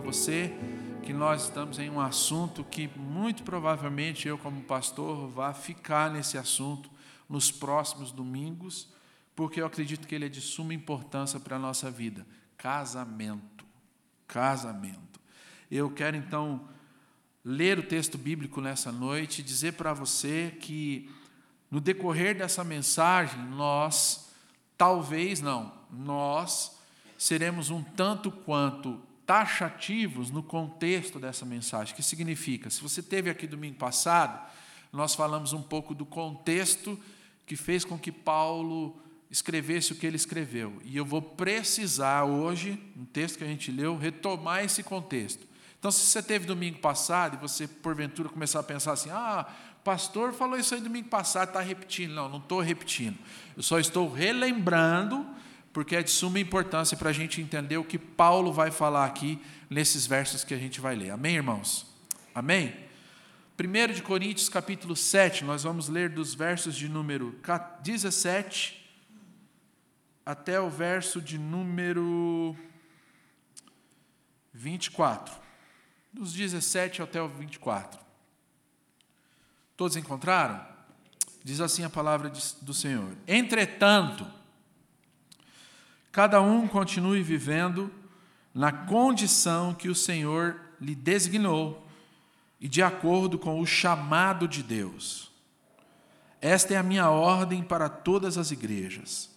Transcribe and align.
para 0.00 0.12
você 0.12 0.54
que 1.02 1.12
nós 1.12 1.44
estamos 1.44 1.78
em 1.78 1.90
um 1.90 2.00
assunto 2.00 2.64
que 2.64 2.88
muito 2.96 3.42
provavelmente 3.42 4.26
eu, 4.26 4.38
como 4.38 4.62
pastor, 4.62 5.28
vá 5.28 5.52
ficar 5.52 6.10
nesse 6.10 6.38
assunto 6.38 6.90
nos 7.28 7.50
próximos 7.50 8.10
domingos, 8.10 8.88
porque 9.36 9.60
eu 9.60 9.66
acredito 9.66 10.08
que 10.08 10.14
ele 10.14 10.24
é 10.24 10.28
de 10.28 10.40
suma 10.40 10.72
importância 10.72 11.38
para 11.38 11.56
a 11.56 11.58
nossa 11.58 11.90
vida: 11.90 12.26
casamento. 12.56 13.64
Casamento. 14.26 15.20
Eu 15.70 15.90
quero 15.90 16.16
então 16.16 16.66
ler 17.44 17.78
o 17.78 17.82
texto 17.82 18.16
bíblico 18.16 18.60
nessa 18.60 18.90
noite 18.90 19.40
e 19.40 19.44
dizer 19.44 19.72
para 19.72 19.92
você 19.92 20.56
que 20.60 21.10
no 21.70 21.80
decorrer 21.80 22.38
dessa 22.38 22.64
mensagem 22.64 23.40
nós, 23.50 24.30
talvez 24.78 25.40
não, 25.42 25.72
nós 25.90 26.78
seremos 27.18 27.68
um 27.70 27.82
tanto 27.82 28.30
quanto 28.30 29.09
taxativos 29.30 30.28
no 30.28 30.42
contexto 30.42 31.20
dessa 31.20 31.46
mensagem. 31.46 31.92
O 31.92 31.96
que 31.96 32.02
significa? 32.02 32.68
Se 32.68 32.82
você 32.82 33.00
teve 33.00 33.30
aqui 33.30 33.46
domingo 33.46 33.76
passado, 33.76 34.44
nós 34.92 35.14
falamos 35.14 35.52
um 35.52 35.62
pouco 35.62 35.94
do 35.94 36.04
contexto 36.04 36.98
que 37.46 37.54
fez 37.54 37.84
com 37.84 37.96
que 37.96 38.10
Paulo 38.10 39.00
escrevesse 39.30 39.92
o 39.92 39.94
que 39.94 40.04
ele 40.04 40.16
escreveu. 40.16 40.82
E 40.84 40.96
eu 40.96 41.04
vou 41.04 41.22
precisar 41.22 42.24
hoje, 42.24 42.76
no 42.96 43.06
texto 43.06 43.38
que 43.38 43.44
a 43.44 43.46
gente 43.46 43.70
leu, 43.70 43.96
retomar 43.96 44.64
esse 44.64 44.82
contexto. 44.82 45.46
Então, 45.78 45.92
se 45.92 46.04
você 46.06 46.20
teve 46.20 46.44
domingo 46.44 46.80
passado 46.80 47.36
e 47.36 47.40
você, 47.40 47.68
porventura, 47.68 48.28
começar 48.28 48.58
a 48.58 48.64
pensar 48.64 48.94
assim: 48.94 49.10
ah, 49.10 49.46
pastor 49.84 50.32
falou 50.32 50.58
isso 50.58 50.74
aí 50.74 50.80
domingo 50.80 51.08
passado, 51.08 51.50
está 51.50 51.60
repetindo. 51.60 52.14
Não, 52.14 52.28
não 52.28 52.38
estou 52.38 52.60
repetindo. 52.60 53.16
Eu 53.56 53.62
só 53.62 53.78
estou 53.78 54.12
relembrando 54.12 55.24
porque 55.72 55.96
é 55.96 56.02
de 56.02 56.10
suma 56.10 56.38
importância 56.40 56.96
para 56.96 57.10
a 57.10 57.12
gente 57.12 57.40
entender 57.40 57.76
o 57.76 57.84
que 57.84 57.98
Paulo 57.98 58.52
vai 58.52 58.70
falar 58.70 59.04
aqui 59.04 59.40
nesses 59.68 60.06
versos 60.06 60.42
que 60.42 60.54
a 60.54 60.58
gente 60.58 60.80
vai 60.80 60.96
ler. 60.96 61.10
Amém, 61.10 61.36
irmãos? 61.36 61.86
Amém? 62.34 62.74
1 63.58 63.92
de 63.92 64.02
Coríntios, 64.02 64.48
capítulo 64.48 64.96
7, 64.96 65.44
nós 65.44 65.62
vamos 65.62 65.88
ler 65.88 66.08
dos 66.08 66.34
versos 66.34 66.74
de 66.74 66.88
número 66.88 67.38
17 67.82 68.80
até 70.24 70.60
o 70.60 70.70
verso 70.70 71.20
de 71.20 71.38
número 71.38 72.56
24. 74.52 75.34
Dos 76.12 76.32
17 76.32 77.02
até 77.02 77.22
o 77.22 77.28
24. 77.28 78.00
Todos 79.76 79.96
encontraram? 79.96 80.66
Diz 81.44 81.60
assim 81.60 81.84
a 81.84 81.90
palavra 81.90 82.30
do 82.62 82.74
Senhor. 82.74 83.16
Entretanto, 83.26 84.26
cada 86.12 86.40
um 86.40 86.66
continue 86.66 87.22
vivendo 87.22 87.90
na 88.54 88.72
condição 88.72 89.72
que 89.74 89.88
o 89.88 89.94
Senhor 89.94 90.60
lhe 90.80 90.94
designou 90.94 91.86
e 92.60 92.68
de 92.68 92.82
acordo 92.82 93.38
com 93.38 93.60
o 93.60 93.66
chamado 93.66 94.46
de 94.46 94.62
Deus. 94.62 95.30
Esta 96.40 96.74
é 96.74 96.76
a 96.76 96.82
minha 96.82 97.08
ordem 97.10 97.62
para 97.62 97.88
todas 97.88 98.36
as 98.38 98.50
igrejas. 98.50 99.30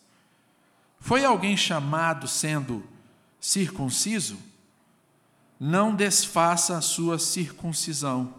Foi 1.00 1.24
alguém 1.24 1.56
chamado 1.56 2.28
sendo 2.28 2.84
circunciso? 3.40 4.38
Não 5.60 5.96
desfaça 5.96 6.78
a 6.78 6.82
sua 6.82 7.20
circuncisão. 7.20 8.34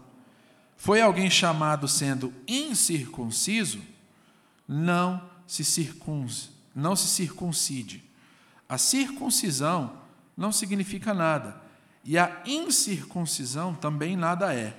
Foi 0.75 0.99
alguém 1.01 1.29
chamado 1.29 1.87
sendo 1.87 2.33
incircunciso? 2.47 3.81
Não 4.67 5.29
se 5.47 5.63
não 6.75 6.95
se 6.95 7.07
circuncide. 7.07 8.04
A 8.67 8.77
circuncisão 8.77 9.93
não 10.35 10.51
significa 10.51 11.13
nada, 11.13 11.61
e 12.03 12.17
a 12.17 12.41
incircuncisão 12.45 13.73
também 13.73 14.15
nada 14.15 14.53
é. 14.53 14.75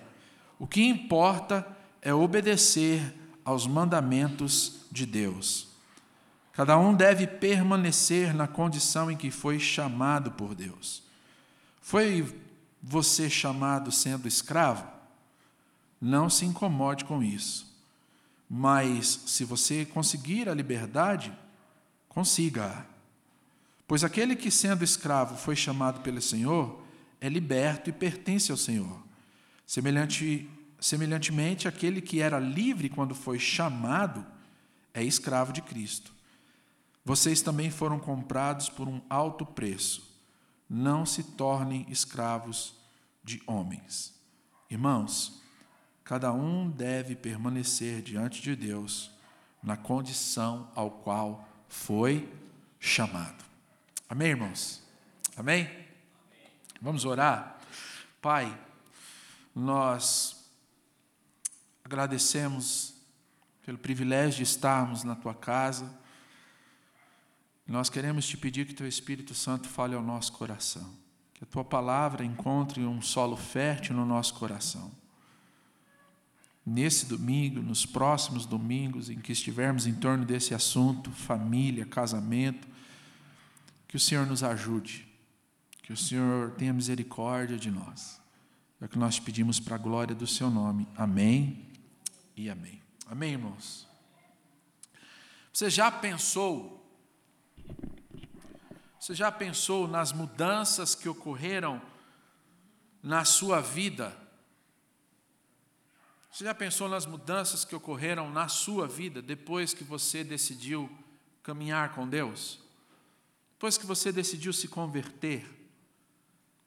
O 0.58 0.66
que 0.66 0.82
importa 0.82 1.66
é 2.00 2.14
obedecer 2.14 3.14
aos 3.44 3.66
mandamentos 3.66 4.80
de 4.90 5.06
Deus. 5.06 5.68
Cada 6.52 6.78
um 6.78 6.94
deve 6.94 7.26
permanecer 7.26 8.34
na 8.34 8.48
condição 8.48 9.10
em 9.10 9.16
que 9.16 9.30
foi 9.30 9.58
chamado 9.58 10.30
por 10.32 10.54
Deus. 10.54 11.02
Foi 11.80 12.34
você 12.82 13.28
chamado 13.28 13.92
sendo 13.92 14.26
escravo? 14.26 14.86
Não 16.00 16.30
se 16.30 16.44
incomode 16.44 17.04
com 17.04 17.22
isso. 17.22 17.66
Mas 18.48 19.06
se 19.26 19.44
você 19.44 19.84
conseguir 19.84 20.48
a 20.48 20.54
liberdade, 20.54 21.36
consiga-a. 22.08 22.95
Pois 23.86 24.02
aquele 24.02 24.34
que, 24.34 24.50
sendo 24.50 24.82
escravo, 24.82 25.36
foi 25.36 25.54
chamado 25.54 26.00
pelo 26.00 26.20
Senhor, 26.20 26.82
é 27.20 27.28
liberto 27.28 27.88
e 27.88 27.92
pertence 27.92 28.50
ao 28.50 28.56
Senhor. 28.56 29.00
Semelhante, 29.66 30.48
semelhantemente, 30.80 31.68
aquele 31.68 32.00
que 32.00 32.20
era 32.20 32.38
livre 32.38 32.88
quando 32.88 33.14
foi 33.14 33.38
chamado 33.38 34.26
é 34.92 35.04
escravo 35.04 35.52
de 35.52 35.62
Cristo. 35.62 36.12
Vocês 37.04 37.40
também 37.40 37.70
foram 37.70 38.00
comprados 38.00 38.68
por 38.68 38.88
um 38.88 39.00
alto 39.08 39.46
preço. 39.46 40.02
Não 40.68 41.06
se 41.06 41.22
tornem 41.22 41.86
escravos 41.88 42.74
de 43.22 43.40
homens. 43.46 44.12
Irmãos, 44.68 45.40
cada 46.02 46.32
um 46.32 46.68
deve 46.68 47.14
permanecer 47.14 48.02
diante 48.02 48.42
de 48.42 48.56
Deus 48.56 49.12
na 49.62 49.76
condição 49.76 50.68
ao 50.74 50.90
qual 50.90 51.48
foi 51.68 52.28
chamado. 52.80 53.45
Amém, 54.08 54.28
irmãos? 54.28 54.80
Amém? 55.36 55.68
Vamos 56.80 57.04
orar? 57.04 57.58
Pai, 58.22 58.56
nós 59.52 60.48
agradecemos 61.84 62.94
pelo 63.64 63.76
privilégio 63.76 64.36
de 64.36 64.42
estarmos 64.44 65.02
na 65.02 65.16
tua 65.16 65.34
casa. 65.34 65.92
Nós 67.66 67.90
queremos 67.90 68.28
te 68.28 68.36
pedir 68.36 68.64
que 68.64 68.74
teu 68.74 68.86
Espírito 68.86 69.34
Santo 69.34 69.68
fale 69.68 69.96
ao 69.96 70.02
nosso 70.02 70.32
coração, 70.34 70.88
que 71.34 71.42
a 71.42 71.46
tua 71.48 71.64
palavra 71.64 72.24
encontre 72.24 72.84
um 72.84 73.02
solo 73.02 73.36
fértil 73.36 73.96
no 73.96 74.06
nosso 74.06 74.34
coração. 74.34 74.92
Nesse 76.64 77.06
domingo, 77.06 77.60
nos 77.60 77.84
próximos 77.84 78.46
domingos 78.46 79.10
em 79.10 79.18
que 79.18 79.32
estivermos 79.32 79.84
em 79.84 79.94
torno 79.94 80.24
desse 80.24 80.54
assunto, 80.54 81.10
família, 81.10 81.84
casamento, 81.84 82.75
que 83.96 83.98
o 83.98 84.00
Senhor 84.04 84.26
nos 84.26 84.42
ajude, 84.42 85.08
que 85.82 85.90
o 85.90 85.96
Senhor 85.96 86.50
tenha 86.50 86.70
misericórdia 86.70 87.56
de 87.56 87.70
nós. 87.70 88.20
É 88.78 88.84
o 88.84 88.88
que 88.90 88.98
nós 88.98 89.18
pedimos 89.18 89.58
para 89.58 89.76
a 89.76 89.78
glória 89.78 90.14
do 90.14 90.26
Seu 90.26 90.50
nome. 90.50 90.86
Amém 90.94 91.66
e 92.36 92.50
amém. 92.50 92.82
Amém, 93.06 93.32
irmãos? 93.32 93.88
Você 95.50 95.70
já 95.70 95.90
pensou? 95.90 96.86
Você 99.00 99.14
já 99.14 99.32
pensou 99.32 99.88
nas 99.88 100.12
mudanças 100.12 100.94
que 100.94 101.08
ocorreram 101.08 101.80
na 103.02 103.24
sua 103.24 103.62
vida? 103.62 104.14
Você 106.30 106.44
já 106.44 106.54
pensou 106.54 106.86
nas 106.86 107.06
mudanças 107.06 107.64
que 107.64 107.74
ocorreram 107.74 108.30
na 108.30 108.46
sua 108.46 108.86
vida 108.86 109.22
depois 109.22 109.72
que 109.72 109.84
você 109.84 110.22
decidiu 110.22 110.86
caminhar 111.42 111.94
com 111.94 112.06
Deus? 112.06 112.65
Depois 113.56 113.78
que 113.78 113.86
você 113.86 114.12
decidiu 114.12 114.52
se 114.52 114.68
converter, 114.68 115.48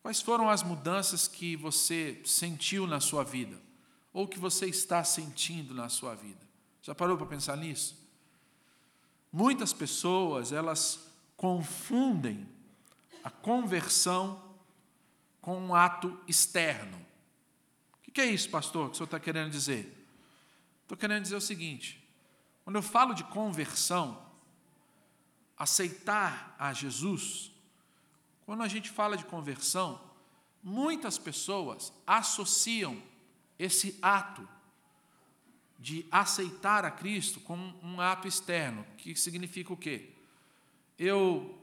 quais 0.02 0.22
foram 0.22 0.50
as 0.50 0.64
mudanças 0.64 1.28
que 1.28 1.56
você 1.56 2.20
sentiu 2.26 2.88
na 2.88 3.00
sua 3.00 3.24
vida? 3.24 3.62
Ou 4.12 4.28
que 4.28 4.40
você 4.40 4.66
está 4.66 5.04
sentindo 5.04 5.72
na 5.72 5.88
sua 5.88 6.16
vida? 6.16 6.50
Já 6.82 6.96
parou 6.96 7.16
para 7.16 7.28
pensar 7.28 7.56
nisso? 7.58 7.96
Muitas 9.32 9.72
pessoas, 9.72 10.52
elas 10.52 11.00
confundem 11.38 12.50
a 13.24 13.30
conversão 13.30 14.42
com 15.40 15.60
um 15.60 15.76
ato 15.76 16.20
externo. 16.28 17.06
O 18.08 18.12
que 18.12 18.20
é 18.20 18.26
isso, 18.26 18.50
pastor, 18.50 18.88
que 18.88 18.94
o 18.94 18.96
senhor 18.96 19.06
está 19.06 19.20
querendo 19.20 19.52
dizer? 19.52 19.96
Estou 20.82 20.98
querendo 20.98 21.22
dizer 21.22 21.36
o 21.36 21.42
seguinte: 21.42 22.04
quando 22.64 22.78
eu 22.78 22.82
falo 22.82 23.14
de 23.14 23.24
conversão, 23.26 24.29
aceitar 25.60 26.56
a 26.58 26.72
Jesus, 26.72 27.52
quando 28.46 28.64
a 28.64 28.68
gente 28.68 28.90
fala 28.90 29.18
de 29.18 29.26
conversão, 29.26 30.02
muitas 30.64 31.18
pessoas 31.18 31.94
associam 32.08 33.00
esse 33.60 34.00
ato 34.02 34.48
de 35.78 36.06
aceitar 36.10 36.84
a 36.86 36.92
Cristo 36.92 37.40
com 37.42 37.56
um 37.84 38.02
ato 38.02 38.28
externo, 38.28 38.86
que 38.98 39.16
significa 39.16 39.72
o 39.72 39.78
quê? 39.78 40.10
Eu 40.98 41.58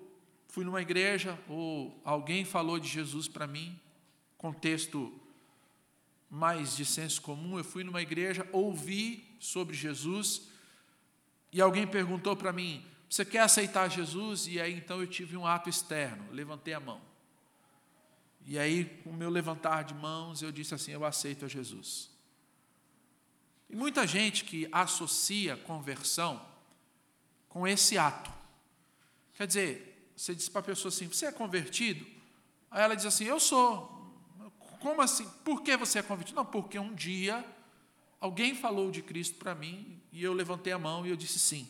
fui 0.48 0.64
numa 0.64 0.80
igreja 0.80 1.38
ou 1.48 2.00
alguém 2.04 2.44
falou 2.44 2.78
de 2.78 2.88
Jesus 2.88 3.28
para 3.28 3.46
mim, 3.46 3.78
contexto 4.38 5.12
mais 6.30 6.76
de 6.76 6.84
senso 6.84 7.20
comum, 7.22 7.58
eu 7.58 7.64
fui 7.64 7.84
numa 7.84 8.02
igreja, 8.02 8.48
ouvi 8.52 9.24
sobre 9.38 9.76
Jesus 9.76 10.48
e 11.52 11.60
alguém 11.60 11.86
perguntou 11.86 12.36
para 12.36 12.52
mim: 12.52 12.84
Você 13.08 13.24
quer 13.24 13.40
aceitar 13.40 13.88
Jesus? 13.88 14.46
E 14.46 14.60
aí 14.60 14.74
então 14.74 15.00
eu 15.00 15.06
tive 15.06 15.36
um 15.36 15.46
ato 15.46 15.68
externo, 15.68 16.30
levantei 16.32 16.74
a 16.74 16.80
mão. 16.80 17.00
E 18.48 18.58
aí, 18.58 18.84
com 19.02 19.10
o 19.10 19.12
meu 19.12 19.28
levantar 19.28 19.82
de 19.82 19.92
mãos, 19.92 20.40
eu 20.40 20.52
disse 20.52 20.72
assim: 20.72 20.92
Eu 20.92 21.04
aceito 21.04 21.44
a 21.44 21.48
Jesus. 21.48 22.08
E 23.68 23.74
muita 23.74 24.06
gente 24.06 24.44
que 24.44 24.68
associa 24.70 25.56
conversão 25.56 26.40
com 27.48 27.66
esse 27.66 27.98
ato. 27.98 28.30
Quer 29.34 29.48
dizer, 29.48 30.12
você 30.16 30.32
diz 30.32 30.48
para 30.48 30.60
a 30.60 30.64
pessoa 30.64 30.90
assim: 30.90 31.08
Você 31.08 31.26
é 31.26 31.32
convertido? 31.32 32.06
Aí 32.70 32.82
ela 32.82 32.94
diz 32.94 33.04
assim: 33.04 33.24
Eu 33.24 33.40
sou. 33.40 33.92
Como 34.78 35.02
assim? 35.02 35.28
Por 35.44 35.62
que 35.62 35.76
você 35.76 35.98
é 35.98 36.02
convertido? 36.02 36.36
Não, 36.36 36.46
porque 36.46 36.78
um 36.78 36.94
dia 36.94 37.44
alguém 38.20 38.54
falou 38.54 38.92
de 38.92 39.02
Cristo 39.02 39.36
para 39.36 39.54
mim 39.54 40.00
e 40.12 40.22
eu 40.22 40.32
levantei 40.32 40.72
a 40.72 40.78
mão 40.78 41.04
e 41.04 41.10
eu 41.10 41.16
disse 41.16 41.40
sim. 41.40 41.68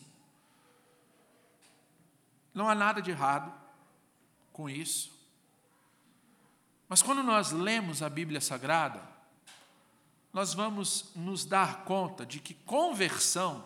Não 2.57 2.67
há 2.67 2.73
nada 2.73 3.03
de 3.03 3.11
errado 3.11 3.53
com 4.51 4.67
isso. 4.67 5.15
Mas 6.89 7.03
quando 7.03 7.21
nós 7.21 7.51
lemos 7.51 8.01
a 8.01 8.09
Bíblia 8.09 8.41
Sagrada, 8.41 8.99
nós 10.33 10.55
vamos 10.55 11.11
nos 11.15 11.45
dar 11.45 11.83
conta 11.83 12.25
de 12.25 12.39
que 12.39 12.55
conversão, 12.55 13.63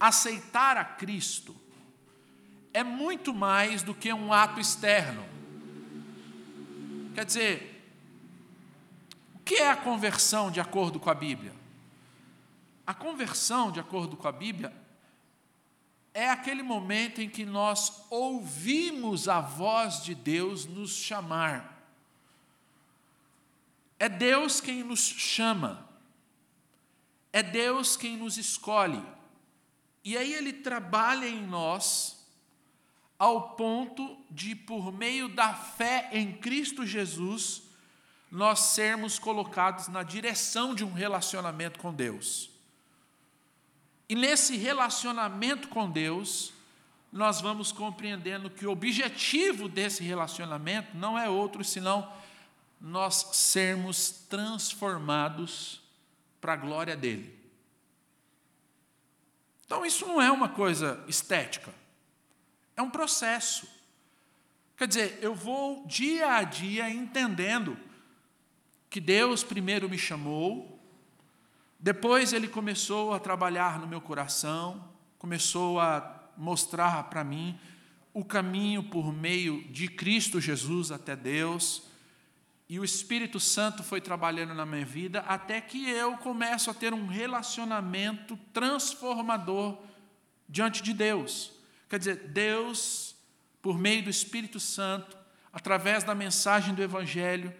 aceitar 0.00 0.78
a 0.78 0.86
Cristo, 0.86 1.54
é 2.72 2.82
muito 2.82 3.34
mais 3.34 3.82
do 3.82 3.94
que 3.94 4.10
um 4.10 4.32
ato 4.32 4.58
externo. 4.58 5.22
Quer 7.14 7.26
dizer, 7.26 7.92
o 9.34 9.40
que 9.40 9.56
é 9.56 9.70
a 9.70 9.76
conversão 9.76 10.50
de 10.50 10.60
acordo 10.60 10.98
com 10.98 11.10
a 11.10 11.14
Bíblia? 11.14 11.52
A 12.86 12.94
conversão, 12.94 13.70
de 13.70 13.80
acordo 13.80 14.16
com 14.16 14.26
a 14.26 14.32
Bíblia, 14.32 14.85
é 16.16 16.30
aquele 16.30 16.62
momento 16.62 17.20
em 17.20 17.28
que 17.28 17.44
nós 17.44 18.06
ouvimos 18.08 19.28
a 19.28 19.38
voz 19.38 20.02
de 20.02 20.14
Deus 20.14 20.64
nos 20.64 20.92
chamar. 20.92 21.86
É 23.98 24.08
Deus 24.08 24.58
quem 24.58 24.82
nos 24.82 25.00
chama. 25.00 25.86
É 27.30 27.42
Deus 27.42 27.98
quem 27.98 28.16
nos 28.16 28.38
escolhe. 28.38 29.04
E 30.02 30.16
aí 30.16 30.32
ele 30.32 30.54
trabalha 30.54 31.28
em 31.28 31.46
nós 31.46 32.26
ao 33.18 33.50
ponto 33.50 34.16
de, 34.30 34.56
por 34.56 34.90
meio 34.90 35.28
da 35.28 35.52
fé 35.52 36.08
em 36.12 36.32
Cristo 36.32 36.86
Jesus, 36.86 37.64
nós 38.30 38.60
sermos 38.60 39.18
colocados 39.18 39.88
na 39.88 40.02
direção 40.02 40.74
de 40.74 40.82
um 40.82 40.94
relacionamento 40.94 41.78
com 41.78 41.92
Deus. 41.92 42.55
E 44.08 44.14
nesse 44.14 44.56
relacionamento 44.56 45.68
com 45.68 45.90
Deus, 45.90 46.52
nós 47.12 47.40
vamos 47.40 47.72
compreendendo 47.72 48.50
que 48.50 48.66
o 48.66 48.70
objetivo 48.70 49.68
desse 49.68 50.02
relacionamento 50.02 50.96
não 50.96 51.18
é 51.18 51.28
outro 51.28 51.64
senão 51.64 52.12
nós 52.80 53.30
sermos 53.32 54.10
transformados 54.28 55.80
para 56.40 56.52
a 56.52 56.56
glória 56.56 56.96
dele. 56.96 57.34
Então, 59.64 59.84
isso 59.84 60.06
não 60.06 60.22
é 60.22 60.30
uma 60.30 60.48
coisa 60.48 61.02
estética, 61.08 61.74
é 62.76 62.82
um 62.82 62.90
processo. 62.90 63.66
Quer 64.76 64.86
dizer, 64.86 65.18
eu 65.20 65.34
vou 65.34 65.84
dia 65.86 66.34
a 66.34 66.42
dia 66.42 66.88
entendendo 66.88 67.76
que 68.88 69.00
Deus 69.00 69.42
primeiro 69.42 69.88
me 69.88 69.98
chamou, 69.98 70.75
depois 71.78 72.32
ele 72.32 72.48
começou 72.48 73.12
a 73.12 73.18
trabalhar 73.18 73.78
no 73.78 73.86
meu 73.86 74.00
coração, 74.00 74.88
começou 75.18 75.78
a 75.78 76.30
mostrar 76.36 77.04
para 77.04 77.22
mim 77.22 77.58
o 78.12 78.24
caminho 78.24 78.82
por 78.82 79.12
meio 79.12 79.62
de 79.68 79.88
Cristo 79.88 80.40
Jesus 80.40 80.90
até 80.90 81.14
Deus. 81.14 81.82
E 82.68 82.80
o 82.80 82.84
Espírito 82.84 83.38
Santo 83.38 83.82
foi 83.82 84.00
trabalhando 84.00 84.54
na 84.54 84.66
minha 84.66 84.84
vida 84.84 85.20
até 85.20 85.60
que 85.60 85.88
eu 85.88 86.16
começo 86.16 86.70
a 86.70 86.74
ter 86.74 86.92
um 86.94 87.06
relacionamento 87.06 88.36
transformador 88.52 89.78
diante 90.48 90.82
de 90.82 90.92
Deus. 90.92 91.52
Quer 91.88 91.98
dizer, 91.98 92.16
Deus, 92.28 93.14
por 93.62 93.78
meio 93.78 94.02
do 94.02 94.10
Espírito 94.10 94.58
Santo, 94.58 95.16
através 95.52 96.02
da 96.02 96.14
mensagem 96.14 96.74
do 96.74 96.82
Evangelho, 96.82 97.54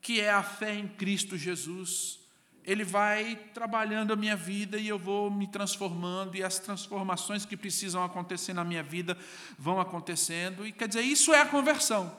que 0.00 0.20
é 0.20 0.30
a 0.30 0.42
fé 0.42 0.74
em 0.74 0.88
Cristo 0.88 1.36
Jesus, 1.36 2.21
ele 2.64 2.84
vai 2.84 3.36
trabalhando 3.52 4.12
a 4.12 4.16
minha 4.16 4.36
vida 4.36 4.78
e 4.78 4.86
eu 4.88 4.98
vou 4.98 5.30
me 5.30 5.46
transformando, 5.46 6.36
e 6.36 6.42
as 6.42 6.58
transformações 6.58 7.44
que 7.44 7.56
precisam 7.56 8.04
acontecer 8.04 8.52
na 8.52 8.64
minha 8.64 8.82
vida 8.82 9.16
vão 9.58 9.80
acontecendo, 9.80 10.66
e 10.66 10.72
quer 10.72 10.88
dizer, 10.88 11.02
isso 11.02 11.32
é 11.32 11.40
a 11.40 11.46
conversão. 11.46 12.16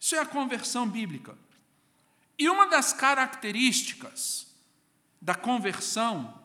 Isso 0.00 0.14
é 0.16 0.18
a 0.18 0.26
conversão 0.26 0.88
bíblica. 0.88 1.36
E 2.38 2.48
uma 2.48 2.66
das 2.66 2.92
características 2.92 4.46
da 5.20 5.34
conversão, 5.34 6.42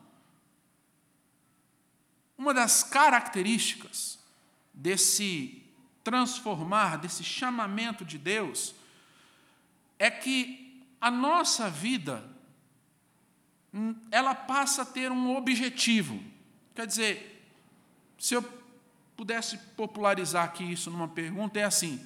uma 2.38 2.54
das 2.54 2.82
características 2.82 4.18
desse 4.72 5.62
transformar, 6.02 6.96
desse 6.96 7.22
chamamento 7.22 8.04
de 8.04 8.16
Deus, 8.16 8.74
é 9.98 10.10
que 10.10 10.82
a 11.00 11.10
nossa 11.10 11.68
vida 11.68 12.29
ela 14.10 14.34
passa 14.34 14.82
a 14.82 14.86
ter 14.86 15.10
um 15.12 15.36
objetivo. 15.36 16.20
Quer 16.74 16.86
dizer, 16.86 17.44
se 18.18 18.34
eu 18.34 18.42
pudesse 19.16 19.58
popularizar 19.76 20.44
aqui 20.44 20.64
isso 20.64 20.90
numa 20.90 21.08
pergunta, 21.08 21.58
é 21.58 21.64
assim: 21.64 22.04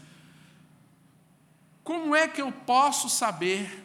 como 1.83 2.15
é 2.15 2.27
que 2.29 2.43
eu 2.43 2.51
posso 2.51 3.09
saber 3.09 3.85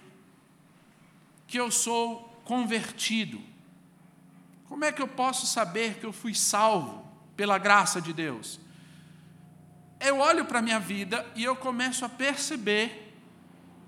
que 1.48 1.60
eu 1.60 1.72
sou 1.72 2.42
convertido? 2.44 3.42
Como 4.68 4.86
é 4.86 4.92
que 4.92 5.02
eu 5.02 5.08
posso 5.08 5.48
saber 5.48 5.96
que 5.96 6.06
eu 6.06 6.14
fui 6.14 6.34
salvo 6.34 7.08
pela 7.36 7.58
graça 7.58 8.02
de 8.02 8.14
Deus? 8.14 8.60
Eu 10.00 10.20
olho 10.20 10.46
para 10.46 10.60
a 10.60 10.62
minha 10.62 10.80
vida 10.80 11.26
e 11.36 11.44
eu 11.44 11.56
começo 11.56 12.06
a 12.06 12.10
perceber 12.10 13.09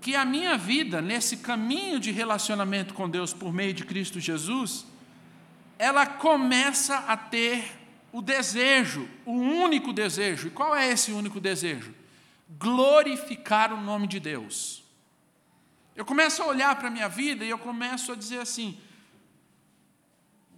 que 0.02 0.16
a 0.16 0.24
minha 0.24 0.58
vida, 0.58 1.00
nesse 1.00 1.36
caminho 1.36 2.00
de 2.00 2.10
relacionamento 2.10 2.92
com 2.92 3.08
Deus 3.08 3.32
por 3.32 3.52
meio 3.52 3.72
de 3.72 3.84
Cristo 3.84 4.18
Jesus, 4.18 4.84
ela 5.78 6.04
começa 6.04 6.96
a 6.98 7.16
ter 7.16 7.64
o 8.10 8.20
desejo, 8.20 9.08
o 9.24 9.32
único 9.32 9.92
desejo. 9.92 10.48
E 10.48 10.50
qual 10.50 10.74
é 10.74 10.90
esse 10.90 11.12
único 11.12 11.38
desejo? 11.38 11.94
Glorificar 12.58 13.72
o 13.72 13.80
nome 13.80 14.08
de 14.08 14.18
Deus. 14.18 14.82
Eu 15.94 16.04
começo 16.04 16.42
a 16.42 16.46
olhar 16.46 16.74
para 16.74 16.88
a 16.88 16.90
minha 16.90 17.08
vida 17.08 17.44
e 17.44 17.50
eu 17.50 17.58
começo 17.58 18.10
a 18.10 18.16
dizer 18.16 18.40
assim: 18.40 18.76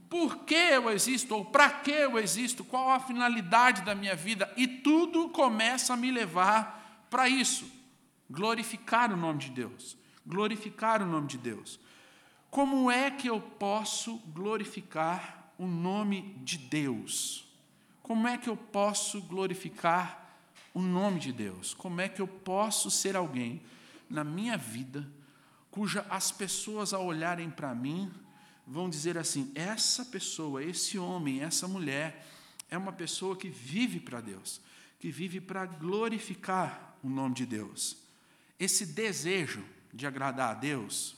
por 0.08 0.38
que 0.38 0.54
eu 0.54 0.90
existo, 0.90 1.34
ou 1.34 1.44
para 1.44 1.68
que 1.68 1.90
eu 1.90 2.18
existo, 2.18 2.64
qual 2.64 2.90
a 2.90 2.98
finalidade 2.98 3.82
da 3.82 3.94
minha 3.94 4.16
vida, 4.16 4.50
e 4.56 4.66
tudo 4.66 5.28
começa 5.28 5.92
a 5.92 5.96
me 5.98 6.10
levar 6.10 7.06
para 7.10 7.28
isso 7.28 7.83
glorificar 8.30 9.12
o 9.12 9.16
nome 9.16 9.40
de 9.40 9.50
Deus. 9.50 9.96
Glorificar 10.26 11.02
o 11.02 11.06
nome 11.06 11.28
de 11.28 11.38
Deus. 11.38 11.78
Como 12.50 12.90
é 12.90 13.10
que 13.10 13.28
eu 13.28 13.40
posso 13.40 14.18
glorificar 14.32 15.52
o 15.58 15.66
nome 15.66 16.36
de 16.42 16.56
Deus? 16.58 17.46
Como 18.02 18.28
é 18.28 18.38
que 18.38 18.48
eu 18.48 18.56
posso 18.56 19.20
glorificar 19.22 20.38
o 20.72 20.80
nome 20.80 21.20
de 21.20 21.32
Deus? 21.32 21.74
Como 21.74 22.00
é 22.00 22.08
que 22.08 22.20
eu 22.20 22.28
posso 22.28 22.90
ser 22.90 23.16
alguém 23.16 23.62
na 24.08 24.22
minha 24.22 24.56
vida 24.56 25.08
cuja 25.70 26.06
as 26.08 26.30
pessoas 26.30 26.92
ao 26.92 27.04
olharem 27.04 27.50
para 27.50 27.74
mim 27.74 28.08
vão 28.64 28.88
dizer 28.88 29.18
assim: 29.18 29.50
essa 29.56 30.04
pessoa, 30.04 30.62
esse 30.62 30.96
homem, 30.96 31.42
essa 31.42 31.66
mulher 31.66 32.24
é 32.70 32.78
uma 32.78 32.92
pessoa 32.92 33.36
que 33.36 33.48
vive 33.48 33.98
para 33.98 34.20
Deus, 34.20 34.60
que 35.00 35.10
vive 35.10 35.40
para 35.40 35.66
glorificar 35.66 36.96
o 37.02 37.08
nome 37.08 37.34
de 37.34 37.46
Deus. 37.46 38.03
Esse 38.58 38.86
desejo 38.86 39.64
de 39.92 40.06
agradar 40.06 40.50
a 40.50 40.54
Deus, 40.54 41.16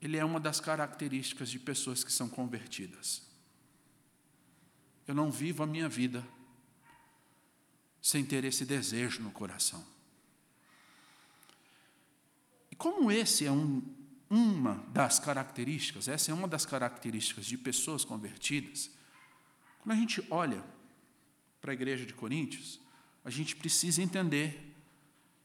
ele 0.00 0.16
é 0.16 0.24
uma 0.24 0.40
das 0.40 0.60
características 0.60 1.50
de 1.50 1.58
pessoas 1.58 2.02
que 2.02 2.12
são 2.12 2.28
convertidas. 2.28 3.22
Eu 5.06 5.14
não 5.14 5.30
vivo 5.30 5.62
a 5.62 5.66
minha 5.66 5.88
vida 5.88 6.26
sem 8.00 8.24
ter 8.24 8.44
esse 8.44 8.64
desejo 8.64 9.22
no 9.22 9.30
coração. 9.30 9.84
E 12.70 12.76
como 12.76 13.10
esse 13.10 13.44
é 13.44 13.52
um, 13.52 13.82
uma 14.28 14.76
das 14.88 15.18
características, 15.18 16.08
essa 16.08 16.30
é 16.30 16.34
uma 16.34 16.48
das 16.48 16.64
características 16.64 17.44
de 17.44 17.58
pessoas 17.58 18.04
convertidas, 18.04 18.90
quando 19.80 19.96
a 19.96 20.00
gente 20.00 20.24
olha 20.30 20.64
para 21.60 21.72
a 21.72 21.74
igreja 21.74 22.06
de 22.06 22.14
Coríntios, 22.14 22.80
a 23.24 23.30
gente 23.30 23.56
precisa 23.56 24.02
entender 24.02 24.69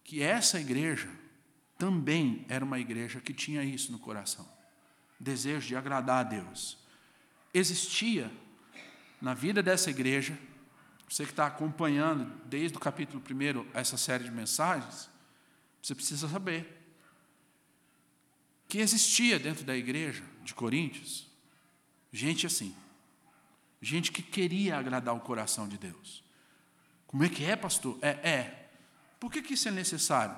que 0.05 0.21
essa 0.21 0.57
igreja 0.57 1.09
também 1.77 2.45
era 2.47 2.63
uma 2.63 2.79
igreja 2.79 3.19
que 3.19 3.33
tinha 3.33 3.61
isso 3.61 3.91
no 3.91 3.99
coração 3.99 4.47
desejo 5.19 5.67
de 5.67 5.75
agradar 5.75 6.19
a 6.19 6.29
Deus. 6.29 6.77
Existia 7.53 8.31
na 9.21 9.33
vida 9.33 9.63
dessa 9.63 9.89
igreja, 9.89 10.37
você 11.09 11.23
que 11.23 11.31
está 11.31 11.47
acompanhando 11.47 12.25
desde 12.45 12.77
o 12.77 12.79
capítulo 12.79 13.21
1 13.21 13.71
essa 13.73 13.97
série 13.97 14.23
de 14.23 14.31
mensagens, 14.31 15.09
você 15.81 15.95
precisa 15.95 16.27
saber 16.27 16.81
que 18.67 18.79
existia 18.79 19.39
dentro 19.39 19.63
da 19.63 19.75
igreja 19.75 20.23
de 20.43 20.53
Coríntios 20.53 21.27
gente 22.11 22.47
assim, 22.47 22.75
gente 23.81 24.11
que 24.11 24.21
queria 24.21 24.77
agradar 24.77 25.13
o 25.13 25.19
coração 25.19 25.67
de 25.67 25.77
Deus. 25.77 26.23
Como 27.07 27.23
é 27.23 27.29
que 27.29 27.43
é, 27.43 27.55
pastor? 27.55 27.97
É, 28.01 28.09
é. 28.29 28.64
Por 29.25 29.31
que, 29.31 29.41
que 29.41 29.55
isso 29.55 29.67
é 29.67 29.71
necessário? 29.71 30.37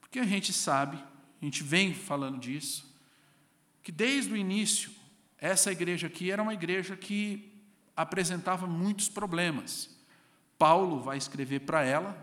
Porque 0.00 0.18
a 0.18 0.24
gente 0.24 0.52
sabe, 0.52 0.96
a 1.40 1.44
gente 1.44 1.62
vem 1.62 1.94
falando 1.94 2.40
disso, 2.40 2.92
que 3.84 3.92
desde 3.92 4.32
o 4.32 4.36
início, 4.36 4.90
essa 5.38 5.70
igreja 5.70 6.08
aqui 6.08 6.32
era 6.32 6.42
uma 6.42 6.52
igreja 6.52 6.96
que 6.96 7.52
apresentava 7.96 8.66
muitos 8.66 9.08
problemas. 9.08 9.96
Paulo 10.58 10.98
vai 10.98 11.16
escrever 11.16 11.60
para 11.60 11.84
ela 11.84 12.18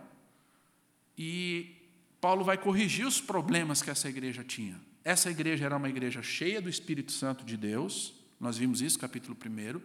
e 1.17 1.73
Paulo 2.19 2.43
vai 2.43 2.57
corrigir 2.57 3.07
os 3.07 3.21
problemas 3.21 3.81
que 3.81 3.89
essa 3.89 4.09
igreja 4.09 4.43
tinha. 4.43 4.77
Essa 5.05 5.31
igreja 5.31 5.63
era 5.63 5.77
uma 5.77 5.87
igreja 5.87 6.21
cheia 6.21 6.61
do 6.61 6.67
Espírito 6.67 7.13
Santo 7.13 7.45
de 7.45 7.55
Deus, 7.55 8.13
nós 8.41 8.57
vimos 8.57 8.81
isso, 8.81 8.99
capítulo 8.99 9.37
1, 9.41 9.79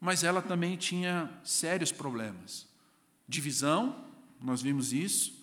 mas 0.00 0.22
ela 0.22 0.40
também 0.40 0.76
tinha 0.76 1.28
sérios 1.42 1.90
problemas. 1.90 2.68
Divisão, 3.26 4.13
nós 4.44 4.60
vimos 4.60 4.92
isso, 4.92 5.42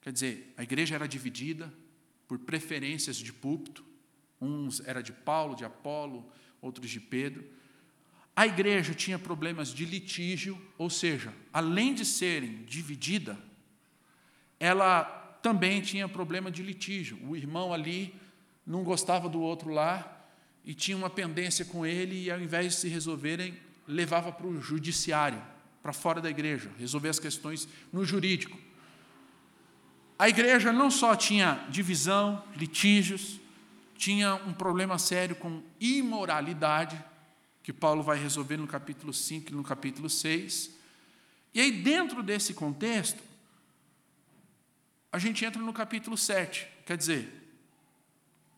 quer 0.00 0.12
dizer, 0.12 0.52
a 0.56 0.64
igreja 0.64 0.96
era 0.96 1.06
dividida 1.06 1.72
por 2.26 2.40
preferências 2.40 3.16
de 3.16 3.32
púlpito, 3.32 3.84
uns 4.40 4.80
era 4.80 5.00
de 5.00 5.12
Paulo, 5.12 5.54
de 5.54 5.64
Apolo, 5.64 6.28
outros 6.60 6.90
de 6.90 6.98
Pedro. 6.98 7.44
A 8.34 8.46
igreja 8.46 8.94
tinha 8.94 9.18
problemas 9.18 9.72
de 9.72 9.84
litígio, 9.84 10.60
ou 10.76 10.90
seja, 10.90 11.32
além 11.52 11.94
de 11.94 12.04
serem 12.04 12.64
dividida, 12.64 13.38
ela 14.58 15.04
também 15.40 15.80
tinha 15.80 16.08
problema 16.08 16.50
de 16.50 16.62
litígio. 16.62 17.18
O 17.28 17.36
irmão 17.36 17.72
ali 17.72 18.14
não 18.66 18.82
gostava 18.82 19.28
do 19.28 19.40
outro 19.40 19.70
lá 19.70 20.26
e 20.64 20.74
tinha 20.74 20.96
uma 20.96 21.10
pendência 21.10 21.64
com 21.64 21.86
ele 21.86 22.24
e 22.24 22.30
ao 22.30 22.40
invés 22.40 22.66
de 22.66 22.80
se 22.80 22.88
resolverem, 22.88 23.56
levava 23.86 24.32
para 24.32 24.46
o 24.46 24.60
judiciário, 24.60 25.42
para 25.82 25.92
fora 25.92 26.20
da 26.20 26.30
igreja, 26.30 26.70
resolver 26.78 27.08
as 27.08 27.18
questões 27.18 27.68
no 27.92 28.04
jurídico. 28.04 28.58
A 30.18 30.28
igreja 30.28 30.72
não 30.72 30.90
só 30.90 31.16
tinha 31.16 31.66
divisão, 31.70 32.44
litígios, 32.54 33.40
tinha 33.96 34.34
um 34.34 34.52
problema 34.52 34.98
sério 34.98 35.34
com 35.36 35.62
imoralidade, 35.80 37.02
que 37.62 37.72
Paulo 37.72 38.02
vai 38.02 38.18
resolver 38.18 38.56
no 38.56 38.66
capítulo 38.66 39.12
5 39.12 39.50
e 39.50 39.54
no 39.54 39.62
capítulo 39.62 40.08
6. 40.08 40.70
E 41.54 41.60
aí, 41.60 41.72
dentro 41.72 42.22
desse 42.22 42.54
contexto, 42.54 43.22
a 45.12 45.18
gente 45.18 45.44
entra 45.44 45.60
no 45.60 45.72
capítulo 45.72 46.16
7. 46.16 46.66
Quer 46.86 46.96
dizer, 46.96 47.40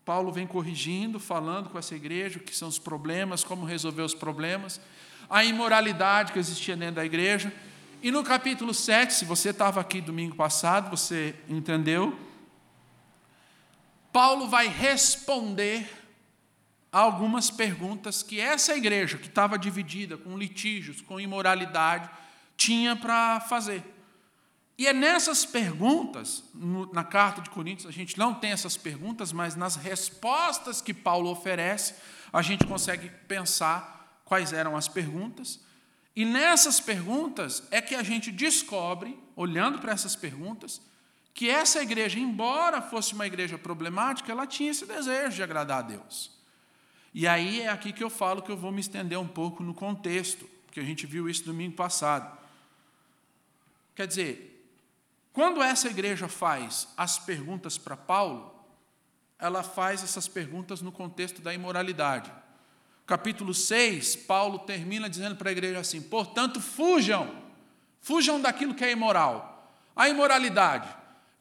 Paulo 0.05 0.33
vem 0.33 0.47
corrigindo, 0.47 1.19
falando 1.19 1.71
com 1.71 1.79
essa 1.79 1.95
igreja 1.95 2.39
o 2.39 2.43
que 2.43 2.55
são 2.55 2.69
os 2.69 2.79
problemas, 2.79 3.45
como 3.45 3.65
resolver 3.65 4.03
os 4.03 4.15
problemas, 4.15 4.81
a 5.29 5.45
imoralidade 5.45 6.33
que 6.33 6.39
existia 6.39 6.77
dentro 6.77 6.97
da 6.97 7.05
igreja. 7.05 7.53
E 8.03 8.11
no 8.11 8.25
capítulo 8.25 8.75
7, 8.75 9.15
se 9.15 9.25
você 9.25 9.51
estava 9.51 9.81
aqui 9.81 10.01
domingo 10.01 10.35
passado, 10.35 10.91
você 10.91 11.35
entendeu, 11.49 12.19
Paulo 14.13 14.49
vai 14.49 14.69
responder 14.69 15.89
a 16.93 16.99
algumas 16.99 17.51
perguntas 17.51 18.23
que 18.23 18.39
essa 18.39 18.77
igreja, 18.77 19.17
que 19.17 19.29
estava 19.29 19.59
dividida 19.59 20.17
com 20.19 20.37
litígios, 20.37 21.01
com 21.01 21.19
imoralidade, 21.19 22.11
tinha 22.57 22.95
para 22.95 23.41
fazer. 23.41 23.83
E 24.77 24.87
é 24.87 24.93
nessas 24.93 25.45
perguntas, 25.45 26.45
na 26.93 27.05
carta 27.05 27.41
de 27.41 27.51
Coríntios, 27.51 27.87
a 27.87 27.93
gente 27.93 28.19
não 28.19 28.35
tem 28.35 28.53
essas 28.53 28.77
perguntas, 28.77 29.33
mas 29.33 29.55
nas 29.55 29.77
respostas 29.77 30.83
que 30.83 30.93
Paulo 30.93 31.31
oferece, 31.31 31.95
a 32.33 32.43
gente 32.43 32.67
consegue 32.67 33.09
pensar 33.29 34.02
quais 34.33 34.55
eram 34.55 34.75
as 34.75 34.89
perguntas. 34.89 35.61
E 36.17 36.25
nessas 36.25 36.81
perguntas 36.81 37.63
é 37.71 37.83
que 37.83 37.95
a 37.95 38.03
gente 38.03 38.33
descobre, 38.33 39.15
olhando 39.37 39.79
para 39.79 39.93
essas 39.93 40.17
perguntas, 40.17 40.81
que 41.35 41.51
essa 41.51 41.83
igreja, 41.83 42.19
embora 42.19 42.81
fosse 42.81 43.13
uma 43.13 43.27
igreja 43.27 43.59
problemática, 43.59 44.33
ela 44.33 44.47
tinha 44.47 44.71
esse 44.71 44.87
desejo 44.87 45.37
de 45.37 45.43
agradar 45.43 45.81
a 45.81 45.83
Deus. 45.83 46.31
E 47.13 47.29
aí 47.29 47.61
é 47.61 47.69
aqui 47.69 47.93
que 47.93 48.03
eu 48.03 48.09
falo 48.09 48.41
que 48.41 48.51
eu 48.51 48.57
vou 48.57 48.73
me 48.73 48.81
estender 48.81 49.19
um 49.19 49.29
pouco 49.29 49.63
no 49.63 49.75
contexto, 49.75 50.49
porque 50.65 50.81
a 50.81 50.85
gente 50.85 51.07
viu 51.07 51.29
isso 51.29 51.45
domingo 51.45 51.77
passado. 51.77 52.35
Quer 53.95 54.07
dizer, 54.07 54.67
quando 55.31 55.63
essa 55.63 55.89
igreja 55.89 56.27
faz 56.27 56.89
as 56.97 57.19
perguntas 57.19 57.77
para 57.77 57.99
Paulo, 57.99 58.65
ela 59.39 59.63
faz 59.63 60.03
essas 60.03 60.27
perguntas 60.27 60.81
no 60.81 60.91
contexto 60.91 61.43
da 61.43 61.53
imoralidade. 61.53 62.33
Capítulo 63.07 63.53
6, 63.53 64.17
Paulo 64.17 64.61
termina 64.61 65.09
dizendo 65.09 65.37
para 65.37 65.51
a 65.51 65.53
igreja 65.53 65.81
assim: 65.81 66.01
portanto, 66.01 66.61
fujam, 66.61 67.31
fujam 68.01 68.41
daquilo 68.41 68.75
que 68.75 68.85
é 68.85 68.93
imoral. 68.93 69.51
A 69.95 70.09
imoralidade, 70.09 70.89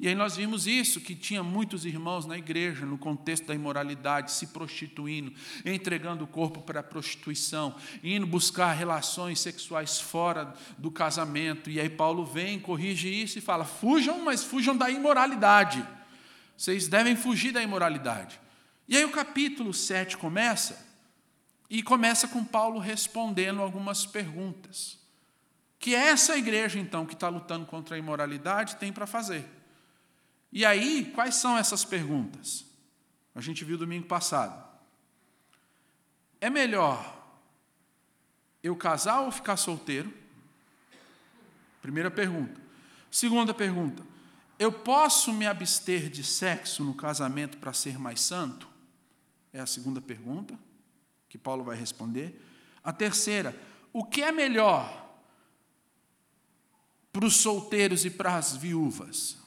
e 0.01 0.08
aí 0.08 0.15
nós 0.15 0.36
vimos 0.36 0.65
isso, 0.65 1.00
que 1.00 1.13
tinha 1.13 1.44
muitos 1.44 1.86
irmãos 1.86 2.25
na 2.25 2.36
igreja, 2.36 2.88
no 2.88 2.98
contexto 2.98 3.46
da 3.46 3.53
imoralidade, 3.53 4.32
se 4.32 4.48
prostituindo, 4.48 5.32
entregando 5.63 6.24
o 6.24 6.27
corpo 6.27 6.60
para 6.60 6.80
a 6.80 6.84
prostituição, 6.84 7.75
indo 8.03 8.25
buscar 8.25 8.74
relações 8.74 9.39
sexuais 9.39 10.01
fora 10.01 10.56
do 10.75 10.89
casamento. 10.89 11.70
E 11.70 11.80
aí 11.80 11.88
Paulo 11.88 12.25
vem, 12.25 12.60
corrige 12.60 13.10
isso 13.10 13.38
e 13.38 13.41
fala: 13.41 13.63
fujam, 13.63 14.25
mas 14.25 14.44
fujam 14.44 14.75
da 14.75 14.89
imoralidade. 14.89 15.88
Vocês 16.58 16.88
devem 16.88 17.15
fugir 17.15 17.51
da 17.51 17.62
imoralidade. 17.62 18.41
E 18.88 18.98
aí 18.98 19.06
o 19.06 19.12
capítulo 19.12 19.72
7 19.72 20.18
começa, 20.18 20.84
e 21.72 21.82
começa 21.82 22.28
com 22.28 22.44
Paulo 22.44 22.80
respondendo 22.80 23.62
algumas 23.62 24.06
perguntas. 24.06 25.00
Que 25.80 25.96
essa 25.96 26.38
igreja, 26.38 26.78
então, 26.78 27.06
que 27.06 27.13
está 27.13 27.30
lutando 27.30 27.66
contra 27.66 27.96
a 27.96 27.98
imoralidade, 27.98 28.75
tem 28.75 28.92
para 28.92 29.08
fazer. 29.08 29.50
E 30.51 30.66
aí, 30.66 31.10
quais 31.16 31.36
são 31.36 31.58
essas 31.58 31.86
perguntas? 31.86 32.66
A 33.34 33.40
gente 33.40 33.63
viu 33.63 33.78
domingo 33.78 34.06
passado. 34.06 34.70
É 36.42 36.50
melhor 36.50 37.25
eu 38.62 38.75
casar 38.75 39.22
ou 39.22 39.32
ficar 39.32 39.56
solteiro? 39.56 40.13
Primeira 41.82 42.12
pergunta. 42.12 42.60
Segunda 43.10 43.54
pergunta: 43.54 44.04
eu 44.60 44.74
posso 44.74 45.32
me 45.32 45.48
abster 45.48 46.10
de 46.10 46.22
sexo 46.22 46.84
no 46.84 46.94
casamento 46.94 47.58
para 47.60 47.72
ser 47.72 47.98
mais 47.98 48.20
santo? 48.20 48.68
É 49.54 49.62
a 49.62 49.66
segunda 49.66 50.01
pergunta 50.01 50.60
que 51.32 51.38
Paulo 51.40 51.64
vai 51.64 51.76
responder. 51.76 52.40
A 52.84 52.94
terceira: 52.94 53.60
o 53.92 54.04
que 54.04 54.22
é 54.22 54.32
melhor 54.32 55.10
para 57.12 57.26
os 57.26 57.38
solteiros 57.38 58.06
e 58.06 58.12
para 58.12 58.36
as 58.36 58.56
viúvas? 58.56 59.42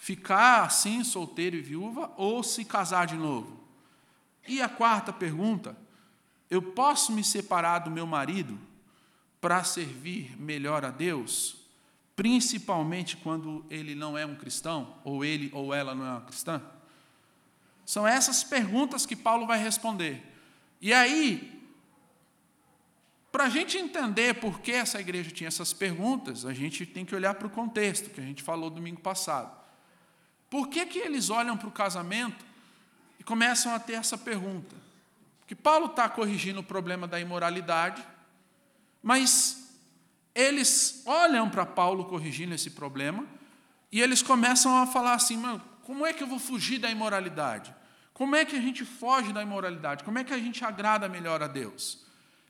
ficar 0.00 0.64
assim, 0.64 1.04
solteiro 1.04 1.54
e 1.56 1.60
viúva, 1.60 2.10
ou 2.16 2.42
se 2.42 2.64
casar 2.64 3.06
de 3.06 3.16
novo? 3.16 3.60
E 4.48 4.62
a 4.62 4.68
quarta 4.68 5.12
pergunta: 5.12 5.76
eu 6.50 6.62
posso 6.62 7.12
me 7.12 7.22
separar 7.22 7.80
do 7.80 7.90
meu 7.90 8.06
marido 8.06 8.58
para 9.42 9.62
servir 9.62 10.40
melhor 10.40 10.86
a 10.86 10.90
Deus, 10.90 11.56
principalmente 12.16 13.18
quando 13.18 13.64
ele 13.68 13.94
não 13.94 14.16
é 14.16 14.24
um 14.24 14.34
cristão, 14.34 14.96
ou 15.04 15.22
ele 15.22 15.50
ou 15.52 15.74
ela 15.74 15.94
não 15.94 16.06
é 16.06 16.10
uma 16.12 16.22
cristã? 16.22 16.62
São 17.84 18.06
essas 18.06 18.42
perguntas 18.42 19.04
que 19.04 19.14
Paulo 19.14 19.46
vai 19.46 19.62
responder. 19.62 20.26
E 20.80 20.92
aí, 20.92 21.60
para 23.30 23.44
a 23.44 23.48
gente 23.48 23.76
entender 23.76 24.34
por 24.34 24.60
que 24.60 24.72
essa 24.72 25.00
igreja 25.00 25.30
tinha 25.30 25.48
essas 25.48 25.72
perguntas, 25.72 26.44
a 26.44 26.52
gente 26.52 26.84
tem 26.86 27.04
que 27.04 27.14
olhar 27.14 27.34
para 27.34 27.46
o 27.46 27.50
contexto 27.50 28.10
que 28.10 28.20
a 28.20 28.24
gente 28.24 28.42
falou 28.42 28.70
domingo 28.70 29.00
passado. 29.00 29.56
Por 30.48 30.68
que, 30.68 30.84
que 30.86 30.98
eles 30.98 31.30
olham 31.30 31.56
para 31.56 31.68
o 31.68 31.72
casamento 31.72 32.44
e 33.18 33.22
começam 33.22 33.72
a 33.72 33.78
ter 33.78 33.92
essa 33.92 34.18
pergunta? 34.18 34.74
Porque 35.40 35.54
Paulo 35.54 35.86
está 35.86 36.08
corrigindo 36.08 36.60
o 36.60 36.64
problema 36.64 37.06
da 37.06 37.20
imoralidade, 37.20 38.04
mas 39.02 39.78
eles 40.34 41.02
olham 41.06 41.48
para 41.48 41.66
Paulo 41.66 42.06
corrigindo 42.06 42.54
esse 42.54 42.70
problema 42.70 43.26
e 43.92 44.00
eles 44.00 44.22
começam 44.22 44.76
a 44.76 44.86
falar 44.86 45.14
assim: 45.14 45.40
como 45.82 46.04
é 46.04 46.12
que 46.12 46.22
eu 46.22 46.26
vou 46.26 46.38
fugir 46.38 46.78
da 46.78 46.90
imoralidade? 46.90 47.74
Como 48.20 48.36
é 48.36 48.44
que 48.44 48.54
a 48.54 48.60
gente 48.60 48.84
foge 48.84 49.32
da 49.32 49.40
imoralidade? 49.40 50.04
Como 50.04 50.18
é 50.18 50.22
que 50.22 50.34
a 50.34 50.38
gente 50.38 50.62
agrada 50.62 51.08
melhor 51.08 51.42
a 51.42 51.46
Deus? 51.46 52.04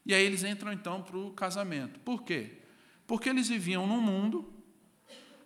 E 0.04 0.12
aí 0.12 0.20
eles 0.20 0.42
entram 0.42 0.72
então 0.72 1.00
para 1.00 1.16
o 1.16 1.30
casamento. 1.30 2.00
Por 2.00 2.24
quê? 2.24 2.58
Porque 3.06 3.28
eles 3.28 3.48
viviam 3.48 3.86
num 3.86 4.00
mundo 4.00 4.52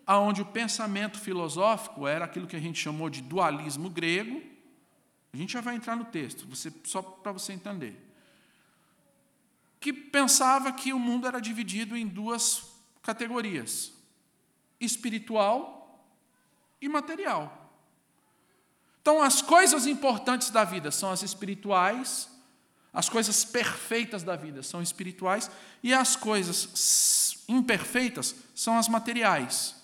aonde 0.06 0.40
o 0.40 0.46
pensamento 0.46 1.20
filosófico 1.20 2.08
era 2.08 2.24
aquilo 2.24 2.46
que 2.46 2.56
a 2.56 2.58
gente 2.58 2.80
chamou 2.80 3.10
de 3.10 3.20
dualismo 3.20 3.90
grego. 3.90 4.42
A 5.30 5.36
gente 5.36 5.52
já 5.52 5.60
vai 5.60 5.76
entrar 5.76 5.94
no 5.94 6.06
texto, 6.06 6.48
você, 6.48 6.72
só 6.84 7.02
para 7.02 7.30
você 7.30 7.52
entender. 7.52 7.94
que 9.78 9.92
pensava 9.92 10.72
que 10.72 10.94
o 10.94 10.98
mundo 10.98 11.26
era 11.26 11.38
dividido 11.38 11.94
em 11.94 12.06
duas 12.06 12.80
categorias: 13.02 13.92
espiritual 14.80 16.08
e 16.80 16.88
material. 16.88 17.63
Então, 19.04 19.22
as 19.22 19.42
coisas 19.42 19.86
importantes 19.86 20.48
da 20.48 20.64
vida 20.64 20.90
são 20.90 21.10
as 21.10 21.22
espirituais, 21.22 22.26
as 22.90 23.06
coisas 23.06 23.44
perfeitas 23.44 24.22
da 24.22 24.34
vida 24.34 24.62
são 24.62 24.80
espirituais, 24.80 25.50
e 25.82 25.92
as 25.92 26.16
coisas 26.16 27.44
imperfeitas 27.46 28.34
são 28.54 28.78
as 28.78 28.88
materiais. 28.88 29.74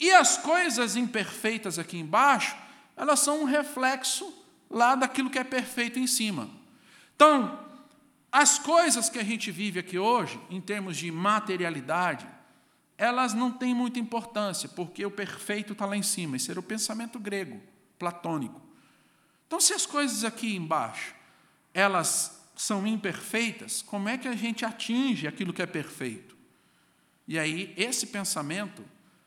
E 0.00 0.10
as 0.10 0.38
coisas 0.38 0.96
imperfeitas 0.96 1.78
aqui 1.78 1.98
embaixo, 1.98 2.56
elas 2.96 3.20
são 3.20 3.42
um 3.42 3.44
reflexo 3.44 4.32
lá 4.70 4.94
daquilo 4.94 5.28
que 5.28 5.38
é 5.38 5.44
perfeito 5.44 5.98
em 5.98 6.06
cima. 6.06 6.48
Então, 7.14 7.62
as 8.32 8.58
coisas 8.58 9.10
que 9.10 9.18
a 9.18 9.22
gente 9.22 9.50
vive 9.50 9.80
aqui 9.80 9.98
hoje, 9.98 10.40
em 10.48 10.62
termos 10.62 10.96
de 10.96 11.12
materialidade, 11.12 12.26
elas 12.96 13.34
não 13.34 13.52
têm 13.52 13.74
muita 13.74 13.98
importância, 13.98 14.66
porque 14.66 15.04
o 15.04 15.10
perfeito 15.10 15.74
está 15.74 15.84
lá 15.84 15.94
em 15.94 16.02
cima. 16.02 16.36
Esse 16.36 16.50
era 16.50 16.58
o 16.58 16.62
pensamento 16.62 17.18
grego 17.20 17.60
platônico. 17.98 18.60
Então, 19.46 19.60
se 19.60 19.72
as 19.72 19.86
coisas 19.86 20.24
aqui 20.24 20.56
embaixo, 20.56 21.14
elas 21.72 22.42
são 22.56 22.86
imperfeitas, 22.86 23.82
como 23.82 24.08
é 24.08 24.16
que 24.16 24.26
a 24.26 24.34
gente 24.34 24.64
atinge 24.64 25.26
aquilo 25.26 25.52
que 25.52 25.62
é 25.62 25.66
perfeito? 25.66 26.36
E 27.28 27.38
aí, 27.38 27.74
esse 27.76 28.06
pensamento 28.06 28.84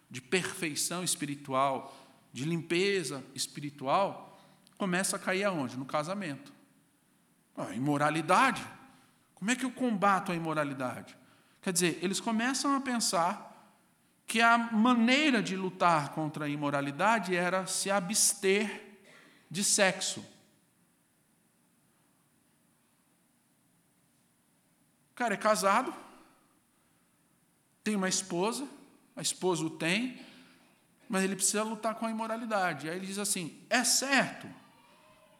de 0.10 0.22
perfeição 0.22 1.04
espiritual, 1.04 1.96
de 2.34 2.44
limpeza 2.44 3.24
espiritual, 3.36 4.40
começa 4.78 5.16
a 5.16 5.20
cair 5.20 5.44
aonde? 5.44 5.78
No 5.78 5.86
casamento. 5.86 6.52
A 7.56 7.74
imoralidade. 7.74 8.66
Como 9.36 9.52
é 9.52 9.56
que 9.56 9.66
eu 9.66 9.72
combato 9.72 10.32
a 10.32 10.36
imoralidade? 10.36 11.16
Quer 11.62 11.74
dizer, 11.74 12.00
eles 12.02 12.20
começam 12.20 12.76
a 12.76 12.82
pensar 12.82 13.49
que 14.30 14.44
a 14.44 14.60
maneira 14.60 15.42
de 15.42 15.56
lutar 15.56 16.10
contra 16.10 16.46
a 16.46 16.48
imoralidade 16.48 17.36
era 17.36 17.66
se 17.66 17.90
abster 17.90 19.00
de 19.50 19.64
sexo. 19.64 20.20
O 25.12 25.16
cara 25.16 25.34
é 25.34 25.38
casado, 25.38 25.92
tem 27.84 27.96
uma 27.96 28.08
esposa, 28.08 28.68
a 29.16 29.22
esposa 29.24 29.66
o 29.66 29.70
tem, 29.72 30.24
mas 31.10 31.24
ele 31.24 31.36
precisa 31.36 31.64
lutar 31.64 31.96
com 31.96 32.06
a 32.06 32.12
imoralidade. 32.12 32.88
Aí 32.88 32.98
ele 32.98 33.08
diz 33.08 33.18
assim: 33.18 33.60
é 33.68 33.84
certo, 33.84 34.48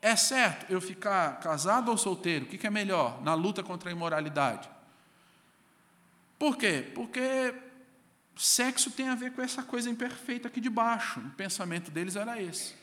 é 0.01 0.15
certo 0.15 0.65
eu 0.67 0.81
ficar 0.81 1.39
casado 1.41 1.91
ou 1.91 1.98
solteiro? 1.98 2.46
O 2.46 2.48
que 2.48 2.65
é 2.65 2.72
melhor 2.72 3.22
na 3.22 3.36
luta 3.36 3.62
contra 3.62 3.91
a 3.91 3.93
imoralidade? 3.93 4.67
Por 6.39 6.58
quê? 6.58 6.91
Porque 6.96 7.68
Sexo 8.41 8.89
tem 8.89 9.10
a 9.10 9.15
ver 9.15 9.34
com 9.34 9.41
essa 9.41 9.62
coisa 9.62 9.89
imperfeita 9.89 10.48
aqui 10.48 10.62
de 10.62 10.69
baixo. 10.69 11.19
O 11.19 11.29
pensamento 11.31 11.91
deles 11.91 12.15
era 12.15 12.41
esse. 12.41 12.74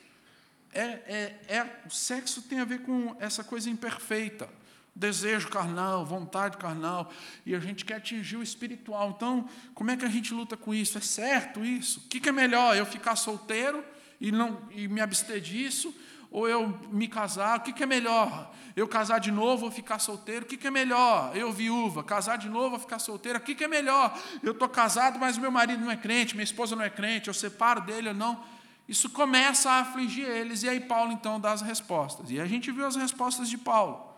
É, 0.71 0.83
é, 0.83 1.40
é, 1.49 1.81
o 1.87 1.90
sexo 1.90 2.42
tem 2.42 2.61
a 2.61 2.64
ver 2.66 2.83
com 2.83 3.16
essa 3.19 3.42
coisa 3.42 3.71
imperfeita. 3.71 4.47
Desejo 4.95 5.49
carnal, 5.49 6.05
vontade 6.05 6.59
carnal, 6.59 7.11
e 7.47 7.55
a 7.55 7.59
gente 7.59 7.87
quer 7.87 7.95
atingir 7.95 8.37
o 8.37 8.42
espiritual. 8.42 9.14
Então, 9.16 9.49
como 9.75 9.90
é 9.90 9.97
que 9.97 10.05
a 10.05 10.11
gente 10.11 10.35
luta 10.35 10.59
com 10.59 10.75
isso? 10.75 10.99
É 10.99 11.01
certo 11.01 11.64
isso? 11.64 12.01
O 12.01 12.03
que, 12.03 12.21
que 12.21 12.29
é 12.29 12.33
melhor? 12.33 12.77
Eu 12.77 12.85
ficar 12.85 13.16
solteiro 13.16 13.83
e, 14.21 14.31
não, 14.31 14.69
e 14.71 14.87
me 14.87 15.01
abster 15.01 15.40
disso? 15.40 15.95
Ou 16.31 16.49
eu 16.49 16.69
me 16.91 17.09
casar, 17.09 17.59
o 17.59 17.62
que, 17.62 17.73
que 17.73 17.83
é 17.83 17.87
melhor? 17.87 18.53
Eu 18.75 18.87
casar 18.87 19.19
de 19.19 19.31
novo 19.31 19.65
ou 19.65 19.71
ficar 19.71 19.99
solteiro? 19.99 20.45
O 20.45 20.49
que, 20.49 20.57
que 20.57 20.67
é 20.67 20.71
melhor? 20.71 21.35
Eu 21.35 21.53
viúva, 21.53 22.05
casar 22.05 22.37
de 22.37 22.49
novo 22.49 22.75
ou 22.75 22.81
ficar 22.81 22.99
solteira? 22.99 23.39
O 23.39 23.43
que, 23.43 23.55
que 23.55 23.65
é 23.65 23.69
melhor? 23.69 24.19
Eu 24.43 24.53
estou 24.53 24.69
casado, 24.69 25.19
mas 25.19 25.39
meu 25.39 25.51
marido 25.51 25.83
não 25.83 25.91
é 25.91 25.97
crente, 25.97 26.35
minha 26.35 26.45
esposa 26.45 26.77
não 26.77 26.85
é 26.85 26.91
crente, 26.91 27.29
eu 27.29 27.35
separo 27.35 27.81
dele 27.81 28.09
ou 28.09 28.15
não? 28.15 28.45
Isso 28.89 29.11
começa 29.11 29.71
a 29.71 29.81
afligir 29.81 30.27
eles, 30.27 30.62
e 30.62 30.69
aí 30.69 30.81
Paulo 30.81 31.12
então 31.12 31.41
dá 31.41 31.53
as 31.53 31.62
respostas. 31.62 32.31
E 32.31 32.39
a 32.39 32.47
gente 32.47 32.71
viu 32.71 32.87
as 32.87 32.97
respostas 32.97 33.49
de 33.49 33.59
Paulo, 33.59 34.15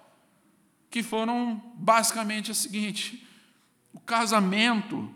que 0.90 1.03
foram 1.03 1.62
basicamente 1.75 2.51
a 2.51 2.55
seguinte: 2.55 3.27
o 3.92 4.01
casamento, 4.01 5.14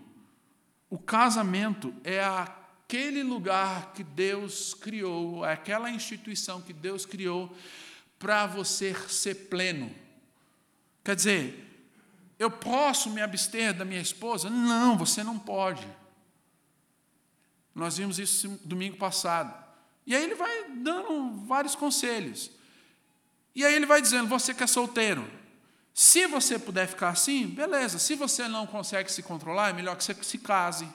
o 0.88 0.98
casamento 0.98 1.92
é 2.02 2.22
a 2.24 2.61
aquele 2.92 3.22
lugar 3.22 3.94
que 3.94 4.04
Deus 4.04 4.74
criou, 4.74 5.42
aquela 5.44 5.88
instituição 5.88 6.60
que 6.60 6.74
Deus 6.74 7.06
criou 7.06 7.50
para 8.18 8.46
você 8.46 8.94
ser 9.08 9.48
pleno. 9.48 9.90
Quer 11.02 11.16
dizer, 11.16 11.88
eu 12.38 12.50
posso 12.50 13.08
me 13.08 13.22
abster 13.22 13.72
da 13.72 13.82
minha 13.82 14.00
esposa? 14.00 14.50
Não, 14.50 14.98
você 14.98 15.24
não 15.24 15.38
pode. 15.38 15.88
Nós 17.74 17.96
vimos 17.96 18.18
isso 18.18 18.60
domingo 18.62 18.98
passado. 18.98 19.54
E 20.06 20.14
aí 20.14 20.22
ele 20.22 20.34
vai 20.34 20.70
dando 20.72 21.46
vários 21.46 21.74
conselhos. 21.74 22.50
E 23.54 23.64
aí 23.64 23.74
ele 23.74 23.86
vai 23.86 24.02
dizendo: 24.02 24.28
você 24.28 24.52
que 24.52 24.64
é 24.64 24.66
solteiro, 24.66 25.26
se 25.94 26.26
você 26.26 26.58
puder 26.58 26.86
ficar 26.86 27.08
assim, 27.08 27.46
beleza. 27.46 27.98
Se 27.98 28.14
você 28.16 28.46
não 28.46 28.66
consegue 28.66 29.10
se 29.10 29.22
controlar, 29.22 29.70
é 29.70 29.72
melhor 29.72 29.96
que 29.96 30.04
você 30.04 30.14
se 30.22 30.36
case. 30.36 30.86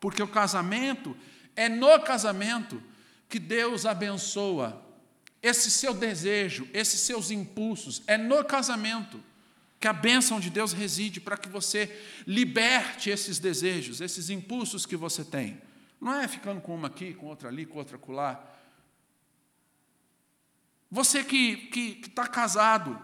Porque 0.00 0.20
o 0.20 0.26
casamento 0.26 1.16
é 1.56 1.68
no 1.68 2.00
casamento 2.00 2.82
que 3.28 3.38
Deus 3.38 3.86
abençoa 3.86 4.82
esse 5.42 5.70
seu 5.70 5.92
desejo, 5.92 6.68
esses 6.72 7.00
seus 7.00 7.30
impulsos. 7.30 8.02
É 8.06 8.16
no 8.16 8.44
casamento 8.44 9.22
que 9.78 9.86
a 9.86 9.92
bênção 9.92 10.40
de 10.40 10.48
Deus 10.48 10.72
reside 10.72 11.20
para 11.20 11.36
que 11.36 11.48
você 11.48 11.94
liberte 12.26 13.10
esses 13.10 13.38
desejos, 13.38 14.00
esses 14.00 14.30
impulsos 14.30 14.86
que 14.86 14.96
você 14.96 15.22
tem. 15.24 15.60
Não 16.00 16.14
é 16.14 16.26
ficando 16.26 16.60
com 16.60 16.74
uma 16.74 16.88
aqui, 16.88 17.12
com 17.12 17.26
outra 17.26 17.48
ali, 17.48 17.66
com 17.66 17.78
outra 17.78 17.96
acolá. 17.96 18.42
Você 20.90 21.22
que 21.24 21.68
está 22.06 22.26
casado 22.26 22.98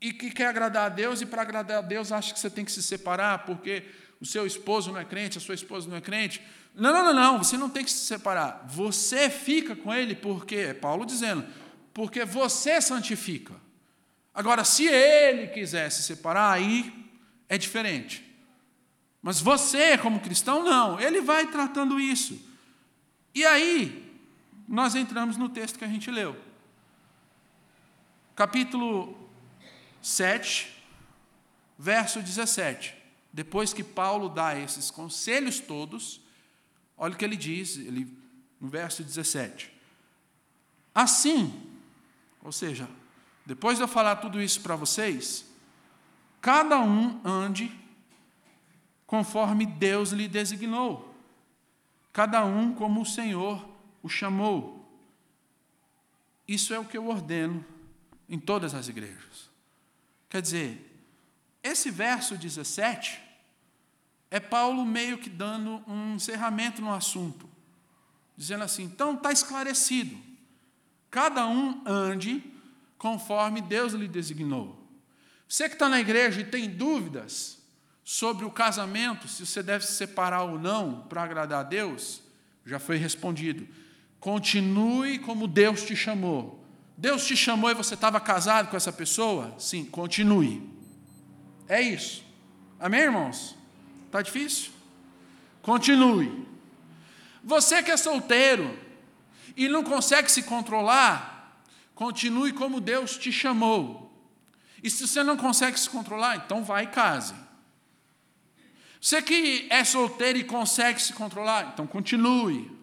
e 0.00 0.12
que 0.12 0.30
quer 0.30 0.46
agradar 0.46 0.86
a 0.86 0.88
Deus, 0.88 1.20
e 1.20 1.26
para 1.26 1.42
agradar 1.42 1.78
a 1.78 1.82
Deus 1.82 2.12
acha 2.12 2.32
que 2.32 2.40
você 2.40 2.50
tem 2.50 2.64
que 2.64 2.72
se 2.72 2.82
separar 2.82 3.44
porque 3.44 3.84
o 4.20 4.26
seu 4.26 4.46
esposo 4.46 4.90
não 4.92 4.98
é 4.98 5.04
crente, 5.04 5.38
a 5.38 5.40
sua 5.40 5.54
esposa 5.54 5.88
não 5.88 5.96
é 5.96 6.00
crente. 6.00 6.42
Não, 6.76 6.92
não, 6.92 7.04
não, 7.06 7.14
não, 7.14 7.38
você 7.38 7.56
não 7.56 7.70
tem 7.70 7.82
que 7.82 7.90
se 7.90 8.04
separar. 8.04 8.66
Você 8.68 9.30
fica 9.30 9.74
com 9.74 9.92
ele 9.92 10.14
porque, 10.14 10.56
é 10.56 10.74
Paulo 10.74 11.06
dizendo, 11.06 11.44
porque 11.94 12.22
você 12.26 12.82
santifica. 12.82 13.54
Agora, 14.34 14.62
se 14.62 14.86
ele 14.86 15.46
quiser 15.46 15.90
se 15.90 16.02
separar, 16.02 16.52
aí 16.52 16.92
é 17.48 17.56
diferente. 17.56 18.22
Mas 19.22 19.40
você, 19.40 19.96
como 19.96 20.20
cristão, 20.20 20.62
não. 20.62 21.00
Ele 21.00 21.22
vai 21.22 21.46
tratando 21.46 21.98
isso. 21.98 22.38
E 23.34 23.46
aí, 23.46 24.20
nós 24.68 24.94
entramos 24.94 25.38
no 25.38 25.48
texto 25.48 25.78
que 25.78 25.84
a 25.84 25.88
gente 25.88 26.10
leu. 26.10 26.36
Capítulo 28.34 29.30
7, 30.02 30.84
verso 31.78 32.20
17. 32.20 32.94
Depois 33.32 33.72
que 33.72 33.82
Paulo 33.82 34.28
dá 34.28 34.54
esses 34.58 34.90
conselhos 34.90 35.58
todos, 35.58 36.20
Olha 36.96 37.14
o 37.14 37.16
que 37.16 37.24
ele 37.24 37.36
diz, 37.36 37.76
ele, 37.76 38.16
no 38.60 38.68
verso 38.68 39.02
17. 39.02 39.72
Assim, 40.94 41.62
ou 42.42 42.50
seja, 42.50 42.88
depois 43.44 43.76
de 43.76 43.84
eu 43.84 43.88
falar 43.88 44.16
tudo 44.16 44.40
isso 44.40 44.60
para 44.62 44.76
vocês, 44.76 45.44
cada 46.40 46.80
um 46.80 47.20
ande 47.24 47.70
conforme 49.06 49.66
Deus 49.66 50.10
lhe 50.10 50.26
designou, 50.26 51.14
cada 52.12 52.44
um 52.44 52.72
como 52.74 53.02
o 53.02 53.06
Senhor 53.06 53.68
o 54.02 54.08
chamou. 54.08 54.84
Isso 56.48 56.72
é 56.72 56.78
o 56.78 56.84
que 56.84 56.96
eu 56.96 57.08
ordeno 57.08 57.64
em 58.28 58.38
todas 58.38 58.74
as 58.74 58.88
igrejas. 58.88 59.50
Quer 60.28 60.40
dizer, 60.40 61.04
esse 61.62 61.90
verso 61.90 62.36
17 62.36 63.25
é 64.36 64.40
Paulo 64.40 64.84
meio 64.84 65.18
que 65.18 65.30
dando 65.30 65.82
um 65.86 66.14
encerramento 66.14 66.82
no 66.82 66.92
assunto, 66.92 67.48
dizendo 68.36 68.64
assim: 68.64 68.84
então 68.84 69.14
está 69.14 69.32
esclarecido, 69.32 70.16
cada 71.10 71.46
um 71.46 71.82
ande 71.86 72.44
conforme 72.98 73.60
Deus 73.60 73.94
lhe 73.94 74.06
designou. 74.06 74.84
Você 75.48 75.68
que 75.68 75.74
está 75.74 75.88
na 75.88 76.00
igreja 76.00 76.40
e 76.40 76.44
tem 76.44 76.68
dúvidas 76.68 77.58
sobre 78.04 78.44
o 78.44 78.50
casamento, 78.50 79.26
se 79.26 79.46
você 79.46 79.62
deve 79.62 79.86
se 79.86 79.94
separar 79.94 80.42
ou 80.42 80.58
não 80.58 81.00
para 81.08 81.22
agradar 81.22 81.60
a 81.60 81.68
Deus, 81.68 82.22
já 82.64 82.78
foi 82.78 82.96
respondido. 82.96 83.66
Continue 84.20 85.18
como 85.18 85.46
Deus 85.46 85.82
te 85.82 85.96
chamou. 85.96 86.64
Deus 86.96 87.26
te 87.26 87.36
chamou 87.36 87.70
e 87.70 87.74
você 87.74 87.94
estava 87.94 88.20
casado 88.20 88.68
com 88.68 88.76
essa 88.76 88.92
pessoa? 88.92 89.54
Sim, 89.58 89.84
continue. 89.84 90.68
É 91.68 91.80
isso. 91.80 92.24
Amém, 92.78 93.00
irmãos? 93.00 93.55
Está 94.16 94.22
difícil? 94.22 94.72
Continue. 95.60 96.48
Você 97.44 97.82
que 97.82 97.90
é 97.90 97.98
solteiro 97.98 98.78
e 99.54 99.68
não 99.68 99.84
consegue 99.84 100.32
se 100.32 100.44
controlar, 100.44 101.60
continue 101.94 102.54
como 102.54 102.80
Deus 102.80 103.18
te 103.18 103.30
chamou. 103.30 104.10
E 104.82 104.88
se 104.88 105.06
você 105.06 105.22
não 105.22 105.36
consegue 105.36 105.78
se 105.78 105.90
controlar, 105.90 106.36
então 106.36 106.64
vai 106.64 106.84
e 106.84 106.86
case. 106.86 107.34
Você 108.98 109.20
que 109.20 109.66
é 109.68 109.84
solteiro 109.84 110.38
e 110.38 110.44
consegue 110.44 111.02
se 111.02 111.12
controlar, 111.12 111.72
então 111.74 111.86
continue. 111.86 112.74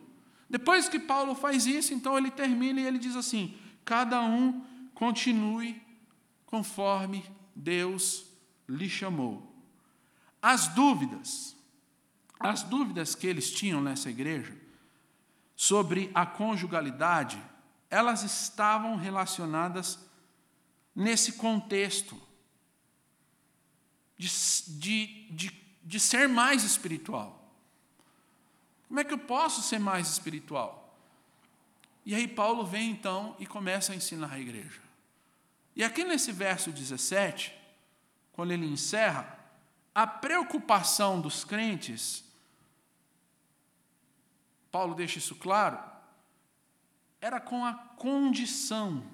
Depois 0.47 0.87
que 0.87 0.99
Paulo 0.99 1.33
faz 1.33 1.65
isso, 1.65 1.95
então 1.95 2.15
ele 2.15 2.29
termina 2.29 2.79
e 2.79 2.85
ele 2.85 2.99
diz 2.99 3.15
assim: 3.15 3.57
cada 3.83 4.21
um 4.21 4.63
continue 4.93 5.81
conforme 6.45 7.25
Deus 7.55 8.23
lhe 8.69 8.87
chamou. 8.87 9.52
As 10.43 10.67
dúvidas, 10.67 11.55
as 12.37 12.63
dúvidas 12.63 13.15
que 13.15 13.25
eles 13.25 13.49
tinham 13.49 13.79
nessa 13.79 14.09
igreja 14.09 14.53
sobre 15.55 16.11
a 16.13 16.25
conjugalidade, 16.25 17.41
elas 17.89 18.23
estavam 18.23 18.97
relacionadas 18.97 19.97
nesse 20.93 21.33
contexto 21.33 22.21
de, 24.17 24.27
de, 24.27 25.31
de, 25.31 25.63
de 25.81 25.99
ser 26.01 26.27
mais 26.27 26.65
espiritual. 26.65 27.41
Como 28.89 28.99
é 28.99 29.05
que 29.05 29.13
eu 29.13 29.19
posso 29.19 29.61
ser 29.61 29.79
mais 29.79 30.09
espiritual? 30.09 30.99
E 32.05 32.13
aí 32.13 32.27
Paulo 32.27 32.65
vem 32.65 32.91
então 32.91 33.33
e 33.39 33.45
começa 33.45 33.93
a 33.93 33.95
ensinar 33.95 34.33
a 34.33 34.39
igreja. 34.41 34.81
E 35.73 35.85
aqui 35.85 36.03
nesse 36.03 36.33
verso 36.33 36.69
17, 36.69 37.55
quando 38.33 38.51
ele 38.51 38.65
encerra, 38.65 39.42
a 39.93 40.07
preocupação 40.07 41.21
dos 41.21 41.43
crentes, 41.43 42.23
Paulo 44.71 44.95
deixa 44.95 45.19
isso 45.19 45.35
claro, 45.35 45.79
era 47.21 47.39
com 47.39 47.63
a 47.63 47.73
condição 47.73 49.05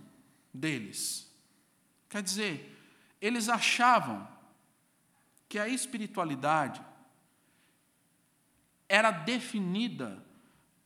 deles. 0.53 1.29
Quer 2.07 2.23
dizer, 2.23 2.77
eles 3.21 3.49
achavam 3.49 4.27
que 5.47 5.59
a 5.59 5.67
espiritualidade 5.67 6.81
era 8.87 9.11
definida 9.11 10.23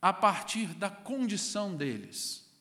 a 0.01 0.11
partir 0.11 0.67
da 0.73 0.89
condição 0.89 1.75
deles. 1.75 2.51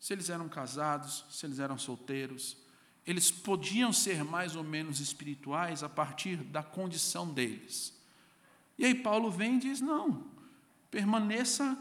Se 0.00 0.12
eles 0.12 0.30
eram 0.30 0.48
casados, 0.48 1.24
se 1.30 1.46
eles 1.46 1.58
eram 1.58 1.78
solteiros, 1.78 2.56
eles 3.06 3.30
podiam 3.30 3.92
ser 3.92 4.24
mais 4.24 4.56
ou 4.56 4.64
menos 4.64 4.98
espirituais 4.98 5.82
a 5.82 5.88
partir 5.88 6.36
da 6.36 6.62
condição 6.62 7.32
deles. 7.32 7.94
E 8.76 8.84
aí 8.84 8.94
Paulo 8.94 9.30
vem 9.30 9.56
e 9.56 9.60
diz: 9.60 9.80
não, 9.80 10.24
permaneça 10.90 11.78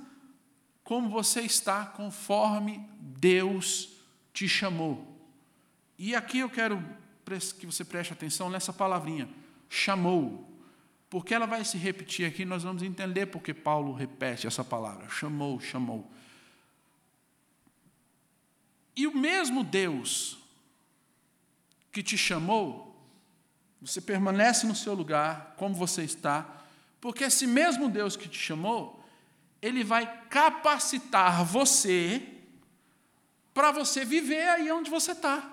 como 0.84 1.10
você 1.10 1.42
está, 1.42 1.86
conforme 1.86 2.88
Deus 3.00 3.90
te 4.32 4.48
chamou. 4.48 5.14
E 5.98 6.14
aqui 6.14 6.40
eu 6.40 6.50
quero 6.50 6.84
que 7.58 7.66
você 7.66 7.84
preste 7.84 8.14
atenção 8.14 8.50
nessa 8.50 8.72
palavrinha, 8.72 9.28
chamou. 9.68 10.52
Porque 11.10 11.34
ela 11.34 11.46
vai 11.48 11.64
se 11.64 11.78
repetir 11.78 12.28
aqui, 12.28 12.46
nós 12.46 12.64
vamos 12.64 12.84
entender 12.84 13.28
porque 13.28 13.54
Paulo 13.54 13.94
repete 13.94 14.46
essa 14.46 14.64
palavra, 14.64 15.08
chamou, 15.10 15.60
chamou. 15.60 16.12
E 18.96 19.08
o 19.08 19.16
mesmo 19.16 19.64
Deus 19.64 20.38
que 21.96 22.04
te 22.04 22.18
chamou, 22.18 22.94
você 23.82 24.02
permanece 24.02 24.68
no 24.68 24.76
seu 24.76 24.94
lugar, 24.94 25.56
como 25.56 25.74
você 25.74 26.04
está, 26.04 26.46
porque 27.00 27.24
esse 27.24 27.48
mesmo 27.48 27.88
Deus 27.88 28.18
que 28.18 28.28
te 28.28 28.38
chamou, 28.38 29.02
ele 29.62 29.82
vai 29.82 30.06
capacitar 30.28 31.46
você 31.46 32.22
para 33.54 33.72
você 33.72 34.04
viver 34.04 34.46
aí 34.50 34.70
onde 34.74 34.90
você 34.90 35.14
está, 35.14 35.50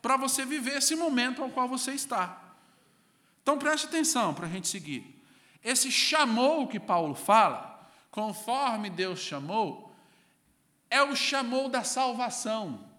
para 0.00 0.16
você 0.16 0.46
viver 0.46 0.78
esse 0.78 0.96
momento 0.96 1.42
ao 1.42 1.50
qual 1.50 1.68
você 1.68 1.92
está. 1.92 2.54
Então 3.42 3.58
preste 3.58 3.88
atenção 3.88 4.32
para 4.32 4.46
a 4.46 4.50
gente 4.50 4.68
seguir. 4.68 5.22
Esse 5.62 5.92
chamou 5.92 6.66
que 6.66 6.80
Paulo 6.80 7.14
fala, 7.14 7.86
conforme 8.10 8.88
Deus 8.88 9.18
chamou, 9.18 9.94
é 10.88 11.02
o 11.02 11.14
chamou 11.14 11.68
da 11.68 11.84
salvação. 11.84 12.89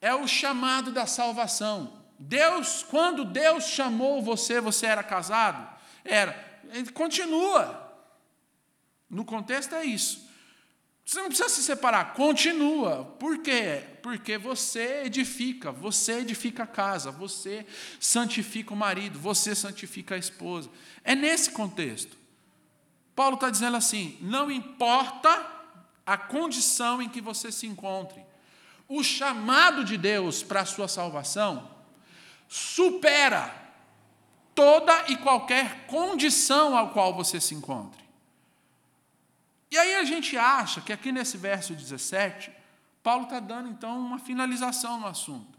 É 0.00 0.14
o 0.14 0.26
chamado 0.26 0.92
da 0.92 1.06
salvação. 1.06 1.92
Deus, 2.18 2.82
quando 2.82 3.24
Deus 3.24 3.64
chamou 3.64 4.22
você, 4.22 4.60
você 4.60 4.86
era 4.86 5.02
casado? 5.02 5.68
Era. 6.04 6.60
Ele 6.72 6.90
continua. 6.90 7.88
No 9.08 9.24
contexto 9.24 9.74
é 9.74 9.84
isso. 9.84 10.28
Você 11.08 11.20
não 11.20 11.28
precisa 11.28 11.48
se 11.48 11.62
separar, 11.62 12.12
continua. 12.12 13.16
Por 13.18 13.38
quê? 13.38 13.82
Porque 14.02 14.36
você 14.36 15.04
edifica, 15.06 15.72
você 15.72 16.18
edifica 16.18 16.64
a 16.64 16.66
casa, 16.66 17.10
você 17.10 17.64
santifica 17.98 18.74
o 18.74 18.76
marido, 18.76 19.18
você 19.18 19.54
santifica 19.54 20.16
a 20.16 20.18
esposa. 20.18 20.68
É 21.02 21.14
nesse 21.14 21.52
contexto. 21.52 22.14
Paulo 23.16 23.36
está 23.36 23.48
dizendo 23.48 23.78
assim: 23.78 24.18
não 24.20 24.50
importa 24.50 25.46
a 26.04 26.18
condição 26.18 27.00
em 27.00 27.08
que 27.08 27.22
você 27.22 27.50
se 27.50 27.66
encontre, 27.66 28.22
o 28.88 29.02
chamado 29.04 29.84
de 29.84 29.98
Deus 29.98 30.42
para 30.42 30.62
a 30.62 30.66
sua 30.66 30.88
salvação 30.88 31.68
supera 32.48 33.54
toda 34.54 35.04
e 35.08 35.16
qualquer 35.16 35.86
condição 35.86 36.76
ao 36.76 36.90
qual 36.90 37.14
você 37.14 37.40
se 37.40 37.54
encontre. 37.54 38.02
E 39.70 39.76
aí 39.76 39.96
a 39.96 40.04
gente 40.04 40.36
acha 40.36 40.80
que 40.80 40.92
aqui 40.92 41.12
nesse 41.12 41.36
verso 41.36 41.74
17, 41.74 42.50
Paulo 43.02 43.24
está 43.24 43.38
dando 43.38 43.68
então 43.68 43.98
uma 43.98 44.18
finalização 44.18 44.98
no 44.98 45.06
assunto. 45.06 45.58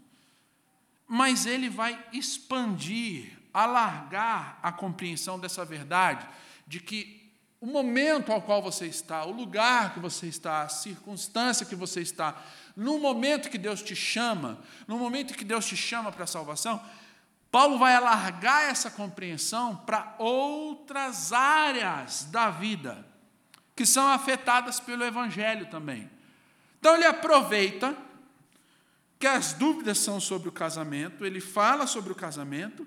Mas 1.06 1.46
ele 1.46 1.68
vai 1.68 1.98
expandir, 2.12 3.38
alargar 3.54 4.58
a 4.62 4.72
compreensão 4.72 5.38
dessa 5.38 5.64
verdade, 5.64 6.28
de 6.66 6.80
que 6.80 7.20
o 7.60 7.66
momento 7.66 8.32
ao 8.32 8.40
qual 8.40 8.62
você 8.62 8.86
está, 8.86 9.24
o 9.24 9.32
lugar 9.32 9.94
que 9.94 10.00
você 10.00 10.26
está, 10.26 10.62
a 10.62 10.68
circunstância 10.68 11.66
que 11.66 11.74
você 11.74 12.00
está, 12.00 12.42
no 12.80 12.98
momento 12.98 13.50
que 13.50 13.58
Deus 13.58 13.82
te 13.82 13.94
chama, 13.94 14.58
no 14.88 14.96
momento 14.96 15.34
que 15.34 15.44
Deus 15.44 15.66
te 15.66 15.76
chama 15.76 16.10
para 16.10 16.24
a 16.24 16.26
salvação, 16.26 16.82
Paulo 17.50 17.78
vai 17.78 17.94
alargar 17.94 18.70
essa 18.70 18.90
compreensão 18.90 19.76
para 19.76 20.14
outras 20.18 21.30
áreas 21.30 22.24
da 22.24 22.48
vida 22.48 23.06
que 23.76 23.84
são 23.84 24.08
afetadas 24.08 24.80
pelo 24.80 25.04
Evangelho 25.04 25.66
também. 25.66 26.10
Então 26.78 26.94
ele 26.94 27.04
aproveita 27.04 27.94
que 29.18 29.26
as 29.26 29.52
dúvidas 29.52 29.98
são 29.98 30.18
sobre 30.18 30.48
o 30.48 30.52
casamento, 30.52 31.26
ele 31.26 31.38
fala 31.38 31.86
sobre 31.86 32.12
o 32.12 32.16
casamento, 32.16 32.86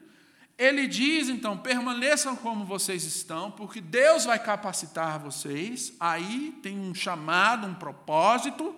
ele 0.57 0.87
diz 0.87 1.29
então: 1.29 1.55
permaneçam 1.55 2.35
como 2.35 2.65
vocês 2.65 3.03
estão, 3.03 3.51
porque 3.51 3.79
Deus 3.79 4.25
vai 4.25 4.39
capacitar 4.39 5.19
vocês. 5.19 5.93
Aí 5.99 6.57
tem 6.63 6.79
um 6.79 6.95
chamado, 6.95 7.67
um 7.67 7.75
propósito, 7.75 8.75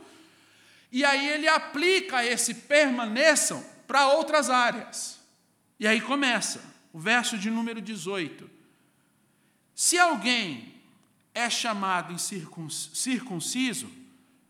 e 0.92 1.04
aí 1.04 1.28
ele 1.28 1.48
aplica 1.48 2.26
esse 2.26 2.54
permaneçam 2.54 3.64
para 3.88 4.08
outras 4.08 4.50
áreas. 4.50 5.20
E 5.80 5.88
aí 5.88 6.00
começa 6.00 6.62
o 6.94 7.00
verso 7.00 7.38
de 7.38 7.50
número 7.50 7.82
18. 7.82 8.50
Se 9.74 9.98
alguém 9.98 10.74
é 11.34 11.50
chamado 11.50 12.14
em 12.14 12.18
circunciso, 12.18 13.92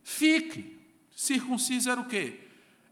fique. 0.04 0.80
Circunciso 1.15 1.89
era 1.89 2.00
o 2.00 2.06
quê? 2.06 2.41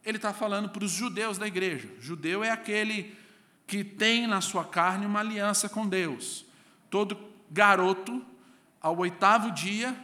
Ele 0.04 0.18
está 0.18 0.34
falando 0.34 0.70
para 0.70 0.84
os 0.84 0.92
judeus 0.92 1.38
da 1.38 1.46
igreja. 1.46 1.88
Judeu 2.00 2.44
é 2.44 2.50
aquele 2.50 3.16
que 3.68 3.84
tem 3.84 4.26
na 4.26 4.42
sua 4.42 4.66
carne 4.66 5.06
uma 5.06 5.20
aliança 5.20 5.70
com 5.70 5.88
Deus. 5.88 6.46
Todo 6.90 7.18
garoto, 7.52 8.26
ao 8.82 8.98
oitavo 8.98 9.52
dia, 9.52 9.96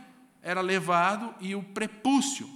era 0.42 0.62
levado 0.62 1.34
e 1.42 1.56
o 1.56 1.64
prepúcio, 1.64 2.50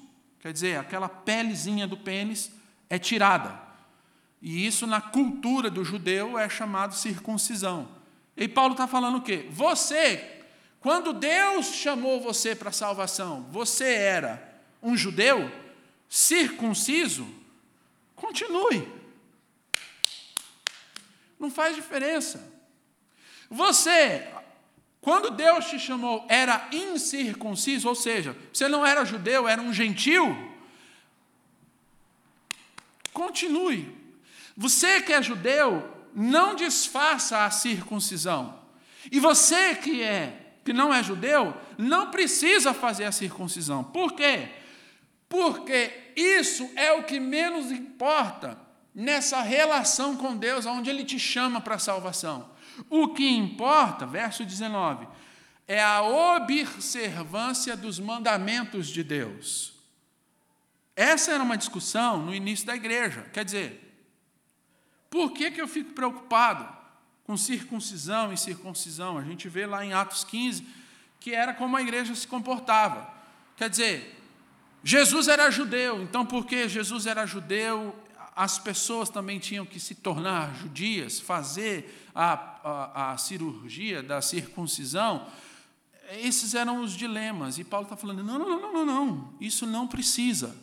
quer 0.43 0.53
dizer, 0.53 0.77
aquela 0.77 1.09
pelezinha 1.09 1.87
do 1.87 1.97
pênis, 1.97 2.51
é 2.87 2.99
tirada. 2.99 3.59
E 4.39 4.67
isso, 4.67 4.85
na 4.85 5.01
cultura 5.01 5.71
do 5.71 5.83
judeu, 5.83 6.37
é 6.37 6.47
chamado 6.47 6.93
circuncisão. 6.93 7.87
E 8.37 8.47
Paulo 8.47 8.73
está 8.73 8.85
falando 8.85 9.17
o 9.17 9.21
quê? 9.21 9.47
Você 9.49 10.43
quando 10.83 11.13
Deus 11.13 11.67
chamou 11.67 12.19
você 12.19 12.53
para 12.53 12.67
a 12.67 12.73
salvação, 12.73 13.47
você 13.49 13.85
era 13.85 14.59
um 14.81 14.97
judeu 14.97 15.49
circunciso? 16.09 17.25
Continue. 18.17 18.85
Não 21.39 21.49
faz 21.49 21.73
diferença. 21.73 22.51
Você, 23.49 24.27
quando 25.03 25.31
Deus 25.31 25.65
te 25.65 25.77
chamou, 25.77 26.25
era 26.29 26.69
incircunciso, 26.71 27.89
ou 27.89 27.93
seja, 27.93 28.37
você 28.53 28.69
não 28.69 28.85
era 28.85 29.03
judeu, 29.03 29.49
era 29.49 29.61
um 29.61 29.73
gentil? 29.73 30.33
Continue. 33.11 33.93
Você 34.55 35.01
que 35.01 35.11
é 35.11 35.21
judeu, 35.21 35.93
não 36.15 36.55
desfaça 36.55 37.43
a 37.43 37.51
circuncisão. 37.51 38.57
E 39.11 39.19
você 39.19 39.75
que 39.75 40.01
é 40.01 40.39
que 40.63 40.71
não 40.71 40.93
é 40.93 41.03
judeu, 41.03 41.53
não 41.77 42.09
precisa 42.09 42.73
fazer 42.73 43.03
a 43.03 43.11
circuncisão. 43.11 43.83
Por 43.83 44.13
quê? 44.13 44.47
Porque 45.27 46.13
isso 46.15 46.71
é 46.77 46.93
o 46.93 47.03
que 47.03 47.19
menos 47.19 47.69
importa 47.73 48.57
nessa 48.95 49.41
relação 49.41 50.15
com 50.15 50.37
Deus, 50.37 50.65
onde 50.65 50.89
Ele 50.89 51.03
te 51.03 51.19
chama 51.19 51.59
para 51.59 51.75
a 51.75 51.79
salvação. 51.79 52.52
O 52.89 53.09
que 53.09 53.27
importa, 53.27 54.05
verso 54.05 54.43
19, 54.43 55.07
é 55.67 55.81
a 55.81 56.01
observância 56.01 57.75
dos 57.75 57.99
mandamentos 57.99 58.87
de 58.87 59.03
Deus. 59.03 59.73
Essa 60.95 61.31
era 61.31 61.43
uma 61.43 61.57
discussão 61.57 62.17
no 62.17 62.33
início 62.33 62.65
da 62.65 62.75
igreja. 62.75 63.29
Quer 63.33 63.45
dizer, 63.45 63.83
por 65.09 65.31
que, 65.31 65.51
que 65.51 65.61
eu 65.61 65.67
fico 65.67 65.93
preocupado 65.93 66.67
com 67.23 67.37
circuncisão 67.37 68.33
e 68.33 68.37
circuncisão? 68.37 69.17
A 69.17 69.23
gente 69.23 69.47
vê 69.47 69.65
lá 69.65 69.83
em 69.85 69.93
Atos 69.93 70.23
15 70.23 70.83
que 71.19 71.33
era 71.33 71.53
como 71.53 71.77
a 71.77 71.81
igreja 71.81 72.13
se 72.13 72.27
comportava. 72.27 73.09
Quer 73.55 73.69
dizer, 73.69 74.19
Jesus 74.83 75.29
era 75.29 75.49
judeu, 75.49 76.03
então 76.03 76.25
porque 76.25 76.67
Jesus 76.67 77.05
era 77.05 77.25
judeu, 77.25 77.95
as 78.35 78.57
pessoas 78.57 79.09
também 79.09 79.39
tinham 79.39 79.65
que 79.65 79.79
se 79.79 79.95
tornar 79.95 80.55
judias, 80.55 81.19
fazer 81.19 82.09
a, 82.13 82.33
a, 82.33 83.11
a 83.13 83.17
cirurgia 83.17 84.01
da 84.01 84.21
circuncisão. 84.21 85.27
Esses 86.19 86.53
eram 86.53 86.81
os 86.81 86.93
dilemas. 86.93 87.57
E 87.57 87.63
Paulo 87.63 87.85
está 87.85 87.95
falando: 87.95 88.23
não, 88.23 88.39
não, 88.39 88.59
não, 88.59 88.73
não, 88.73 88.85
não, 88.85 89.33
isso 89.39 89.65
não 89.65 89.87
precisa. 89.87 90.55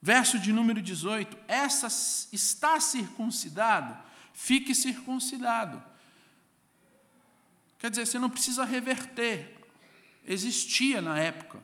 Verso 0.00 0.38
de 0.38 0.52
número 0.52 0.80
18: 0.80 1.36
essa 1.46 1.88
está 2.32 2.80
circuncidado, 2.80 3.96
fique 4.32 4.74
circuncidado. 4.74 5.82
Quer 7.78 7.90
dizer, 7.90 8.06
você 8.06 8.18
não 8.18 8.30
precisa 8.30 8.64
reverter. 8.64 9.56
Existia 10.26 11.00
na 11.00 11.18
época 11.18 11.62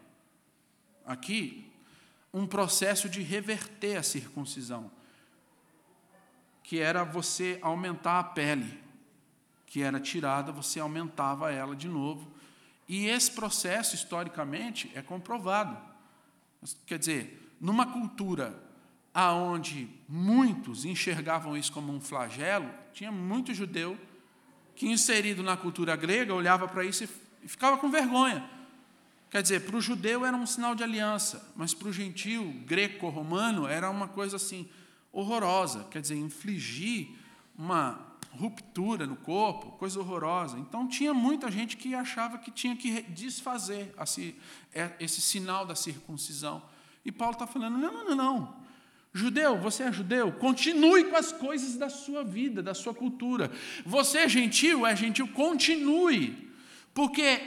aqui 1.04 1.70
um 2.32 2.46
processo 2.46 3.08
de 3.08 3.22
reverter 3.22 3.96
a 3.96 4.02
circuncisão, 4.02 4.90
que 6.66 6.80
era 6.80 7.04
você 7.04 7.60
aumentar 7.62 8.18
a 8.18 8.24
pele, 8.24 8.82
que 9.66 9.82
era 9.82 10.00
tirada, 10.00 10.50
você 10.50 10.80
aumentava 10.80 11.52
ela 11.52 11.76
de 11.76 11.86
novo. 11.86 12.28
E 12.88 13.06
esse 13.06 13.30
processo, 13.30 13.94
historicamente, 13.94 14.90
é 14.92 15.00
comprovado. 15.00 15.78
Quer 16.84 16.98
dizer, 16.98 17.54
numa 17.60 17.86
cultura 17.86 18.60
aonde 19.14 19.88
muitos 20.08 20.84
enxergavam 20.84 21.56
isso 21.56 21.70
como 21.72 21.92
um 21.92 22.00
flagelo, 22.00 22.68
tinha 22.92 23.12
muito 23.12 23.54
judeu 23.54 23.96
que, 24.74 24.88
inserido 24.88 25.44
na 25.44 25.56
cultura 25.56 25.94
grega, 25.94 26.34
olhava 26.34 26.66
para 26.66 26.84
isso 26.84 27.04
e 27.44 27.48
ficava 27.48 27.78
com 27.78 27.88
vergonha. 27.88 28.44
Quer 29.30 29.40
dizer, 29.40 29.60
para 29.60 29.76
o 29.76 29.80
judeu 29.80 30.26
era 30.26 30.36
um 30.36 30.46
sinal 30.46 30.74
de 30.74 30.82
aliança, 30.82 31.48
mas 31.54 31.72
para 31.72 31.86
o 31.86 31.92
gentil 31.92 32.60
greco-romano 32.66 33.68
era 33.68 33.88
uma 33.88 34.08
coisa 34.08 34.34
assim 34.34 34.68
horrorosa. 35.16 35.86
Quer 35.90 36.02
dizer, 36.02 36.16
infligir 36.16 37.08
uma 37.58 37.98
ruptura 38.32 39.06
no 39.06 39.16
corpo, 39.16 39.72
coisa 39.72 39.98
horrorosa. 39.98 40.58
Então 40.58 40.86
tinha 40.86 41.14
muita 41.14 41.50
gente 41.50 41.76
que 41.76 41.94
achava 41.94 42.36
que 42.36 42.50
tinha 42.50 42.76
que 42.76 43.02
desfazer 43.02 43.94
é, 44.74 44.92
esse 45.00 45.20
sinal 45.22 45.64
da 45.64 45.74
circuncisão. 45.74 46.62
E 47.04 47.10
Paulo 47.10 47.32
está 47.32 47.46
falando: 47.46 47.78
não, 47.78 47.92
não, 47.92 48.04
não, 48.10 48.16
não. 48.16 48.66
Judeu, 49.14 49.58
você 49.58 49.84
é 49.84 49.92
judeu, 49.92 50.30
continue 50.32 51.04
com 51.04 51.16
as 51.16 51.32
coisas 51.32 51.74
da 51.76 51.88
sua 51.88 52.22
vida, 52.22 52.62
da 52.62 52.74
sua 52.74 52.92
cultura. 52.92 53.50
Você 53.86 54.18
é 54.18 54.28
gentil, 54.28 54.86
é 54.86 54.94
gentil, 54.94 55.26
continue. 55.28 56.52
Porque 56.92 57.40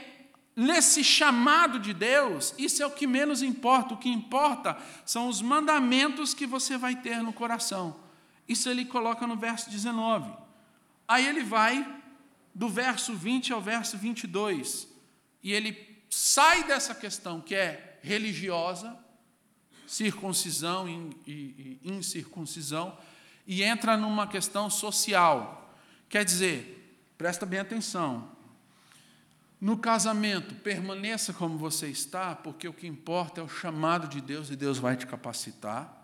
nesse 0.59 1.05
chamado 1.05 1.79
de 1.79 1.93
Deus, 1.93 2.53
isso 2.57 2.83
é 2.83 2.85
o 2.85 2.91
que 2.91 3.07
menos 3.07 3.41
importa. 3.41 3.93
O 3.93 3.97
que 3.97 4.09
importa 4.09 4.77
são 5.05 5.29
os 5.29 5.41
mandamentos 5.41 6.33
que 6.33 6.45
você 6.45 6.77
vai 6.77 6.97
ter 6.97 7.23
no 7.23 7.31
coração. 7.31 7.95
Isso 8.47 8.67
ele 8.67 8.83
coloca 8.83 9.25
no 9.25 9.37
verso 9.37 9.69
19. 9.69 10.29
Aí 11.07 11.25
ele 11.25 11.43
vai 11.43 11.87
do 12.53 12.67
verso 12.67 13.13
20 13.13 13.53
ao 13.53 13.61
verso 13.61 13.97
22. 13.97 14.85
E 15.41 15.53
ele 15.53 16.03
sai 16.09 16.65
dessa 16.65 16.93
questão 16.93 17.39
que 17.39 17.55
é 17.55 17.97
religiosa, 18.03 18.97
circuncisão 19.87 20.89
e 21.25 21.79
incircuncisão, 21.85 22.97
e 23.47 23.63
entra 23.63 23.95
numa 23.95 24.27
questão 24.27 24.69
social. 24.69 25.73
Quer 26.09 26.25
dizer, 26.25 27.11
presta 27.17 27.45
bem 27.45 27.59
atenção, 27.59 28.29
no 29.61 29.77
casamento, 29.77 30.55
permaneça 30.55 31.33
como 31.33 31.57
você 31.57 31.87
está, 31.87 32.33
porque 32.33 32.67
o 32.67 32.73
que 32.73 32.87
importa 32.87 33.41
é 33.41 33.43
o 33.43 33.49
chamado 33.49 34.07
de 34.07 34.21
Deus 34.21 34.49
e 34.49 34.55
Deus 34.55 34.77
vai 34.77 34.95
te 34.95 35.05
capacitar. 35.05 35.99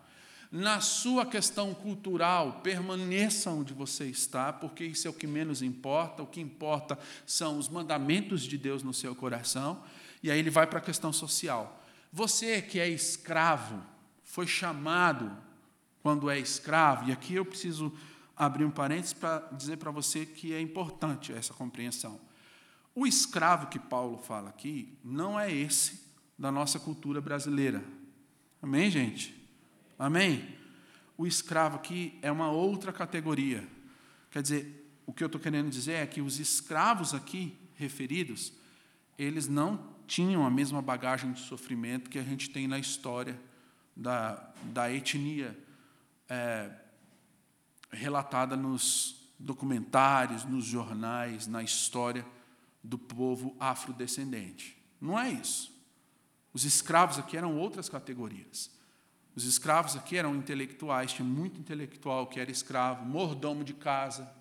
Na 0.52 0.80
sua 0.80 1.24
questão 1.24 1.72
cultural, 1.74 2.60
permaneça 2.62 3.50
onde 3.50 3.72
você 3.72 4.06
está, 4.06 4.52
porque 4.52 4.84
isso 4.84 5.08
é 5.08 5.10
o 5.10 5.14
que 5.14 5.26
menos 5.26 5.62
importa. 5.62 6.22
O 6.22 6.26
que 6.26 6.40
importa 6.40 6.98
são 7.26 7.58
os 7.58 7.68
mandamentos 7.68 8.42
de 8.42 8.56
Deus 8.58 8.82
no 8.82 8.94
seu 8.94 9.14
coração. 9.14 9.82
E 10.22 10.30
aí 10.30 10.38
ele 10.38 10.50
vai 10.50 10.66
para 10.66 10.78
a 10.78 10.82
questão 10.82 11.12
social. 11.12 11.82
Você 12.12 12.62
que 12.62 12.78
é 12.78 12.88
escravo, 12.88 13.82
foi 14.22 14.46
chamado 14.46 15.30
quando 16.02 16.30
é 16.30 16.38
escravo, 16.38 17.08
e 17.08 17.12
aqui 17.12 17.34
eu 17.34 17.44
preciso 17.44 17.92
abrir 18.36 18.64
um 18.64 18.70
parênteses 18.70 19.12
para 19.12 19.38
dizer 19.52 19.78
para 19.78 19.90
você 19.90 20.24
que 20.24 20.52
é 20.52 20.60
importante 20.60 21.32
essa 21.32 21.52
compreensão. 21.52 22.20
O 22.96 23.06
escravo 23.06 23.66
que 23.66 23.78
Paulo 23.78 24.16
fala 24.16 24.48
aqui 24.48 24.98
não 25.04 25.38
é 25.38 25.52
esse 25.52 26.00
da 26.38 26.50
nossa 26.50 26.80
cultura 26.80 27.20
brasileira. 27.20 27.84
Amém, 28.62 28.90
gente? 28.90 29.36
Amém? 29.98 30.56
O 31.14 31.26
escravo 31.26 31.76
aqui 31.76 32.18
é 32.22 32.32
uma 32.32 32.50
outra 32.50 32.94
categoria. 32.94 33.68
Quer 34.30 34.40
dizer, 34.40 34.98
o 35.04 35.12
que 35.12 35.22
eu 35.22 35.26
estou 35.26 35.38
querendo 35.38 35.68
dizer 35.68 35.92
é 35.92 36.06
que 36.06 36.22
os 36.22 36.40
escravos 36.40 37.12
aqui 37.12 37.54
referidos, 37.74 38.54
eles 39.18 39.46
não 39.46 39.94
tinham 40.06 40.46
a 40.46 40.50
mesma 40.50 40.80
bagagem 40.80 41.32
de 41.32 41.40
sofrimento 41.40 42.08
que 42.08 42.18
a 42.18 42.22
gente 42.22 42.48
tem 42.48 42.66
na 42.66 42.78
história 42.78 43.38
da, 43.94 44.54
da 44.62 44.90
etnia 44.90 45.54
é, 46.30 46.70
relatada 47.90 48.56
nos 48.56 49.30
documentários, 49.38 50.46
nos 50.46 50.64
jornais, 50.64 51.46
na 51.46 51.62
história 51.62 52.24
do 52.86 52.96
povo 52.96 53.56
afrodescendente. 53.58 54.76
Não 55.00 55.18
é 55.18 55.30
isso. 55.30 55.74
Os 56.52 56.64
escravos 56.64 57.18
aqui 57.18 57.36
eram 57.36 57.58
outras 57.58 57.88
categorias. 57.88 58.70
Os 59.34 59.44
escravos 59.44 59.96
aqui 59.96 60.16
eram 60.16 60.34
intelectuais, 60.34 61.12
tinha 61.12 61.26
muito 61.26 61.60
intelectual 61.60 62.26
que 62.26 62.40
era 62.40 62.50
escravo, 62.50 63.04
mordomo 63.04 63.62
de 63.62 63.74
casa. 63.74 64.32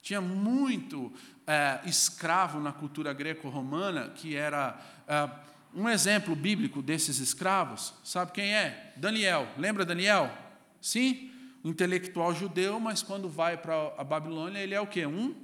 Tinha 0.00 0.20
muito 0.20 1.12
é, 1.46 1.80
escravo 1.84 2.60
na 2.60 2.72
cultura 2.72 3.12
greco-romana 3.12 4.10
que 4.10 4.34
era. 4.36 4.78
É, 5.06 5.54
um 5.76 5.88
exemplo 5.88 6.36
bíblico 6.36 6.80
desses 6.80 7.18
escravos, 7.18 7.92
sabe 8.04 8.30
quem 8.30 8.54
é? 8.54 8.92
Daniel. 8.96 9.48
Lembra 9.58 9.84
Daniel? 9.84 10.32
Sim, 10.80 11.32
um 11.64 11.70
intelectual 11.70 12.32
judeu, 12.32 12.78
mas 12.78 13.02
quando 13.02 13.28
vai 13.28 13.56
para 13.56 13.92
a 13.98 14.04
Babilônia, 14.04 14.60
ele 14.60 14.72
é 14.72 14.80
o 14.80 14.86
quê? 14.86 15.04
Um 15.04 15.34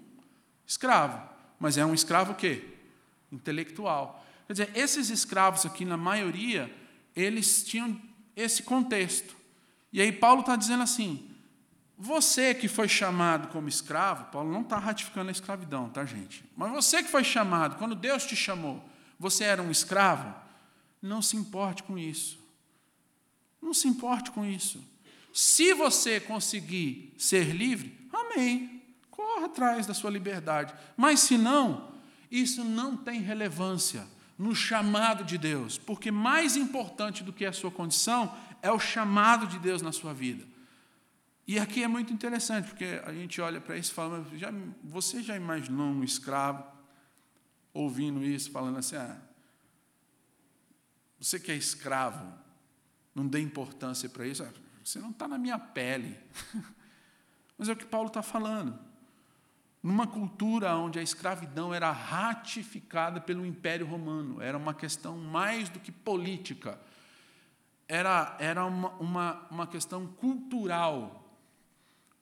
escravo 0.65 1.21
mas 1.61 1.77
é 1.77 1.85
um 1.85 1.93
escravo 1.93 2.33
o 2.33 2.35
quê? 2.35 2.65
Intelectual. 3.31 4.25
Quer 4.47 4.53
dizer, 4.55 4.71
esses 4.75 5.11
escravos 5.11 5.67
aqui, 5.67 5.85
na 5.85 5.99
maioria, 5.99 6.75
eles 7.15 7.63
tinham 7.63 8.01
esse 8.35 8.63
contexto. 8.63 9.37
E 9.93 10.01
aí 10.01 10.11
Paulo 10.11 10.41
está 10.41 10.57
dizendo 10.57 10.83
assim: 10.83 11.31
você 11.99 12.55
que 12.55 12.67
foi 12.67 12.89
chamado 12.89 13.49
como 13.49 13.69
escravo, 13.69 14.25
Paulo 14.33 14.51
não 14.51 14.63
está 14.63 14.79
ratificando 14.79 15.29
a 15.29 15.33
escravidão, 15.33 15.91
tá, 15.91 16.05
gente? 16.07 16.43
Mas 16.57 16.73
você 16.73 17.03
que 17.03 17.11
foi 17.11 17.23
chamado, 17.23 17.77
quando 17.77 17.95
Deus 17.95 18.25
te 18.25 18.35
chamou, 18.35 18.83
você 19.19 19.45
era 19.45 19.63
um 19.63 19.71
escravo, 19.71 20.35
não 21.03 21.21
se 21.21 21.37
importe 21.37 21.83
com 21.83 21.99
isso. 21.99 22.41
Não 23.61 23.75
se 23.75 23.87
importe 23.87 24.31
com 24.31 24.47
isso. 24.47 24.83
Se 25.33 25.75
você 25.75 26.19
conseguir 26.19 27.15
ser 27.19 27.55
livre, 27.55 28.09
amém 28.13 28.80
corra 29.21 29.47
atrás 29.47 29.87
da 29.87 29.93
sua 29.93 30.11
liberdade. 30.11 30.75
Mas 30.97 31.21
se 31.21 31.37
não, 31.37 31.93
isso 32.31 32.65
não 32.65 32.97
tem 32.97 33.21
relevância 33.21 34.07
no 34.39 34.55
chamado 34.55 35.25
de 35.25 35.37
Deus, 35.37 35.77
porque 35.77 36.11
mais 36.11 36.57
importante 36.57 37.23
do 37.23 37.33
que 37.33 37.45
a 37.45 37.53
sua 37.53 37.71
condição 37.71 38.35
é 38.63 38.73
o 38.73 38.79
chamado 38.79 39.47
de 39.47 39.59
Deus 39.59 39.83
na 39.83 39.93
sua 39.93 40.15
vida. 40.15 40.47
E 41.47 41.59
aqui 41.59 41.83
é 41.83 41.89
muito 41.89 42.13
interessante, 42.13 42.69
porque 42.69 43.03
a 43.05 43.13
gente 43.13 43.41
olha 43.43 43.61
para 43.61 43.77
isso 43.77 43.91
e 43.91 43.95
fala, 43.95 44.25
já, 44.35 44.51
você 44.83 45.23
já 45.23 45.37
imaginou 45.37 45.89
um 45.89 46.03
escravo 46.03 46.65
ouvindo 47.75 48.25
isso, 48.25 48.51
falando 48.51 48.79
assim, 48.79 48.97
ah, 48.97 49.19
você 51.19 51.39
que 51.39 51.53
é 51.53 51.57
escravo, 51.57 52.33
não 53.15 53.27
dê 53.27 53.41
importância 53.41 54.09
para 54.09 54.27
isso, 54.27 54.43
ah, 54.43 54.53
você 54.83 54.99
não 54.99 55.11
está 55.11 55.29
na 55.29 55.37
minha 55.37 55.59
pele. 55.59 56.19
Mas 57.59 57.69
é 57.69 57.73
o 57.73 57.77
que 57.77 57.85
Paulo 57.85 58.09
está 58.09 58.23
falando 58.23 58.90
numa 59.83 60.07
cultura 60.07 60.77
onde 60.77 60.99
a 60.99 61.03
escravidão 61.03 61.73
era 61.73 61.91
ratificada 61.91 63.21
pelo 63.21 63.47
Império 63.47 63.87
Romano, 63.87 64.41
era 64.41 64.57
uma 64.57 64.75
questão 64.75 65.17
mais 65.17 65.69
do 65.69 65.81
que 65.81 65.91
política, 65.91 66.79
era, 67.89 68.37
era 68.39 68.65
uma, 68.65 68.91
uma, 69.01 69.47
uma 69.51 69.67
questão 69.67 70.07
cultural. 70.07 71.25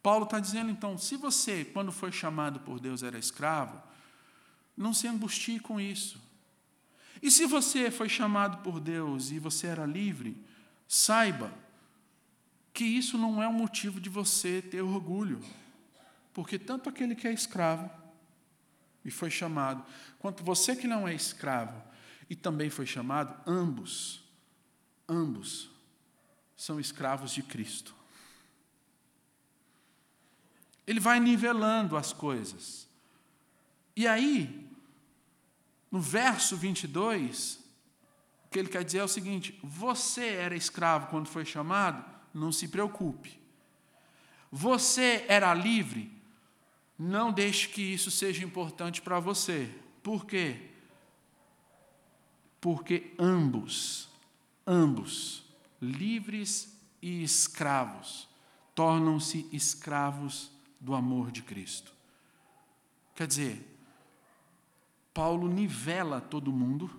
Paulo 0.03 0.25
está 0.25 0.39
dizendo, 0.39 0.71
então, 0.71 0.97
se 0.97 1.17
você, 1.17 1.65
quando 1.65 1.91
foi 1.91 2.13
chamado 2.13 2.61
por 2.61 2.79
Deus, 2.79 3.03
era 3.03 3.19
escravo, 3.19 3.83
não 4.77 4.95
se 4.95 5.09
angustie 5.09 5.59
com 5.59 5.81
isso. 5.81 6.21
E 7.21 7.31
se 7.31 7.47
você 7.47 7.91
foi 7.91 8.09
chamado 8.09 8.59
por 8.63 8.79
Deus 8.79 9.33
e 9.33 9.41
você 9.41 9.67
era 9.67 9.85
livre, 9.85 10.41
saiba 10.87 11.53
que 12.73 12.85
isso 12.85 13.19
não 13.19 13.43
é 13.43 13.49
um 13.49 13.53
motivo 13.53 14.01
de 14.01 14.09
você 14.09 14.63
ter 14.63 14.81
orgulho. 14.81 15.41
Porque 16.39 16.57
tanto 16.57 16.89
aquele 16.89 17.17
que 17.17 17.27
é 17.27 17.33
escravo 17.33 17.91
e 19.05 19.11
foi 19.11 19.29
chamado, 19.29 19.85
quanto 20.21 20.45
você 20.45 20.77
que 20.77 20.87
não 20.87 21.09
é 21.09 21.13
escravo 21.13 21.83
e 22.31 22.37
também 22.37 22.71
foi 22.71 22.87
chamado, 22.87 23.37
ambos, 23.45 24.23
ambos 25.09 25.69
são 26.57 26.79
escravos 26.79 27.33
de 27.33 27.43
Cristo. 27.43 27.93
Ele 30.87 31.01
vai 31.01 31.19
nivelando 31.19 31.97
as 31.97 32.13
coisas. 32.13 32.87
E 33.97 34.07
aí, 34.07 34.71
no 35.91 36.01
verso 36.01 36.57
22, 36.57 37.59
o 38.45 38.49
que 38.49 38.61
ele 38.61 38.69
quer 38.69 38.85
dizer 38.85 38.99
é 38.99 39.05
o 39.05 39.09
seguinte: 39.09 39.59
você 39.61 40.29
era 40.29 40.55
escravo 40.55 41.09
quando 41.09 41.27
foi 41.27 41.45
chamado, 41.45 42.05
não 42.33 42.53
se 42.53 42.69
preocupe. 42.69 43.41
Você 44.53 45.27
era 45.29 45.53
livre, 45.53 46.17
não 46.99 47.33
deixe 47.33 47.69
que 47.69 47.81
isso 47.81 48.11
seja 48.11 48.45
importante 48.45 49.01
para 49.01 49.21
você. 49.21 49.73
Por 50.03 50.27
quê? 50.27 50.71
Porque 52.61 53.15
ambos, 53.19 54.09
ambos, 54.67 55.45
livres 55.81 56.77
e 57.01 57.23
escravos, 57.23 58.29
tornam-se 58.75 59.49
escravos 59.53 60.51
do 60.81 60.95
amor 60.95 61.31
de 61.31 61.43
Cristo. 61.43 61.93
Quer 63.15 63.29
dizer, 63.29 63.79
Paulo 65.15 65.49
nivela 65.49 66.21
todo 66.21 66.53
mundo 66.53 66.91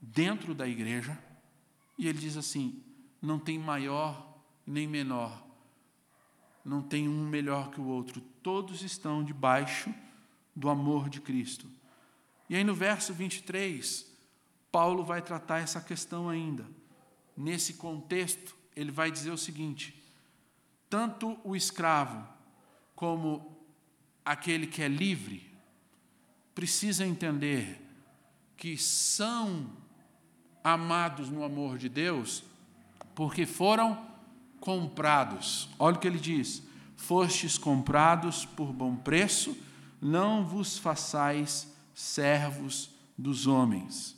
dentro 0.00 0.54
da 0.54 0.66
igreja 0.66 1.18
e 1.98 2.08
ele 2.08 2.18
diz 2.18 2.36
assim: 2.36 2.82
não 3.22 3.38
tem 3.38 3.58
maior 3.58 4.36
nem 4.66 4.86
menor, 4.86 5.45
não 6.66 6.82
tem 6.82 7.08
um 7.08 7.28
melhor 7.28 7.70
que 7.70 7.80
o 7.80 7.86
outro, 7.86 8.20
todos 8.42 8.82
estão 8.82 9.22
debaixo 9.22 9.94
do 10.54 10.68
amor 10.68 11.08
de 11.08 11.20
Cristo. 11.20 11.70
E 12.50 12.56
aí 12.56 12.64
no 12.64 12.74
verso 12.74 13.14
23, 13.14 14.04
Paulo 14.72 15.04
vai 15.04 15.22
tratar 15.22 15.60
essa 15.60 15.80
questão 15.80 16.28
ainda. 16.28 16.66
Nesse 17.36 17.74
contexto, 17.74 18.56
ele 18.74 18.90
vai 18.90 19.12
dizer 19.12 19.30
o 19.30 19.38
seguinte: 19.38 20.02
tanto 20.90 21.38
o 21.44 21.54
escravo 21.54 22.26
como 22.96 23.56
aquele 24.24 24.66
que 24.66 24.82
é 24.82 24.88
livre 24.88 25.48
precisa 26.52 27.06
entender 27.06 27.80
que 28.56 28.76
são 28.76 29.70
amados 30.64 31.28
no 31.28 31.44
amor 31.44 31.78
de 31.78 31.88
Deus 31.88 32.42
porque 33.14 33.46
foram 33.46 34.15
comprados. 34.60 35.68
Olha 35.78 35.96
o 35.96 35.98
que 35.98 36.06
ele 36.06 36.18
diz: 36.18 36.62
Fostes 36.96 37.58
comprados 37.58 38.44
por 38.44 38.72
bom 38.72 38.96
preço, 38.96 39.56
não 40.00 40.44
vos 40.44 40.78
façais 40.78 41.72
servos 41.94 42.90
dos 43.16 43.46
homens. 43.46 44.16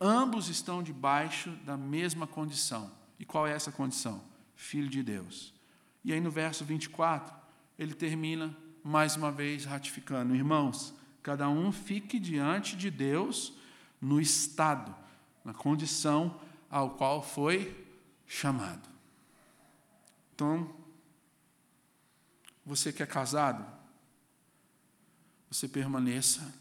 Ambos 0.00 0.48
estão 0.48 0.82
debaixo 0.82 1.50
da 1.64 1.76
mesma 1.76 2.26
condição. 2.26 2.90
E 3.18 3.24
qual 3.24 3.46
é 3.46 3.52
essa 3.52 3.70
condição? 3.70 4.22
Filho 4.56 4.88
de 4.88 5.02
Deus. 5.02 5.52
E 6.02 6.12
aí 6.12 6.20
no 6.20 6.30
verso 6.30 6.64
24, 6.64 7.34
ele 7.78 7.92
termina 7.92 8.56
mais 8.82 9.16
uma 9.16 9.30
vez 9.30 9.64
ratificando: 9.64 10.34
Irmãos, 10.34 10.94
cada 11.22 11.48
um 11.48 11.70
fique 11.70 12.18
diante 12.18 12.76
de 12.76 12.90
Deus 12.90 13.52
no 14.00 14.20
estado, 14.20 14.94
na 15.44 15.52
condição 15.52 16.40
ao 16.70 16.90
qual 16.90 17.22
foi 17.22 17.86
chamado. 18.26 18.88
Então, 20.40 20.74
você 22.64 22.94
que 22.94 23.02
é 23.02 23.06
casado, 23.06 23.62
você 25.50 25.68
permaneça. 25.68 26.54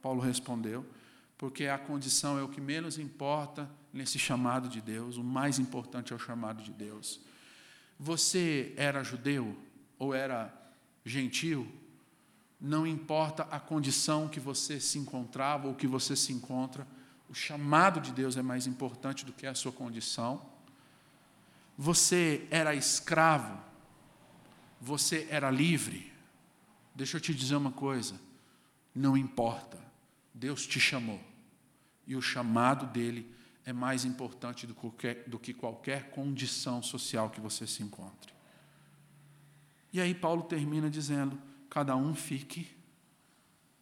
Paulo 0.00 0.20
respondeu, 0.20 0.86
porque 1.36 1.66
a 1.66 1.76
condição 1.76 2.38
é 2.38 2.42
o 2.44 2.48
que 2.48 2.60
menos 2.60 3.00
importa 3.00 3.68
nesse 3.92 4.16
chamado 4.16 4.68
de 4.68 4.80
Deus, 4.80 5.16
o 5.16 5.24
mais 5.24 5.58
importante 5.58 6.12
é 6.12 6.16
o 6.16 6.20
chamado 6.20 6.62
de 6.62 6.70
Deus. 6.70 7.20
Você 7.98 8.72
era 8.76 9.02
judeu 9.02 9.58
ou 9.98 10.14
era 10.14 10.54
gentil, 11.04 11.66
não 12.60 12.86
importa 12.86 13.42
a 13.50 13.58
condição 13.58 14.28
que 14.28 14.38
você 14.38 14.78
se 14.78 15.00
encontrava 15.00 15.66
ou 15.66 15.74
que 15.74 15.88
você 15.88 16.14
se 16.14 16.32
encontra, 16.32 16.86
o 17.28 17.34
chamado 17.34 18.00
de 18.00 18.12
Deus 18.12 18.36
é 18.36 18.42
mais 18.42 18.68
importante 18.68 19.24
do 19.24 19.32
que 19.32 19.48
a 19.48 19.54
sua 19.54 19.72
condição. 19.72 20.51
Você 21.76 22.46
era 22.50 22.74
escravo, 22.74 23.58
você 24.80 25.26
era 25.30 25.50
livre. 25.50 26.12
Deixa 26.94 27.16
eu 27.16 27.20
te 27.20 27.34
dizer 27.34 27.56
uma 27.56 27.72
coisa: 27.72 28.20
não 28.94 29.16
importa, 29.16 29.78
Deus 30.34 30.66
te 30.66 30.78
chamou, 30.78 31.20
e 32.06 32.14
o 32.14 32.22
chamado 32.22 32.86
dele 32.86 33.34
é 33.64 33.72
mais 33.72 34.04
importante 34.04 34.66
do, 34.66 34.74
qualquer, 34.74 35.24
do 35.28 35.38
que 35.38 35.54
qualquer 35.54 36.10
condição 36.10 36.82
social 36.82 37.30
que 37.30 37.40
você 37.40 37.66
se 37.66 37.82
encontre. 37.82 38.32
E 39.92 40.00
aí 40.00 40.14
Paulo 40.14 40.42
termina 40.42 40.90
dizendo: 40.90 41.40
cada 41.70 41.96
um 41.96 42.14
fique 42.14 42.68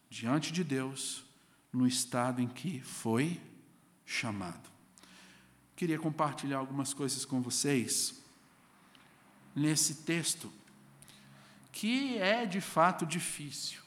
diante 0.08 0.52
de 0.52 0.62
Deus 0.62 1.24
no 1.72 1.86
estado 1.86 2.40
em 2.40 2.48
que 2.48 2.80
foi 2.80 3.40
chamado. 4.04 4.69
Queria 5.80 5.98
compartilhar 5.98 6.58
algumas 6.58 6.92
coisas 6.92 7.24
com 7.24 7.40
vocês 7.40 8.22
nesse 9.56 9.94
texto, 10.02 10.52
que 11.72 12.18
é 12.18 12.44
de 12.44 12.60
fato 12.60 13.06
difícil. 13.06 13.80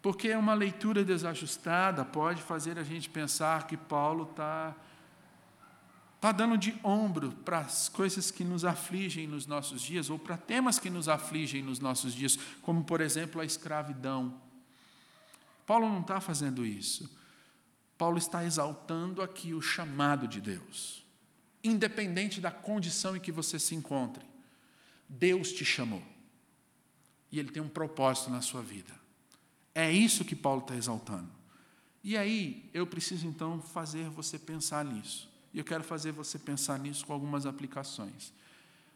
Porque 0.00 0.32
uma 0.36 0.54
leitura 0.54 1.04
desajustada 1.04 2.04
pode 2.04 2.40
fazer 2.40 2.78
a 2.78 2.84
gente 2.84 3.10
pensar 3.10 3.66
que 3.66 3.76
Paulo 3.76 4.28
está 4.30 4.76
tá 6.20 6.30
dando 6.30 6.56
de 6.56 6.72
ombro 6.84 7.32
para 7.44 7.58
as 7.58 7.88
coisas 7.88 8.30
que 8.30 8.44
nos 8.44 8.64
afligem 8.64 9.26
nos 9.26 9.44
nossos 9.44 9.82
dias, 9.82 10.08
ou 10.08 10.20
para 10.20 10.36
temas 10.36 10.78
que 10.78 10.88
nos 10.88 11.08
afligem 11.08 11.64
nos 11.64 11.80
nossos 11.80 12.14
dias, 12.14 12.38
como, 12.62 12.84
por 12.84 13.00
exemplo, 13.00 13.40
a 13.40 13.44
escravidão. 13.44 14.40
Paulo 15.66 15.88
não 15.88 16.00
está 16.00 16.20
fazendo 16.20 16.64
isso. 16.64 17.17
Paulo 17.98 18.16
está 18.16 18.44
exaltando 18.44 19.20
aqui 19.20 19.52
o 19.52 19.60
chamado 19.60 20.28
de 20.28 20.40
Deus, 20.40 21.04
independente 21.62 22.40
da 22.40 22.50
condição 22.50 23.16
em 23.16 23.20
que 23.20 23.32
você 23.32 23.58
se 23.58 23.74
encontre. 23.74 24.24
Deus 25.08 25.50
te 25.52 25.64
chamou 25.64 26.02
e 27.32 27.40
Ele 27.40 27.50
tem 27.50 27.60
um 27.60 27.68
propósito 27.68 28.30
na 28.30 28.40
sua 28.40 28.62
vida. 28.62 28.94
É 29.74 29.90
isso 29.90 30.24
que 30.24 30.36
Paulo 30.36 30.60
está 30.60 30.76
exaltando. 30.76 31.30
E 32.04 32.16
aí, 32.16 32.70
eu 32.72 32.86
preciso 32.86 33.26
então 33.26 33.60
fazer 33.60 34.08
você 34.08 34.38
pensar 34.38 34.84
nisso. 34.84 35.28
E 35.52 35.58
eu 35.58 35.64
quero 35.64 35.82
fazer 35.82 36.12
você 36.12 36.38
pensar 36.38 36.78
nisso 36.78 37.04
com 37.04 37.12
algumas 37.12 37.46
aplicações. 37.46 38.32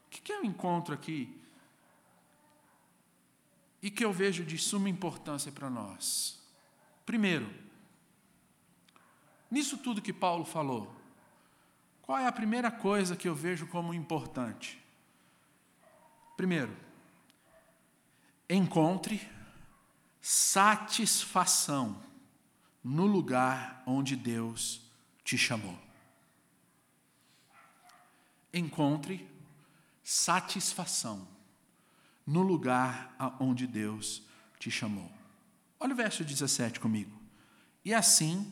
O 0.07 0.11
que 0.11 0.33
eu 0.33 0.45
encontro 0.45 0.95
aqui 0.95 1.37
e 3.83 3.91
que 3.91 4.05
eu 4.05 4.13
vejo 4.13 4.45
de 4.45 4.57
suma 4.57 4.89
importância 4.89 5.51
para 5.51 5.69
nós? 5.69 6.41
Primeiro, 7.05 7.51
Nisso 9.53 9.77
tudo 9.77 10.01
que 10.01 10.15
Paulo 10.15 10.47
falou, 10.47 10.91
qual 12.01 12.17
é 12.17 12.27
a 12.27 12.33
primeira 12.33 12.71
coisa 12.71 13.15
que 13.15 13.29
eu 13.29 13.35
vejo 13.35 13.67
como 13.67 13.93
importante? 13.93 14.83
Primeiro, 16.39 16.75
encontre 18.49 19.21
satisfação 20.23 22.03
no 22.83 23.05
lugar 23.05 23.83
onde 23.85 24.17
Deus 24.17 24.81
te 25.23 25.37
chamou. 25.37 25.79
Encontre 28.55 29.29
satisfação 30.03 31.29
no 32.27 32.41
lugar 32.41 33.15
onde 33.39 33.67
Deus 33.67 34.23
te 34.59 34.71
chamou. 34.71 35.13
Olha 35.79 35.93
o 35.93 35.97
verso 35.97 36.25
17 36.25 36.81
comigo. 36.81 37.21
E 37.85 37.93
assim 37.93 38.51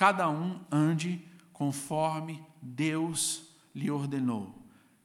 cada 0.00 0.30
um 0.30 0.58
ande 0.72 1.22
conforme 1.52 2.42
Deus 2.62 3.42
lhe 3.74 3.90
ordenou, 3.90 4.58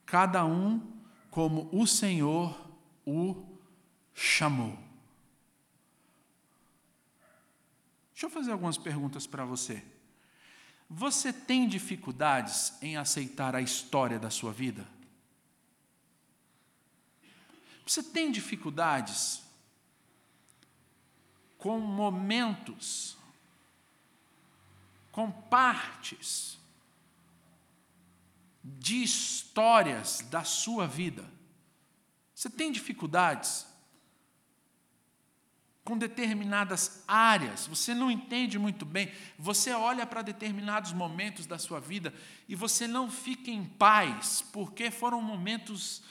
cada 0.05 0.45
um 0.45 1.01
como 1.29 1.67
o 1.73 1.85
Senhor 1.85 2.57
o 3.05 3.45
chamou. 4.13 4.79
Deixa 8.13 8.27
eu 8.27 8.29
fazer 8.29 8.53
algumas 8.53 8.77
perguntas 8.77 9.27
para 9.27 9.43
você. 9.43 9.83
Você 10.89 11.33
tem 11.33 11.67
dificuldades 11.67 12.81
em 12.81 12.95
aceitar 12.95 13.53
a 13.53 13.59
história 13.59 14.17
da 14.17 14.29
sua 14.29 14.53
vida? 14.53 14.87
Você 17.85 18.01
tem 18.01 18.31
dificuldades 18.31 19.43
com 21.57 21.81
momentos, 21.81 23.14
com 25.15 25.31
partes 25.31 26.59
de 28.61 29.01
histórias 29.01 30.19
da 30.29 30.43
sua 30.43 30.85
vida? 30.85 31.23
Você 32.33 32.49
tem 32.49 32.69
dificuldades? 32.69 33.65
com 35.85 35.95
determinadas 35.95 37.03
áreas, 37.07 37.67
você 37.67 37.93
não 37.93 38.09
entende 38.09 38.57
muito 38.57 38.83
bem, 38.83 39.11
você 39.37 39.71
olha 39.71 40.03
para 40.03 40.23
determinados 40.23 40.91
momentos 40.91 41.45
da 41.45 41.59
sua 41.59 41.79
vida 41.79 42.11
e 42.49 42.55
você 42.55 42.87
não 42.87 43.07
fica 43.07 43.51
em 43.51 43.63
paz, 43.63 44.43
porque 44.51 44.89
foram 44.89 45.21
momentos 45.21 46.01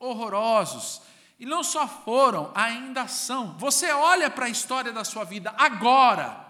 horrorosos. 0.00 1.00
E 1.38 1.46
não 1.46 1.62
só 1.62 1.86
foram, 1.86 2.50
ainda 2.56 3.06
são. 3.06 3.56
Você 3.56 3.92
olha 3.92 4.28
para 4.28 4.46
a 4.46 4.50
história 4.50 4.92
da 4.92 5.04
sua 5.04 5.22
vida 5.22 5.54
agora, 5.56 6.45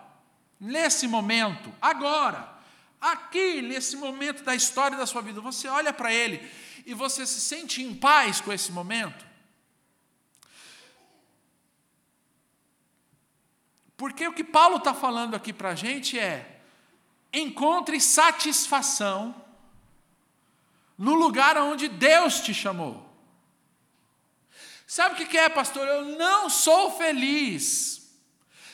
nesse 0.59 1.07
momento, 1.07 1.73
agora, 1.81 2.49
aqui, 3.01 3.63
nesse 3.63 3.97
momento 3.97 4.43
da 4.43 4.55
história 4.55 4.97
da 4.97 5.07
sua 5.07 5.23
vida, 5.23 5.41
você 5.41 5.69
olha 5.69 5.93
para 5.93 6.13
ele 6.13 6.51
e 6.85 6.95
você 6.95 7.27
se 7.27 7.41
sente 7.41 7.83
em 7.83 7.95
paz 7.95 8.41
com 8.41 8.53
esse 8.53 8.73
momento? 8.73 9.27
Porque 13.97 14.29
o 14.29 14.33
que 14.33 14.45
Paulo 14.45 14.77
está 14.77 14.93
falando 14.93 15.35
aqui 15.35 15.53
para 15.53 15.71
a 15.71 15.75
gente 15.75 16.19
é: 16.19 16.61
encontre 17.33 18.01
satisfação 18.01 19.35
no 20.99 21.15
lugar 21.15 21.57
onde 21.59 21.89
Deus 21.89 22.41
te 22.41 22.53
chamou. 22.53 23.05
Sabe 24.87 25.15
o 25.21 25.27
que 25.27 25.37
é, 25.37 25.49
pastor? 25.49 25.87
Eu 25.87 26.05
não 26.17 26.49
sou 26.49 26.97
feliz. 26.97 28.06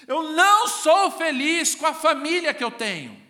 Eu 0.07 0.33
não 0.33 0.69
sou 0.69 1.11
feliz 1.13 1.75
com 1.75 1.87
a 1.87 1.95
família 1.95 2.55
que 2.55 2.65
eu 2.65 2.71
tenho. 2.71 3.21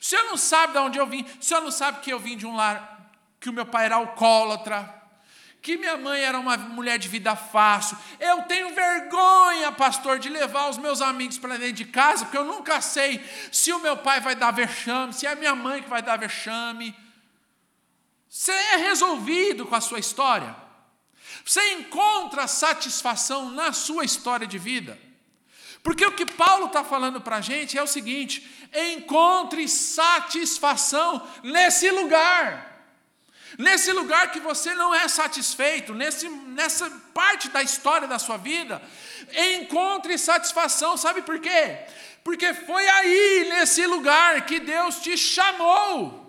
O 0.00 0.04
senhor 0.04 0.24
não 0.24 0.36
sabe 0.36 0.72
de 0.72 0.78
onde 0.78 0.98
eu 0.98 1.06
vim. 1.06 1.22
O 1.22 1.44
senhor 1.44 1.60
não 1.60 1.70
sabe 1.70 2.00
que 2.00 2.12
eu 2.12 2.18
vim 2.18 2.36
de 2.36 2.46
um 2.46 2.56
lar 2.56 3.12
que 3.38 3.48
o 3.48 3.52
meu 3.52 3.66
pai 3.66 3.86
era 3.86 3.96
alcoólatra 3.96 5.00
que 5.62 5.76
minha 5.76 5.96
mãe 5.96 6.22
era 6.22 6.38
uma 6.38 6.56
mulher 6.56 6.98
de 6.98 7.08
vida 7.08 7.36
fácil. 7.36 7.96
Eu 8.18 8.42
tenho 8.44 8.74
vergonha, 8.74 9.70
pastor, 9.72 10.18
de 10.18 10.28
levar 10.28 10.70
os 10.70 10.78
meus 10.78 11.02
amigos 11.02 11.38
para 11.38 11.58
dentro 11.58 11.74
de 11.74 11.84
casa, 11.84 12.24
porque 12.24 12.38
eu 12.38 12.44
nunca 12.44 12.80
sei 12.80 13.22
se 13.52 13.72
o 13.72 13.78
meu 13.78 13.96
pai 13.96 14.20
vai 14.20 14.34
dar 14.34 14.52
vexame, 14.52 15.12
se 15.12 15.26
é 15.26 15.32
a 15.32 15.36
minha 15.36 15.54
mãe 15.54 15.82
que 15.82 15.88
vai 15.88 16.02
dar 16.02 16.18
vexame. 16.18 16.96
Você 18.28 18.52
é 18.52 18.76
resolvido 18.76 19.66
com 19.66 19.74
a 19.74 19.80
sua 19.80 19.98
história. 19.98 20.56
Você 21.44 21.74
encontra 21.74 22.46
satisfação 22.46 23.50
na 23.50 23.72
sua 23.72 24.04
história 24.04 24.46
de 24.46 24.58
vida. 24.58 24.98
Porque 25.82 26.04
o 26.04 26.12
que 26.12 26.26
Paulo 26.26 26.66
está 26.66 26.84
falando 26.84 27.20
para 27.20 27.36
a 27.36 27.40
gente 27.40 27.78
é 27.78 27.82
o 27.82 27.86
seguinte: 27.86 28.48
encontre 28.92 29.66
satisfação 29.68 31.26
nesse 31.42 31.90
lugar. 31.90 32.68
Nesse 33.58 33.92
lugar 33.92 34.30
que 34.30 34.40
você 34.40 34.74
não 34.74 34.94
é 34.94 35.08
satisfeito, 35.08 35.92
nesse, 35.92 36.28
nessa 36.28 36.88
parte 37.12 37.48
da 37.48 37.62
história 37.62 38.06
da 38.06 38.18
sua 38.18 38.36
vida, 38.36 38.80
encontre 39.56 40.16
satisfação, 40.16 40.96
sabe 40.96 41.22
por 41.22 41.38
quê? 41.40 41.78
Porque 42.22 42.54
foi 42.54 42.88
aí, 42.88 43.48
nesse 43.50 43.86
lugar, 43.86 44.46
que 44.46 44.60
Deus 44.60 45.00
te 45.00 45.16
chamou. 45.16 46.19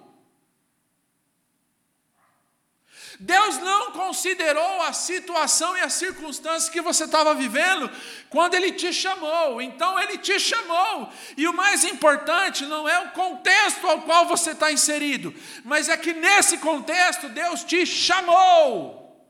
Deus 3.24 3.60
não 3.60 3.92
considerou 3.92 4.82
a 4.82 4.94
situação 4.94 5.78
e 5.78 5.82
as 5.82 5.94
circunstâncias 5.94 6.70
que 6.70 6.82
você 6.82 7.04
estava 7.04 7.36
vivendo 7.36 7.88
quando 8.32 8.56
Ele 8.56 8.72
te 8.72 8.92
chamou. 8.92 9.62
Então, 9.62 10.00
Ele 10.00 10.18
te 10.18 10.40
chamou. 10.40 11.08
E 11.38 11.48
o 11.48 11.54
mais 11.54 11.84
importante 11.84 12.66
não 12.66 12.90
é 12.90 13.00
o 13.00 13.12
contexto 13.12 13.86
ao 13.86 14.02
qual 14.02 14.26
você 14.26 14.52
está 14.52 14.72
inserido, 14.72 15.32
mas 15.64 15.88
é 15.88 15.96
que 15.96 16.14
nesse 16.14 16.58
contexto 16.58 17.30
Deus 17.30 17.64
te 17.64 17.86
chamou. 17.86 19.24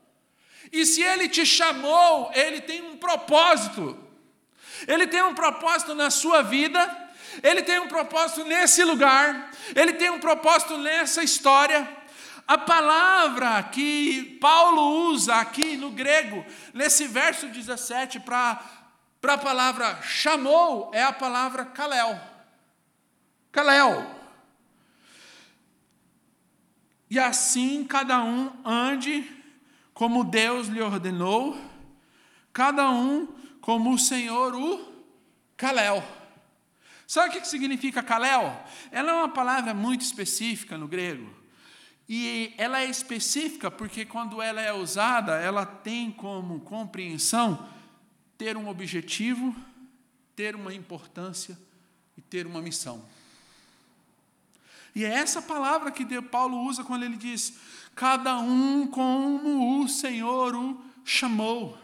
E 0.72 0.86
se 0.86 1.02
Ele 1.02 1.28
te 1.28 1.44
chamou, 1.44 2.30
Ele 2.34 2.62
tem 2.62 2.80
um 2.80 2.96
propósito. 2.96 3.98
Ele 4.88 5.06
tem 5.06 5.22
um 5.22 5.34
propósito 5.34 5.94
na 5.94 6.08
sua 6.08 6.40
vida. 6.40 6.80
Ele 7.42 7.62
tem 7.62 7.78
um 7.78 7.88
propósito 7.88 8.44
nesse 8.44 8.84
lugar, 8.84 9.50
ele 9.74 9.94
tem 9.94 10.10
um 10.10 10.18
propósito 10.18 10.76
nessa 10.76 11.22
história, 11.22 11.88
a 12.46 12.58
palavra 12.58 13.62
que 13.62 14.38
Paulo 14.40 15.10
usa 15.10 15.36
aqui 15.36 15.76
no 15.76 15.90
grego, 15.90 16.44
nesse 16.74 17.06
verso 17.06 17.48
17, 17.48 18.20
para 18.20 18.60
a 19.22 19.38
palavra 19.38 20.00
chamou, 20.02 20.90
é 20.92 21.02
a 21.02 21.12
palavra 21.12 21.64
kalel. 21.64 22.20
Kalel. 23.50 24.22
E 27.08 27.18
assim 27.18 27.84
cada 27.84 28.22
um 28.22 28.50
ande 28.64 29.30
como 29.92 30.24
Deus 30.24 30.68
lhe 30.68 30.80
ordenou, 30.80 31.56
cada 32.52 32.90
um 32.90 33.28
como 33.60 33.92
o 33.92 33.98
Senhor 33.98 34.54
o 34.54 34.92
kalel. 35.56 36.02
Sabe 37.06 37.28
o 37.28 37.40
que 37.40 37.46
significa 37.46 38.02
kalel? 38.02 38.58
Ela 38.90 39.12
é 39.12 39.14
uma 39.14 39.28
palavra 39.28 39.74
muito 39.74 40.00
específica 40.00 40.78
no 40.78 40.88
grego. 40.88 41.41
E 42.08 42.52
ela 42.58 42.80
é 42.80 42.86
específica 42.86 43.70
porque, 43.70 44.04
quando 44.04 44.42
ela 44.42 44.60
é 44.60 44.72
usada, 44.72 45.36
ela 45.36 45.64
tem 45.64 46.10
como 46.10 46.60
compreensão 46.60 47.68
ter 48.36 48.56
um 48.56 48.68
objetivo, 48.68 49.54
ter 50.34 50.56
uma 50.56 50.74
importância 50.74 51.58
e 52.16 52.20
ter 52.20 52.46
uma 52.46 52.60
missão. 52.60 53.04
E 54.94 55.04
é 55.04 55.08
essa 55.08 55.40
palavra 55.40 55.90
que 55.90 56.04
Paulo 56.22 56.60
usa 56.64 56.84
quando 56.84 57.04
ele 57.04 57.16
diz: 57.16 57.54
cada 57.94 58.38
um 58.38 58.86
como 58.86 59.80
o 59.80 59.88
Senhor 59.88 60.54
o 60.54 60.84
chamou, 61.04 61.78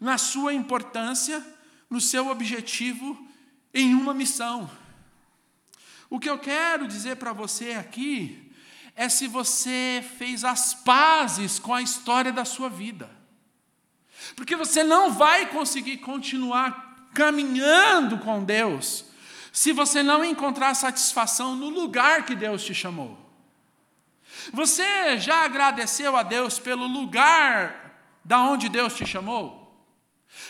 na 0.00 0.18
sua 0.18 0.52
importância, 0.52 1.44
no 1.88 2.00
seu 2.00 2.28
objetivo, 2.28 3.26
em 3.72 3.94
uma 3.94 4.12
missão. 4.12 4.68
O 6.08 6.18
que 6.18 6.28
eu 6.28 6.38
quero 6.38 6.88
dizer 6.88 7.16
para 7.16 7.32
você 7.32 7.72
aqui 7.72 8.45
é 8.96 9.10
se 9.10 9.28
você 9.28 10.02
fez 10.18 10.42
as 10.42 10.72
pazes 10.72 11.58
com 11.58 11.74
a 11.74 11.82
história 11.82 12.32
da 12.32 12.46
sua 12.46 12.70
vida. 12.70 13.10
Porque 14.34 14.56
você 14.56 14.82
não 14.82 15.12
vai 15.12 15.46
conseguir 15.46 15.98
continuar 15.98 17.10
caminhando 17.14 18.18
com 18.18 18.42
Deus 18.42 19.04
se 19.52 19.72
você 19.72 20.02
não 20.02 20.24
encontrar 20.24 20.74
satisfação 20.74 21.54
no 21.54 21.68
lugar 21.68 22.24
que 22.24 22.34
Deus 22.34 22.64
te 22.64 22.74
chamou. 22.74 23.18
Você 24.52 25.18
já 25.18 25.44
agradeceu 25.44 26.16
a 26.16 26.22
Deus 26.22 26.58
pelo 26.58 26.86
lugar 26.86 27.94
da 28.24 28.40
onde 28.40 28.68
Deus 28.68 28.94
te 28.94 29.06
chamou? 29.06 29.55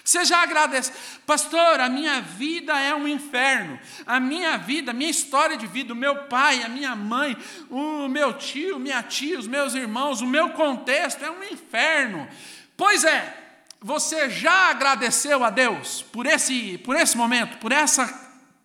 Você 0.07 0.25
já 0.25 0.41
agradece, 0.41 0.93
pastor, 1.27 1.81
a 1.81 1.89
minha 1.89 2.21
vida 2.21 2.79
é 2.79 2.95
um 2.95 3.09
inferno. 3.09 3.77
A 4.07 4.21
minha 4.21 4.57
vida, 4.57 4.93
a 4.93 4.95
minha 4.95 5.11
história 5.11 5.57
de 5.57 5.67
vida, 5.67 5.93
o 5.93 5.97
meu 5.97 6.15
pai, 6.27 6.63
a 6.63 6.69
minha 6.69 6.95
mãe, 6.95 7.37
o 7.69 8.07
meu 8.07 8.33
tio, 8.35 8.79
minha 8.79 9.03
tia, 9.03 9.37
os 9.37 9.49
meus 9.49 9.75
irmãos, 9.75 10.21
o 10.21 10.27
meu 10.27 10.51
contexto 10.51 11.25
é 11.25 11.31
um 11.31 11.43
inferno. 11.43 12.29
Pois 12.77 13.03
é, 13.03 13.37
você 13.81 14.31
já 14.31 14.71
agradeceu 14.71 15.43
a 15.43 15.51
Deus 15.51 16.03
por 16.03 16.25
esse, 16.25 16.79
por 16.79 16.95
esse 16.95 17.17
momento, 17.17 17.59
por 17.59 17.73
essa 17.73 18.07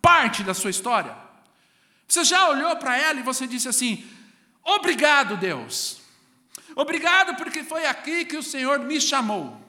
parte 0.00 0.44
da 0.44 0.54
sua 0.54 0.70
história? 0.70 1.16
Você 2.06 2.22
já 2.22 2.50
olhou 2.50 2.76
para 2.76 2.96
ela 2.96 3.18
e 3.18 3.24
você 3.24 3.48
disse 3.48 3.68
assim: 3.68 4.08
Obrigado, 4.62 5.36
Deus. 5.36 6.00
Obrigado 6.76 7.34
porque 7.34 7.64
foi 7.64 7.84
aqui 7.84 8.24
que 8.24 8.36
o 8.36 8.44
Senhor 8.44 8.78
me 8.78 9.00
chamou. 9.00 9.61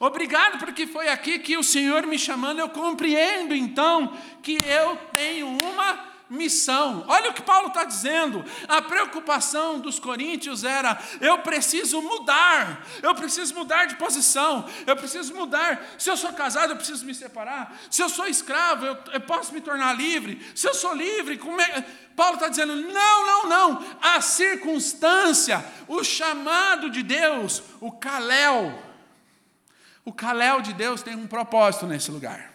Obrigado 0.00 0.58
porque 0.58 0.86
foi 0.86 1.08
aqui 1.08 1.38
que 1.38 1.56
o 1.56 1.62
Senhor 1.62 2.06
me 2.06 2.18
chamando, 2.18 2.58
eu 2.58 2.68
compreendo 2.68 3.54
então 3.54 4.16
que 4.42 4.58
eu 4.66 4.96
tenho 5.12 5.56
uma 5.62 6.14
missão. 6.28 7.04
Olha 7.06 7.30
o 7.30 7.34
que 7.34 7.42
Paulo 7.42 7.68
está 7.68 7.84
dizendo. 7.84 8.44
A 8.68 8.82
preocupação 8.82 9.78
dos 9.78 9.98
coríntios 9.98 10.64
era: 10.64 10.98
eu 11.20 11.38
preciso 11.38 12.00
mudar, 12.02 12.84
eu 13.02 13.14
preciso 13.14 13.54
mudar 13.54 13.86
de 13.86 13.96
posição, 13.96 14.68
eu 14.86 14.96
preciso 14.96 15.34
mudar. 15.34 15.82
Se 15.98 16.10
eu 16.10 16.16
sou 16.16 16.32
casado, 16.32 16.72
eu 16.72 16.76
preciso 16.76 17.04
me 17.04 17.14
separar. 17.14 17.76
Se 17.90 18.02
eu 18.02 18.08
sou 18.08 18.26
escravo, 18.26 18.84
eu, 18.84 18.98
eu 19.12 19.20
posso 19.20 19.52
me 19.52 19.60
tornar 19.60 19.94
livre. 19.94 20.44
Se 20.54 20.68
eu 20.68 20.74
sou 20.74 20.94
livre, 20.94 21.38
como 21.38 21.60
é? 21.60 21.84
Paulo 22.16 22.34
está 22.34 22.48
dizendo: 22.48 22.74
não, 22.74 23.26
não, 23.26 23.48
não. 23.48 23.84
A 24.00 24.20
circunstância, 24.20 25.64
o 25.86 26.02
chamado 26.02 26.90
de 26.90 27.02
Deus, 27.02 27.62
o 27.80 27.92
caléu, 27.92 28.93
o 30.04 30.12
Kalel 30.12 30.60
de 30.60 30.72
Deus 30.72 31.02
tem 31.02 31.14
um 31.16 31.26
propósito 31.26 31.86
nesse 31.86 32.10
lugar. 32.10 32.52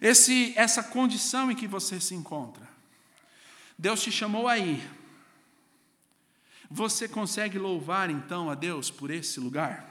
esse, 0.00 0.52
essa 0.56 0.82
condição 0.82 1.50
em 1.50 1.54
que 1.56 1.66
você 1.66 2.00
se 2.00 2.14
encontra. 2.14 2.68
Deus 3.78 4.02
te 4.02 4.12
chamou 4.12 4.48
aí. 4.48 4.82
Você 6.70 7.08
consegue 7.08 7.58
louvar 7.58 8.10
então 8.10 8.50
a 8.50 8.54
Deus 8.54 8.90
por 8.90 9.10
esse 9.10 9.40
lugar? 9.40 9.88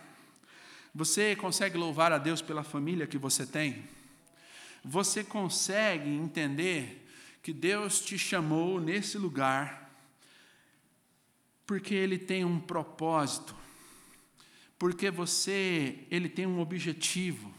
Você 0.93 1.35
consegue 1.35 1.77
louvar 1.77 2.11
a 2.11 2.17
Deus 2.17 2.41
pela 2.41 2.63
família 2.63 3.07
que 3.07 3.17
você 3.17 3.45
tem? 3.45 3.87
Você 4.83 5.23
consegue 5.23 6.09
entender 6.09 7.07
que 7.41 7.53
Deus 7.53 7.99
te 7.99 8.17
chamou 8.17 8.79
nesse 8.79 9.17
lugar 9.17 9.89
porque 11.65 11.93
ele 11.93 12.17
tem 12.17 12.43
um 12.43 12.59
propósito, 12.59 13.55
porque 14.79 15.11
você, 15.11 15.99
ele 16.09 16.29
tem 16.29 16.47
um 16.47 16.61
objetivo. 16.61 17.53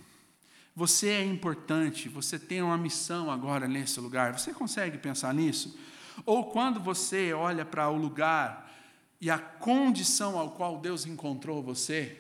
Você 0.75 1.11
é 1.11 1.25
importante, 1.25 2.09
você 2.09 2.39
tem 2.39 2.63
uma 2.63 2.79
missão 2.79 3.31
agora 3.31 3.69
nesse 3.69 4.01
lugar. 4.01 4.39
Você 4.39 4.55
consegue 4.55 4.97
pensar 4.97 5.35
nisso? 5.35 5.79
Ou 6.25 6.51
quando 6.51 6.81
você 6.81 7.35
olha 7.35 7.65
para 7.65 7.91
o 7.91 7.97
lugar 7.97 8.75
e 9.21 9.31
a 9.31 9.39
condição 9.39 10.39
ao 10.39 10.53
qual 10.53 10.79
Deus 10.79 11.05
encontrou 11.05 11.63
você, 11.63 12.19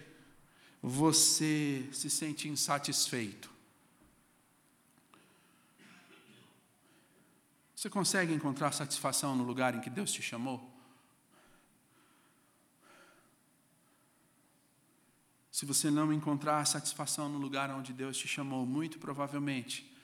você 0.82 1.88
se 1.92 2.10
sente 2.10 2.46
insatisfeito. 2.46 3.50
Você 7.74 7.88
consegue 7.88 8.34
encontrar 8.34 8.72
satisfação 8.72 9.34
no 9.34 9.44
lugar 9.44 9.74
em 9.74 9.80
que 9.80 9.88
Deus 9.88 10.12
te 10.12 10.20
chamou? 10.20 10.69
Se 15.60 15.66
você 15.66 15.90
não 15.90 16.10
encontrar 16.10 16.64
satisfação 16.64 17.28
no 17.28 17.36
lugar 17.36 17.68
onde 17.68 17.92
Deus 17.92 18.16
te 18.16 18.26
chamou, 18.26 18.64
muito 18.64 18.98
provavelmente 18.98 19.94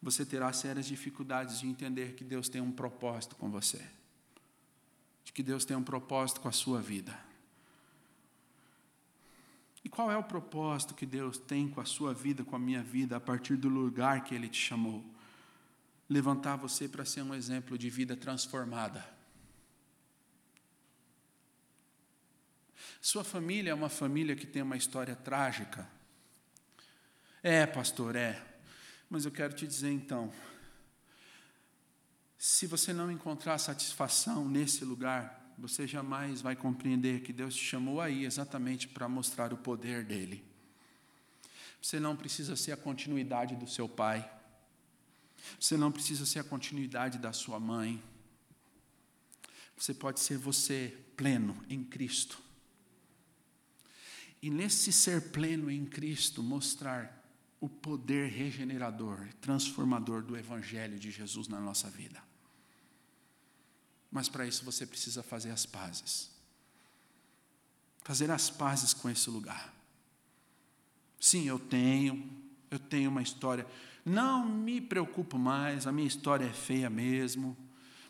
você 0.00 0.24
terá 0.24 0.52
sérias 0.52 0.86
dificuldades 0.86 1.58
de 1.58 1.66
entender 1.66 2.14
que 2.14 2.22
Deus 2.22 2.48
tem 2.48 2.60
um 2.60 2.70
propósito 2.70 3.34
com 3.34 3.50
você, 3.50 3.84
de 5.24 5.32
que 5.32 5.42
Deus 5.42 5.64
tem 5.64 5.76
um 5.76 5.82
propósito 5.82 6.40
com 6.40 6.46
a 6.46 6.52
sua 6.52 6.80
vida. 6.80 7.18
E 9.84 9.88
qual 9.88 10.08
é 10.08 10.16
o 10.16 10.22
propósito 10.22 10.94
que 10.94 11.04
Deus 11.04 11.36
tem 11.36 11.68
com 11.68 11.80
a 11.80 11.84
sua 11.84 12.14
vida, 12.14 12.44
com 12.44 12.54
a 12.54 12.60
minha 12.60 12.80
vida, 12.80 13.16
a 13.16 13.20
partir 13.20 13.56
do 13.56 13.68
lugar 13.68 14.22
que 14.22 14.36
Ele 14.36 14.48
te 14.48 14.60
chamou? 14.60 15.04
Levantar 16.08 16.54
você 16.54 16.88
para 16.88 17.04
ser 17.04 17.22
um 17.22 17.34
exemplo 17.34 17.76
de 17.76 17.90
vida 17.90 18.16
transformada 18.16 19.04
Sua 23.02 23.24
família 23.24 23.72
é 23.72 23.74
uma 23.74 23.88
família 23.88 24.36
que 24.36 24.46
tem 24.46 24.62
uma 24.62 24.76
história 24.76 25.16
trágica. 25.16 25.90
É, 27.42 27.66
pastor, 27.66 28.14
é. 28.14 28.40
Mas 29.10 29.24
eu 29.24 29.32
quero 29.32 29.52
te 29.52 29.66
dizer 29.66 29.90
então: 29.90 30.32
se 32.38 32.64
você 32.64 32.92
não 32.92 33.10
encontrar 33.10 33.58
satisfação 33.58 34.48
nesse 34.48 34.84
lugar, 34.84 35.52
você 35.58 35.84
jamais 35.84 36.40
vai 36.40 36.54
compreender 36.54 37.22
que 37.22 37.32
Deus 37.32 37.56
te 37.56 37.64
chamou 37.64 38.00
aí 38.00 38.24
exatamente 38.24 38.86
para 38.86 39.08
mostrar 39.08 39.52
o 39.52 39.56
poder 39.56 40.04
dele. 40.04 40.44
Você 41.82 41.98
não 41.98 42.14
precisa 42.14 42.54
ser 42.54 42.70
a 42.70 42.76
continuidade 42.76 43.56
do 43.56 43.68
seu 43.68 43.88
pai. 43.88 44.30
Você 45.58 45.76
não 45.76 45.90
precisa 45.90 46.24
ser 46.24 46.38
a 46.38 46.44
continuidade 46.44 47.18
da 47.18 47.32
sua 47.32 47.58
mãe. 47.58 48.00
Você 49.76 49.92
pode 49.92 50.20
ser 50.20 50.38
você 50.38 50.96
pleno 51.16 51.60
em 51.68 51.82
Cristo. 51.82 52.51
E 54.42 54.50
nesse 54.50 54.92
ser 54.92 55.30
pleno 55.30 55.70
em 55.70 55.86
Cristo, 55.86 56.42
mostrar 56.42 57.22
o 57.60 57.68
poder 57.68 58.28
regenerador, 58.28 59.28
transformador 59.40 60.20
do 60.20 60.36
Evangelho 60.36 60.98
de 60.98 61.12
Jesus 61.12 61.46
na 61.46 61.60
nossa 61.60 61.88
vida. 61.88 62.20
Mas 64.10 64.28
para 64.28 64.44
isso 64.44 64.64
você 64.64 64.84
precisa 64.84 65.22
fazer 65.22 65.50
as 65.52 65.64
pazes. 65.64 66.28
Fazer 68.02 68.32
as 68.32 68.50
pazes 68.50 68.92
com 68.92 69.08
esse 69.08 69.30
lugar. 69.30 69.72
Sim, 71.20 71.46
eu 71.46 71.60
tenho, 71.60 72.28
eu 72.68 72.80
tenho 72.80 73.10
uma 73.10 73.22
história. 73.22 73.64
Não 74.04 74.44
me 74.44 74.80
preocupo 74.80 75.38
mais, 75.38 75.86
a 75.86 75.92
minha 75.92 76.08
história 76.08 76.46
é 76.46 76.52
feia 76.52 76.90
mesmo. 76.90 77.56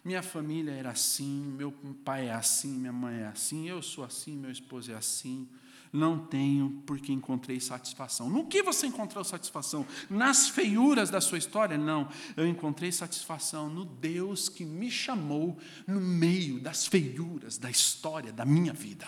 Minha 0.03 0.23
família 0.23 0.73
era 0.73 0.93
assim, 0.93 1.45
meu 1.45 1.71
pai 2.03 2.29
é 2.29 2.33
assim, 2.33 2.73
minha 2.79 2.93
mãe 2.93 3.17
é 3.17 3.27
assim, 3.27 3.69
eu 3.69 3.83
sou 3.83 4.03
assim, 4.03 4.35
meu 4.35 4.51
esposo 4.51 4.91
é 4.91 4.95
assim 4.95 5.47
não 5.93 6.19
tenho 6.19 6.83
porque 6.87 7.13
encontrei 7.13 7.61
satisfação. 7.61 8.31
No 8.31 8.47
que 8.47 8.63
você 8.63 8.87
encontrou 8.87 9.23
satisfação? 9.23 9.87
Nas 10.09 10.49
feiuras 10.49 11.11
da 11.11 11.21
sua 11.21 11.37
história? 11.37 11.77
Não. 11.77 12.09
Eu 12.35 12.47
encontrei 12.47 12.91
satisfação 12.91 13.69
no 13.69 13.85
Deus 13.85 14.49
que 14.49 14.65
me 14.65 14.91
chamou 14.91 15.59
no 15.87 16.01
meio 16.01 16.59
das 16.59 16.87
feiuras 16.87 17.59
da 17.59 17.71
história 17.71 18.33
da 18.33 18.47
minha 18.47 18.73
vida. 18.73 19.07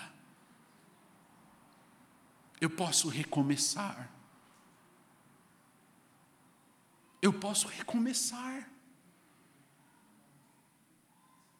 Eu 2.61 2.69
posso 2.69 3.09
recomeçar. 3.09 4.11
Eu 7.19 7.33
posso 7.33 7.67
recomeçar. 7.67 8.69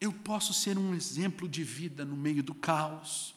Eu 0.00 0.12
posso 0.12 0.54
ser 0.54 0.78
um 0.78 0.94
exemplo 0.94 1.48
de 1.48 1.64
vida 1.64 2.04
no 2.04 2.16
meio 2.16 2.42
do 2.44 2.54
caos. 2.54 3.35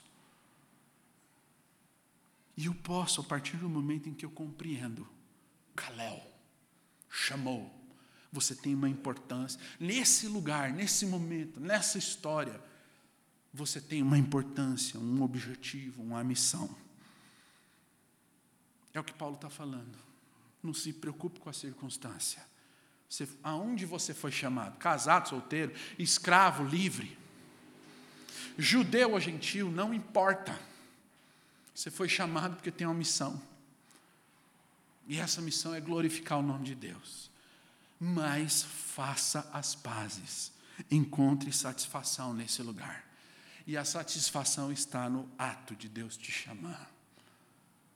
E 2.59 2.65
eu 2.65 2.75
posso, 2.75 3.21
a 3.21 3.23
partir 3.23 3.55
do 3.55 3.69
momento 3.69 4.09
em 4.09 4.13
que 4.13 4.25
eu 4.25 4.29
compreendo, 4.29 5.07
Kalel 5.73 6.21
chamou, 7.09 7.73
você 8.33 8.53
tem 8.53 8.75
uma 8.75 8.89
importância. 8.89 9.57
Nesse 9.79 10.27
lugar, 10.27 10.73
nesse 10.73 11.05
momento, 11.05 11.57
nessa 11.57 11.97
história, 11.97 12.61
você 13.53 13.79
tem 13.79 14.03
uma 14.03 14.17
importância, 14.17 14.99
um 14.99 15.21
objetivo, 15.21 16.03
uma 16.03 16.21
missão. 16.21 16.75
É 18.93 18.99
o 18.99 19.05
que 19.05 19.13
Paulo 19.13 19.35
está 19.35 19.49
falando. 19.49 19.97
Não 20.61 20.73
se 20.73 20.91
preocupe 20.91 21.39
com 21.39 21.49
a 21.49 21.53
circunstância. 21.53 22.45
Você, 23.07 23.25
aonde 23.41 23.85
você 23.85 24.13
foi 24.13 24.33
chamado? 24.33 24.77
Casado, 24.77 25.29
solteiro, 25.29 25.73
escravo, 25.97 26.65
livre. 26.65 27.17
Judeu 28.57 29.13
ou 29.13 29.19
gentil, 29.21 29.71
não 29.71 29.93
importa. 29.93 30.67
Você 31.79 31.89
foi 31.89 32.09
chamado 32.09 32.57
porque 32.57 32.71
tem 32.71 32.85
uma 32.85 32.93
missão. 32.93 33.41
E 35.07 35.17
essa 35.17 35.41
missão 35.41 35.73
é 35.73 35.79
glorificar 35.79 36.37
o 36.37 36.41
nome 36.41 36.65
de 36.65 36.75
Deus. 36.75 37.31
Mas 37.97 38.63
faça 38.63 39.49
as 39.53 39.75
pazes. 39.75 40.51
Encontre 40.91 41.53
satisfação 41.53 42.33
nesse 42.33 42.61
lugar. 42.61 43.05
E 43.65 43.77
a 43.77 43.85
satisfação 43.85 44.73
está 44.73 45.09
no 45.09 45.31
ato 45.37 45.73
de 45.73 45.87
Deus 45.87 46.17
te 46.17 46.29
chamar 46.33 46.91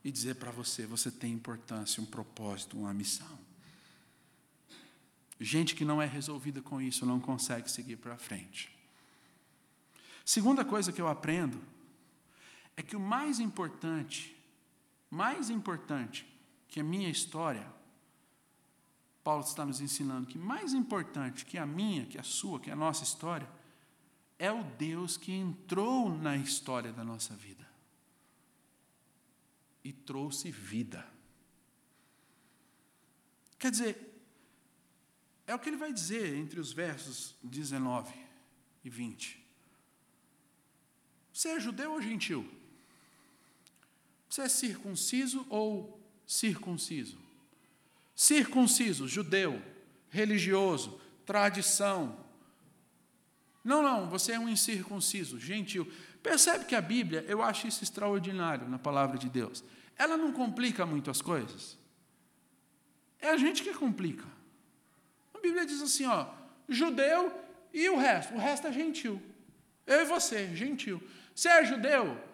e 0.02 0.10
dizer 0.10 0.36
para 0.36 0.50
você: 0.50 0.86
você 0.86 1.12
tem 1.12 1.34
importância, 1.34 2.02
um 2.02 2.06
propósito, 2.06 2.78
uma 2.78 2.94
missão. 2.94 3.38
Gente 5.42 5.76
que 5.76 5.84
não 5.84 6.02
é 6.02 6.06
resolvida 6.06 6.62
com 6.62 6.82
isso 6.82 7.06
não 7.06 7.20
consegue 7.20 7.70
seguir 7.70 7.98
para 7.98 8.16
frente. 8.16 8.74
Segunda 10.24 10.64
coisa 10.64 10.94
que 10.94 11.02
eu 11.02 11.10
aprendo 11.10 11.73
é 12.76 12.82
que 12.82 12.96
o 12.96 13.00
mais 13.00 13.40
importante, 13.40 14.36
mais 15.10 15.50
importante 15.50 16.26
que 16.68 16.80
a 16.80 16.84
minha 16.84 17.10
história, 17.10 17.72
Paulo 19.24 19.44
está 19.44 19.66
nos 19.66 19.80
ensinando 19.80 20.28
que 20.28 20.38
mais 20.38 20.74
importante 20.74 21.46
que 21.46 21.58
a 21.58 21.66
minha, 21.66 22.06
que 22.06 22.18
a 22.18 22.24
sua, 22.24 22.60
que 22.60 22.72
a 22.72 22.76
nossa 22.76 23.04
história, 23.04 23.48
é 24.38 24.52
o 24.52 24.64
Deus 24.64 25.16
que 25.16 25.32
entrou 25.32 26.10
na 26.10 26.36
história 26.36 26.92
da 26.92 27.04
nossa 27.04 27.36
vida 27.36 27.66
e 29.84 29.94
trouxe 29.94 30.50
vida. 30.52 31.08
Quer 33.60 33.72
dizer, 33.72 34.14
é 35.46 35.54
o 35.54 35.60
que 35.60 35.70
ele 35.70 35.78
vai 35.78 35.94
dizer 35.94 36.36
entre 36.36 36.60
os 36.60 36.74
versos 36.74 37.36
19 37.44 38.14
e 38.84 38.90
20. 38.90 39.42
Você 41.34 41.50
é 41.50 41.60
judeu 41.60 41.94
ou 41.94 42.02
gentil? 42.02 42.62
Você 44.34 44.42
é 44.42 44.50
circunciso 44.50 45.46
ou 45.48 46.02
circunciso? 46.26 47.20
Circunciso, 48.16 49.08
judeu, 49.08 49.62
religioso, 50.10 51.00
tradição. 51.24 52.18
Não, 53.64 53.84
não, 53.84 54.10
você 54.10 54.32
é 54.32 54.40
um 54.40 54.50
incircunciso, 54.50 55.40
gentil. 55.40 55.88
Percebe 56.24 56.66
que 56.66 56.74
a 56.74 56.82
Bíblia, 56.82 57.24
eu 57.28 57.44
acho 57.44 57.68
isso 57.68 57.84
extraordinário 57.84 58.68
na 58.68 58.80
palavra 58.80 59.20
de 59.20 59.30
Deus. 59.30 59.64
Ela 59.96 60.18
não 60.18 60.34
complica 60.34 60.84
muito 60.84 61.12
as 61.12 61.22
coisas. 61.22 61.78
É 63.20 63.30
a 63.30 63.38
gente 63.38 63.62
que 63.62 63.72
complica. 63.72 64.26
A 65.32 65.38
Bíblia 65.38 65.64
diz 65.64 65.80
assim, 65.80 66.08
ó, 66.08 66.26
judeu 66.68 67.32
e 67.72 67.88
o 67.88 68.00
resto, 68.00 68.34
o 68.34 68.40
resto 68.40 68.66
é 68.66 68.72
gentil. 68.72 69.22
Eu 69.86 70.02
e 70.02 70.06
você, 70.06 70.56
gentil. 70.56 71.00
Você 71.36 71.50
é 71.50 71.64
judeu? 71.64 72.33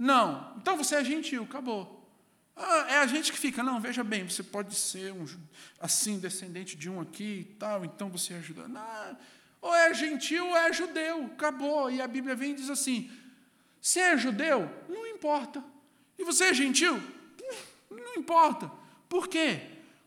Não. 0.00 0.54
Então 0.56 0.78
você 0.78 0.94
é 0.94 1.04
gentil, 1.04 1.42
acabou. 1.42 2.02
Ah, 2.56 2.86
é 2.88 2.98
a 3.00 3.06
gente 3.06 3.30
que 3.30 3.38
fica, 3.38 3.62
não, 3.62 3.78
veja 3.78 4.02
bem, 4.02 4.26
você 4.26 4.42
pode 4.42 4.74
ser 4.74 5.12
um, 5.12 5.26
assim, 5.78 6.18
descendente 6.18 6.74
de 6.74 6.88
um 6.88 7.02
aqui 7.02 7.40
e 7.40 7.54
tal, 7.58 7.84
então 7.84 8.08
você 8.08 8.32
ajuda. 8.32 8.66
Não, 8.66 9.18
ou 9.60 9.74
é 9.74 9.92
gentil 9.92 10.48
ou 10.48 10.56
é 10.56 10.72
judeu, 10.72 11.26
acabou. 11.26 11.90
E 11.90 12.00
a 12.00 12.08
Bíblia 12.08 12.34
vem 12.34 12.52
e 12.52 12.54
diz 12.54 12.70
assim: 12.70 13.10
se 13.78 14.00
é 14.00 14.16
judeu, 14.16 14.70
não 14.88 15.06
importa. 15.06 15.62
E 16.18 16.24
você 16.24 16.44
é 16.44 16.54
gentil? 16.54 16.98
Não 17.90 18.14
importa. 18.14 18.72
Por 19.06 19.28
quê? 19.28 19.60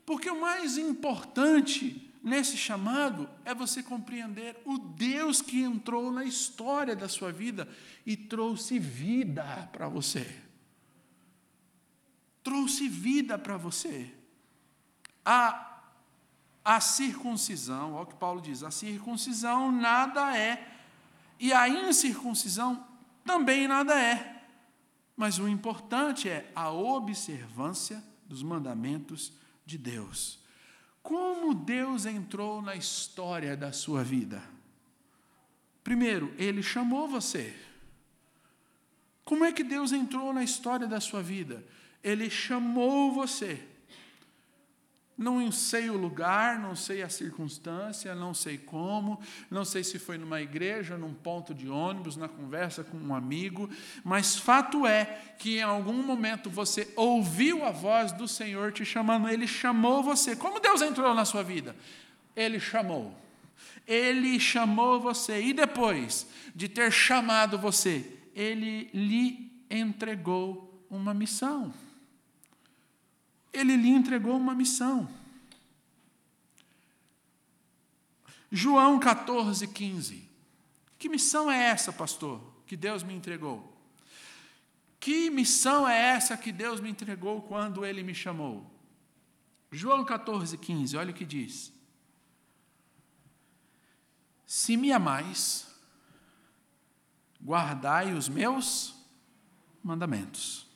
Porque 0.08 0.28
o 0.28 0.41
mais 0.41 0.76
importante 0.76 2.03
nesse 2.24 2.56
chamado 2.56 3.30
é 3.44 3.54
você 3.54 3.84
compreender 3.84 4.56
o 4.66 4.78
Deus 4.78 5.42
que 5.42 5.62
entrou 5.62 6.12
na 6.12 6.24
história 6.24 6.96
da 6.96 7.10
sua 7.10 7.32
vida 7.32 7.68
e 8.06 8.16
trouxe 8.16 8.80
vida 8.80 9.70
para 9.72 9.90
você 9.90 10.44
trouxe 12.44 12.88
vida 12.88 13.40
para 13.40 13.58
você. 13.58 14.14
A, 15.26 15.82
a 16.64 16.80
circuncisão, 16.82 17.94
olha 17.94 18.04
o 18.04 18.08
que 18.08 18.16
Paulo 18.16 18.42
diz: 18.42 18.62
a 18.62 18.70
circuncisão 18.70 19.72
nada 19.72 20.38
é, 20.38 20.68
e 21.40 21.54
a 21.54 21.68
incircuncisão 21.70 22.86
também 23.26 23.68
nada 23.68 24.00
é. 24.00 24.44
Mas 25.16 25.40
o 25.40 25.48
importante 25.48 26.28
é 26.28 26.52
a 26.56 26.72
observância 26.72 28.04
dos 28.26 28.44
mandamentos 28.44 29.32
de 29.66 29.78
Deus. 29.78 30.43
Como 31.04 31.54
Deus 31.54 32.06
entrou 32.06 32.62
na 32.62 32.76
história 32.76 33.58
da 33.58 33.74
sua 33.74 34.04
vida? 34.04 34.41
Primeiro, 35.84 36.34
Ele 36.38 36.64
chamou 36.64 37.10
você. 37.10 37.54
Como 39.26 39.43
é 39.43 39.51
que 39.51 39.64
Deus 39.64 39.91
entrou 39.91 40.34
na 40.34 40.43
história 40.43 40.88
da 40.88 41.01
sua 41.01 41.22
vida? 41.22 41.64
Ele 42.01 42.30
chamou 42.30 43.12
você. 43.12 43.62
Não 45.16 45.51
sei 45.51 45.91
o 45.91 45.97
lugar, 45.97 46.57
não 46.57 46.76
sei 46.76 47.03
a 47.03 47.09
circunstância, 47.09 48.16
não 48.16 48.34
sei 48.34 48.57
como, 48.57 49.22
não 49.49 49.64
sei 49.64 49.84
se 49.84 49.99
foi 49.99 50.18
numa 50.18 50.41
igreja, 50.41 50.97
num 50.97 51.14
ponto 51.14 51.53
de 51.53 51.70
ônibus, 51.70 52.18
na 52.18 52.28
conversa 52.28 52.84
com 52.84 52.97
um 52.97 53.14
amigo, 53.14 53.70
mas 54.03 54.36
fato 54.36 54.88
é 54.88 55.05
que 55.38 55.57
em 55.57 55.61
algum 55.61 56.01
momento 56.01 56.49
você 56.49 56.91
ouviu 56.95 57.64
a 57.64 57.70
voz 57.70 58.11
do 58.11 58.28
Senhor 58.28 58.72
te 58.72 58.84
chamando, 58.84 59.30
ele 59.30 59.47
chamou 59.47 60.01
você. 60.01 60.36
Como 60.36 60.59
Deus 60.59 60.82
entrou 60.82 61.14
na 61.14 61.26
sua 61.26 61.43
vida? 61.43 61.76
Ele 62.36 62.59
chamou. 62.59 63.16
Ele 63.88 64.39
chamou 64.39 64.99
você 64.99 65.43
e 65.43 65.53
depois 65.53 66.26
de 66.55 66.68
ter 66.68 66.91
chamado 66.91 67.57
você, 67.59 68.18
ele 68.34 68.89
lhe 68.93 69.51
entregou 69.70 70.86
uma 70.89 71.14
missão 71.14 71.72
ele 73.54 73.78
lhe 73.78 73.89
entregou 73.89 74.36
uma 74.36 74.56
missão. 74.56 75.08
João 78.51 78.99
14, 78.99 79.68
15. 79.68 80.30
Que 80.97 81.08
missão 81.08 81.51
é 81.51 81.58
essa, 81.66 81.93
pastor, 81.93 82.41
que 82.66 82.76
Deus 82.76 83.04
me 83.04 83.14
entregou? 83.14 83.72
Que 84.99 85.30
missão 85.30 85.88
é 85.88 85.97
essa 85.97 86.38
que 86.38 86.51
Deus 86.51 86.80
me 86.80 86.89
entregou 86.89 87.41
quando 87.41 87.86
Ele 87.86 88.01
me 88.04 88.16
chamou? 88.16 88.72
João 89.72 90.06
14, 90.06 90.58
15, 90.58 90.95
olha 90.95 91.12
o 91.12 91.14
que 91.14 91.26
diz. 91.26 91.74
Se 94.45 94.78
me 94.78 94.91
amais, 94.91 95.68
guardai 97.43 98.14
os 98.14 98.30
meus 98.30 98.95
mandamentos. 99.84 100.73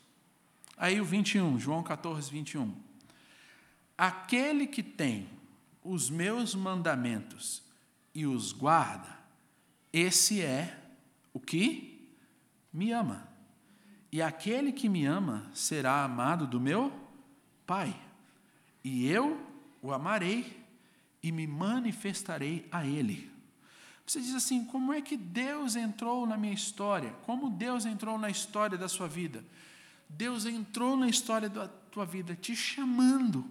Aí 0.77 1.01
o 1.01 1.05
21, 1.05 1.59
João 1.59 1.81
14, 1.81 2.29
21. 2.31 2.73
Aquele 3.97 4.67
que 4.67 4.83
tem 4.83 5.27
os 5.83 6.09
meus 6.09 6.53
mandamentos 6.53 7.63
e 8.13 8.27
os 8.27 8.51
guarda, 8.51 9.17
esse 9.91 10.41
é 10.41 10.77
o 11.33 11.39
que 11.39 12.07
me 12.71 12.91
ama. 12.91 13.27
E 14.11 14.21
aquele 14.21 14.71
que 14.71 14.87
me 14.87 15.05
ama 15.05 15.49
será 15.53 16.03
amado 16.03 16.45
do 16.45 16.59
meu 16.59 16.93
Pai. 17.65 17.93
E 18.83 19.07
eu 19.07 19.45
o 19.81 19.91
amarei 19.91 20.63
e 21.21 21.31
me 21.31 21.45
manifestarei 21.45 22.65
a 22.71 22.85
ele. 22.85 23.29
Você 24.05 24.21
diz 24.21 24.33
assim: 24.33 24.63
como 24.63 24.93
é 24.93 25.01
que 25.01 25.17
Deus 25.17 25.75
entrou 25.75 26.25
na 26.25 26.37
minha 26.37 26.53
história? 26.53 27.11
Como 27.23 27.49
Deus 27.49 27.85
entrou 27.85 28.17
na 28.17 28.29
história 28.29 28.77
da 28.77 28.87
sua 28.87 29.07
vida? 29.07 29.43
Deus 30.09 30.45
entrou 30.45 30.95
na 30.95 31.07
história 31.07 31.49
da 31.49 31.67
tua 31.67 32.05
vida 32.05 32.35
te 32.35 32.55
chamando 32.55 33.45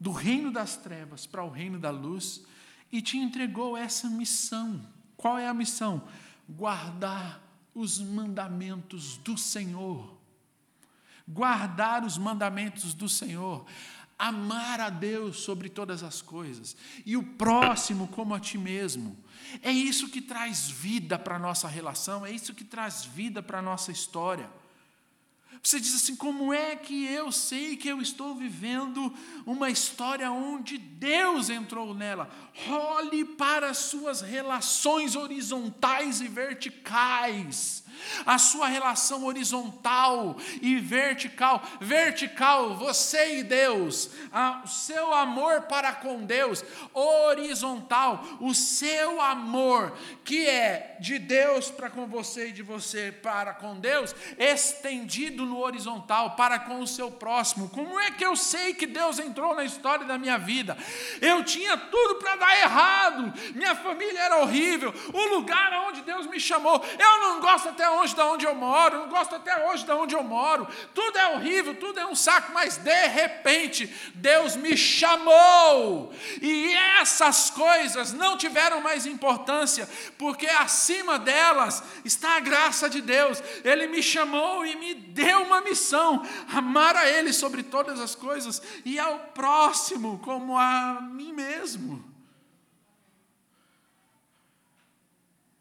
do 0.00 0.12
reino 0.12 0.52
das 0.52 0.76
trevas 0.76 1.26
para 1.26 1.42
o 1.42 1.50
reino 1.50 1.78
da 1.78 1.90
luz 1.90 2.42
e 2.90 3.02
te 3.02 3.18
entregou 3.18 3.76
essa 3.76 4.08
missão. 4.08 4.80
Qual 5.16 5.38
é 5.38 5.48
a 5.48 5.54
missão? 5.54 6.06
Guardar 6.48 7.42
os 7.74 7.98
mandamentos 7.98 9.16
do 9.18 9.36
Senhor. 9.36 10.16
Guardar 11.26 12.04
os 12.04 12.16
mandamentos 12.16 12.94
do 12.94 13.08
Senhor. 13.08 13.66
Amar 14.18 14.80
a 14.80 14.90
Deus 14.90 15.40
sobre 15.40 15.68
todas 15.68 16.02
as 16.02 16.20
coisas 16.20 16.76
e 17.06 17.16
o 17.16 17.22
próximo 17.22 18.08
como 18.08 18.34
a 18.34 18.40
ti 18.40 18.58
mesmo. 18.58 19.16
É 19.62 19.70
isso 19.70 20.08
que 20.08 20.20
traz 20.20 20.68
vida 20.68 21.16
para 21.16 21.36
a 21.36 21.38
nossa 21.38 21.68
relação, 21.68 22.26
é 22.26 22.30
isso 22.32 22.52
que 22.52 22.64
traz 22.64 23.04
vida 23.04 23.40
para 23.40 23.60
a 23.60 23.62
nossa 23.62 23.92
história. 23.92 24.50
Você 25.62 25.80
diz 25.80 25.94
assim: 25.94 26.16
como 26.16 26.52
é 26.52 26.76
que 26.76 27.06
eu 27.06 27.32
sei 27.32 27.76
que 27.76 27.88
eu 27.88 28.00
estou 28.00 28.34
vivendo 28.34 29.12
uma 29.44 29.70
história 29.70 30.30
onde 30.30 30.78
Deus 30.78 31.50
entrou 31.50 31.94
nela? 31.94 32.30
Olhe 32.68 33.24
para 33.24 33.70
as 33.70 33.78
suas 33.78 34.20
relações 34.20 35.16
horizontais 35.16 36.20
e 36.20 36.28
verticais 36.28 37.84
a 38.24 38.38
sua 38.38 38.68
relação 38.68 39.24
horizontal 39.24 40.36
e 40.60 40.76
vertical. 40.76 41.62
Vertical, 41.80 42.76
você 42.76 43.38
e 43.38 43.42
Deus, 43.42 44.10
o 44.64 44.68
seu 44.68 45.12
amor 45.12 45.62
para 45.62 45.92
com 45.92 46.24
Deus. 46.24 46.64
Horizontal, 46.92 48.24
o 48.40 48.54
seu 48.54 49.20
amor, 49.20 49.96
que 50.24 50.46
é 50.46 50.96
de 51.00 51.18
Deus 51.18 51.70
para 51.70 51.90
com 51.90 52.06
você 52.06 52.48
e 52.48 52.52
de 52.52 52.62
você 52.62 53.12
para 53.12 53.54
com 53.54 53.78
Deus, 53.78 54.14
estendido 54.38 55.44
no 55.44 55.58
horizontal 55.58 56.32
para 56.32 56.58
com 56.58 56.80
o 56.80 56.86
seu 56.86 57.10
próximo. 57.10 57.68
Como 57.68 57.98
é 58.00 58.10
que 58.10 58.24
eu 58.24 58.36
sei 58.36 58.74
que 58.74 58.86
Deus 58.86 59.18
entrou 59.18 59.54
na 59.54 59.64
história 59.64 60.04
da 60.04 60.18
minha 60.18 60.38
vida? 60.38 60.76
Eu 61.20 61.44
tinha 61.44 61.76
tudo 61.76 62.16
para 62.16 62.36
dar 62.36 62.60
errado, 62.60 63.32
minha 63.54 63.74
família 63.74 64.20
era 64.20 64.38
horrível, 64.40 64.92
o 65.12 65.36
lugar 65.36 65.72
onde 65.88 66.02
Deus 66.02 66.26
me 66.26 66.40
chamou, 66.40 66.84
eu 66.98 67.20
não 67.20 67.40
gosto 67.40 67.68
até 67.68 67.87
hoje 67.90 68.14
de 68.14 68.20
onde 68.20 68.46
eu 68.46 68.54
moro, 68.54 68.98
não 68.98 69.08
gosto 69.08 69.34
até 69.34 69.68
hoje 69.68 69.84
de 69.84 69.92
onde 69.92 70.14
eu 70.14 70.22
moro, 70.22 70.66
tudo 70.94 71.18
é 71.18 71.28
horrível, 71.34 71.74
tudo 71.74 71.98
é 72.00 72.06
um 72.06 72.14
saco, 72.14 72.52
mas 72.52 72.76
de 72.76 73.06
repente 73.08 73.86
Deus 74.14 74.56
me 74.56 74.76
chamou, 74.76 76.12
e 76.40 76.74
essas 77.00 77.50
coisas 77.50 78.12
não 78.12 78.36
tiveram 78.36 78.80
mais 78.80 79.06
importância, 79.06 79.88
porque 80.16 80.46
acima 80.46 81.18
delas 81.18 81.82
está 82.04 82.36
a 82.36 82.40
graça 82.40 82.88
de 82.88 83.00
Deus, 83.00 83.42
Ele 83.64 83.86
me 83.86 84.02
chamou 84.02 84.64
e 84.64 84.76
me 84.76 84.94
deu 84.94 85.42
uma 85.42 85.60
missão: 85.60 86.26
amar 86.52 86.96
a 86.96 87.08
Ele 87.08 87.32
sobre 87.32 87.62
todas 87.62 88.00
as 88.00 88.14
coisas 88.14 88.62
e 88.84 88.98
ao 88.98 89.18
próximo 89.18 90.18
como 90.18 90.56
a 90.56 91.00
mim 91.00 91.32
mesmo. 91.32 92.04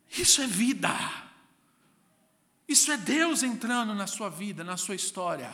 Isso 0.10 0.42
é 0.42 0.48
vida. 0.48 0.90
Isso 2.68 2.92
é 2.92 2.98
Deus 2.98 3.44
entrando 3.44 3.96
na 3.96 4.06
sua 4.06 4.30
vida, 4.30 4.64
na 4.64 4.76
sua 4.76 4.96
história. 4.96 5.54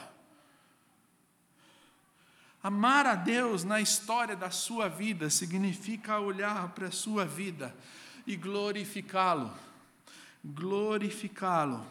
Amar 2.62 3.06
a 3.06 3.14
Deus 3.14 3.64
na 3.64 3.82
história 3.82 4.36
da 4.36 4.50
sua 4.50 4.88
vida 4.88 5.30
significa 5.30 6.20
olhar 6.20 6.70
para 6.70 6.88
a 6.88 6.92
sua 6.92 7.26
vida 7.26 7.76
e 8.26 8.36
glorificá-lo. 8.36 9.54
Glorificá-lo 10.44 11.86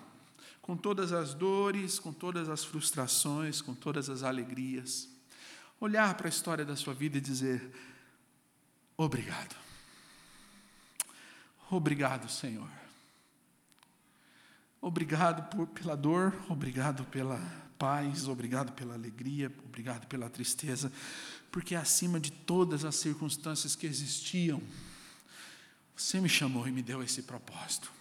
com 0.60 0.76
todas 0.76 1.12
as 1.12 1.34
dores, 1.34 1.98
com 1.98 2.12
todas 2.12 2.48
as 2.48 2.64
frustrações, 2.64 3.60
com 3.60 3.74
todas 3.74 4.08
as 4.08 4.22
alegrias. 4.22 5.08
Olhar 5.80 6.14
para 6.14 6.28
a 6.28 6.30
história 6.30 6.64
da 6.64 6.76
sua 6.76 6.94
vida 6.94 7.18
e 7.18 7.20
dizer: 7.20 7.70
Obrigado. 8.96 9.54
Obrigado, 11.70 12.30
Senhor. 12.30 12.81
Obrigado 14.82 15.48
por, 15.48 15.68
pela 15.68 15.96
dor, 15.96 16.34
obrigado 16.48 17.04
pela 17.04 17.38
paz, 17.78 18.26
obrigado 18.26 18.72
pela 18.72 18.94
alegria, 18.94 19.50
obrigado 19.64 20.08
pela 20.08 20.28
tristeza, 20.28 20.92
porque 21.52 21.76
acima 21.76 22.18
de 22.18 22.32
todas 22.32 22.84
as 22.84 22.96
circunstâncias 22.96 23.76
que 23.76 23.86
existiam, 23.86 24.60
você 25.94 26.20
me 26.20 26.28
chamou 26.28 26.66
e 26.66 26.72
me 26.72 26.82
deu 26.82 27.00
esse 27.00 27.22
propósito. 27.22 27.92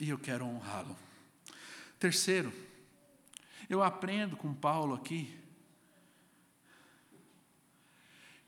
E 0.00 0.08
eu 0.08 0.18
quero 0.18 0.46
honrá-lo. 0.46 0.96
Terceiro, 1.98 2.50
Eu 3.68 3.84
aprendo 3.84 4.36
com 4.36 4.52
Paulo 4.52 4.94
aqui 4.94 5.38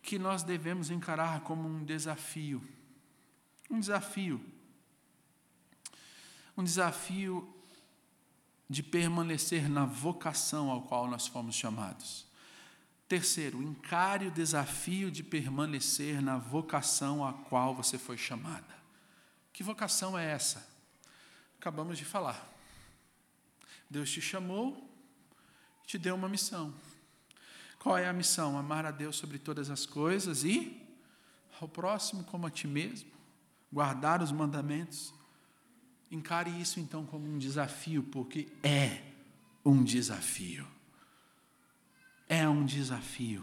que 0.03 0.19
nós 0.19 0.43
devemos 0.43 0.91
encarar 0.91 1.43
como 1.43 1.69
um 1.69 1.85
desafio. 1.85 2.67
Um 3.71 3.79
desafio. 3.79 4.45
Um 6.57 6.65
desafio 6.65 7.55
de 8.69 8.83
permanecer 8.83 9.69
na 9.69 9.85
vocação 9.85 10.71
ao 10.71 10.83
qual 10.83 11.09
nós 11.09 11.27
fomos 11.27 11.55
chamados. 11.55 12.27
Terceiro, 13.09 13.63
encare 13.63 14.27
o 14.27 14.31
desafio 14.31 15.11
de 15.11 15.23
permanecer 15.23 16.23
na 16.23 16.39
vocação 16.39 17.27
a 17.27 17.33
qual 17.33 17.75
você 17.75 17.99
foi 17.99 18.17
chamada. 18.17 18.75
Que 19.53 19.63
vocação 19.63 20.19
é 20.19 20.31
essa? 20.31 20.67
Acabamos 21.59 21.99
de 21.99 22.05
falar. 22.05 22.51
Deus 23.91 24.11
te 24.11 24.23
chamou, 24.23 24.91
te 25.85 25.99
deu 25.99 26.15
uma 26.15 26.29
missão. 26.29 26.75
Qual 27.79 27.99
é 27.99 28.09
a 28.09 28.13
missão? 28.13 28.57
Amar 28.57 28.87
a 28.87 28.91
Deus 28.91 29.17
sobre 29.17 29.39
todas 29.39 29.69
as 29.69 29.85
coisas 29.85 30.45
e 30.45 30.81
ao 31.61 31.69
próximo 31.69 32.25
como 32.25 32.47
a 32.47 32.51
ti 32.51 32.67
mesmo, 32.67 33.11
guardar 33.73 34.21
os 34.21 34.33
mandamentos. 34.33 35.15
Encare 36.13 36.51
isso 36.61 36.79
então 36.79 37.07
como 37.07 37.27
um 37.27 37.39
desafio, 37.39 38.03
porque 38.03 38.47
é 38.63 39.01
um 39.65 39.83
desafio. 39.83 40.69
É 42.29 42.47
um 42.47 42.67
desafio. 42.67 43.43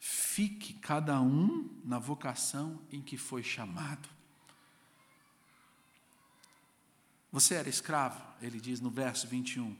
Fique 0.00 0.72
cada 0.72 1.20
um 1.20 1.68
na 1.84 1.98
vocação 1.98 2.80
em 2.90 3.02
que 3.02 3.18
foi 3.18 3.42
chamado. 3.42 4.08
Você 7.30 7.56
era 7.56 7.68
escravo, 7.68 8.24
ele 8.40 8.58
diz 8.58 8.80
no 8.80 8.88
verso 8.88 9.28
21. 9.28 9.76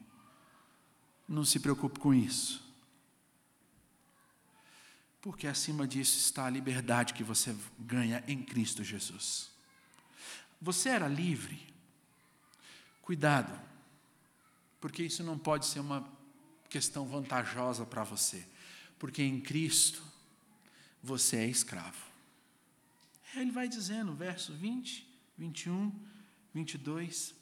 Não 1.27 1.47
se 1.47 1.59
preocupe 1.59 1.99
com 1.99 2.13
isso. 2.13 2.63
Porque 5.23 5.47
acima 5.47 5.89
disso 5.89 6.19
está 6.19 6.45
a 6.45 6.51
liberdade 6.51 7.15
que 7.15 7.25
você 7.25 7.57
ganha 7.79 8.23
em 8.29 8.43
Cristo 8.43 8.85
Jesus. 8.85 9.56
Você 10.61 10.89
era 10.89 11.09
livre. 11.09 11.67
Cuidado, 13.03 13.53
porque 14.81 15.03
isso 15.03 15.23
não 15.23 15.39
pode 15.39 15.67
ser 15.67 15.81
uma 15.81 16.09
questão 16.69 17.07
vantajosa 17.07 17.87
para 17.87 18.03
você, 18.03 18.47
porque 18.99 19.23
em 19.23 19.41
Cristo 19.41 20.03
você 21.03 21.37
é 21.37 21.47
escravo. 21.47 22.05
Ele 23.35 23.51
vai 23.51 23.69
dizendo, 23.69 24.15
verso 24.15 24.53
20, 24.55 25.07
21, 25.39 25.93
22. 26.55 27.35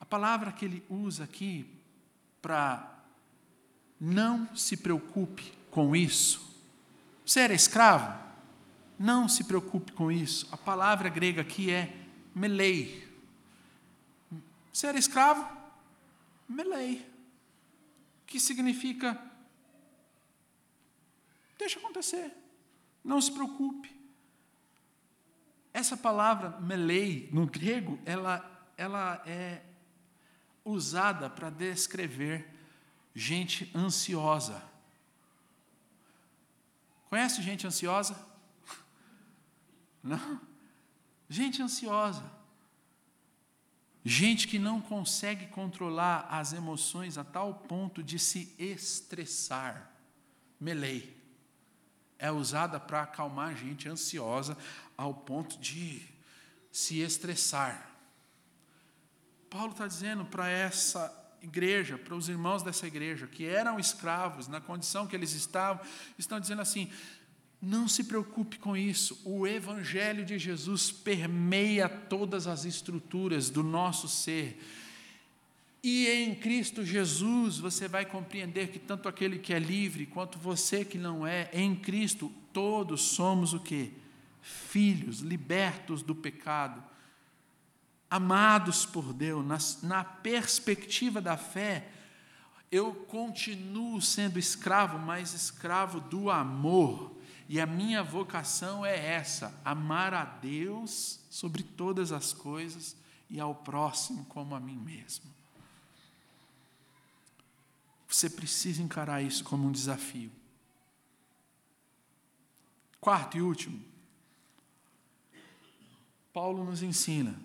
A 0.00 0.04
palavra 0.04 0.52
que 0.52 0.64
ele 0.64 0.84
usa 0.88 1.24
aqui 1.24 1.70
para 2.42 2.92
não 3.98 4.54
se 4.54 4.76
preocupe 4.76 5.52
com 5.70 5.96
isso. 5.96 6.54
Você 7.24 7.40
era 7.40 7.54
escravo? 7.54 8.25
Não 8.98 9.28
se 9.28 9.44
preocupe 9.44 9.92
com 9.92 10.10
isso. 10.10 10.48
A 10.50 10.56
palavra 10.56 11.08
grega 11.08 11.42
aqui 11.42 11.70
é 11.70 11.94
melei. 12.34 13.06
Você 14.72 14.86
era 14.86 14.98
escravo? 14.98 15.46
Melei 16.48 17.16
que 18.26 18.40
significa 18.40 19.18
deixa 21.56 21.78
acontecer, 21.78 22.32
não 23.02 23.20
se 23.20 23.32
preocupe. 23.32 23.94
Essa 25.72 25.96
palavra 25.96 26.58
melei 26.60 27.28
no 27.32 27.46
grego, 27.46 27.98
ela, 28.04 28.68
ela 28.76 29.22
é 29.26 29.62
usada 30.64 31.30
para 31.30 31.50
descrever 31.50 32.46
gente 33.14 33.70
ansiosa. 33.74 34.62
Conhece 37.08 37.40
gente 37.42 37.66
ansiosa? 37.66 38.16
Não? 40.06 40.40
Gente 41.28 41.60
ansiosa. 41.60 42.22
Gente 44.04 44.46
que 44.46 44.58
não 44.58 44.80
consegue 44.80 45.48
controlar 45.48 46.28
as 46.30 46.52
emoções 46.52 47.18
a 47.18 47.24
tal 47.24 47.52
ponto 47.54 48.02
de 48.04 48.20
se 48.20 48.54
estressar. 48.56 49.90
Melei. 50.60 51.16
É 52.18 52.30
usada 52.30 52.78
para 52.78 53.02
acalmar 53.02 53.56
gente 53.56 53.88
ansiosa 53.88 54.56
ao 54.96 55.12
ponto 55.12 55.58
de 55.58 56.00
se 56.70 57.00
estressar. 57.00 57.90
Paulo 59.50 59.72
está 59.72 59.88
dizendo 59.88 60.24
para 60.24 60.48
essa 60.48 61.12
igreja, 61.42 61.98
para 61.98 62.14
os 62.14 62.28
irmãos 62.28 62.62
dessa 62.62 62.86
igreja, 62.86 63.26
que 63.26 63.44
eram 63.44 63.78
escravos, 63.78 64.48
na 64.48 64.60
condição 64.60 65.06
que 65.06 65.16
eles 65.16 65.32
estavam, 65.32 65.84
estão 66.18 66.38
dizendo 66.38 66.62
assim: 66.62 66.92
não 67.60 67.88
se 67.88 68.04
preocupe 68.04 68.58
com 68.58 68.76
isso. 68.76 69.20
O 69.24 69.46
Evangelho 69.46 70.24
de 70.24 70.38
Jesus 70.38 70.92
permeia 70.92 71.88
todas 71.88 72.46
as 72.46 72.64
estruturas 72.64 73.50
do 73.50 73.62
nosso 73.62 74.08
ser. 74.08 74.60
E 75.82 76.08
em 76.08 76.34
Cristo 76.34 76.84
Jesus 76.84 77.58
você 77.58 77.86
vai 77.86 78.04
compreender 78.04 78.68
que 78.68 78.78
tanto 78.78 79.08
aquele 79.08 79.38
que 79.38 79.54
é 79.54 79.58
livre 79.58 80.06
quanto 80.06 80.38
você 80.38 80.84
que 80.84 80.98
não 80.98 81.26
é, 81.26 81.48
em 81.52 81.74
Cristo 81.76 82.32
todos 82.52 83.02
somos 83.02 83.52
o 83.52 83.60
que? 83.60 83.92
Filhos, 84.42 85.20
libertos 85.20 86.02
do 86.02 86.14
pecado, 86.14 86.82
amados 88.10 88.84
por 88.84 89.12
Deus, 89.12 89.44
na, 89.46 89.58
na 89.88 90.04
perspectiva 90.04 91.20
da 91.20 91.36
fé. 91.36 91.88
Eu 92.70 92.92
continuo 92.92 94.00
sendo 94.02 94.38
escravo, 94.38 94.98
mas 94.98 95.34
escravo 95.34 96.00
do 96.00 96.30
amor 96.30 97.15
e 97.48 97.60
a 97.60 97.66
minha 97.66 98.02
vocação 98.02 98.84
é 98.84 98.96
essa: 98.96 99.58
amar 99.64 100.12
a 100.14 100.24
Deus 100.24 101.20
sobre 101.30 101.62
todas 101.62 102.12
as 102.12 102.32
coisas 102.32 102.96
e 103.30 103.40
ao 103.40 103.54
próximo 103.54 104.24
como 104.26 104.54
a 104.54 104.60
mim 104.60 104.76
mesmo. 104.76 105.34
Você 108.08 108.30
precisa 108.30 108.82
encarar 108.82 109.22
isso 109.22 109.44
como 109.44 109.66
um 109.66 109.72
desafio. 109.72 110.30
Quarto 113.00 113.36
e 113.36 113.42
último, 113.42 113.84
Paulo 116.32 116.64
nos 116.64 116.82
ensina 116.82 117.38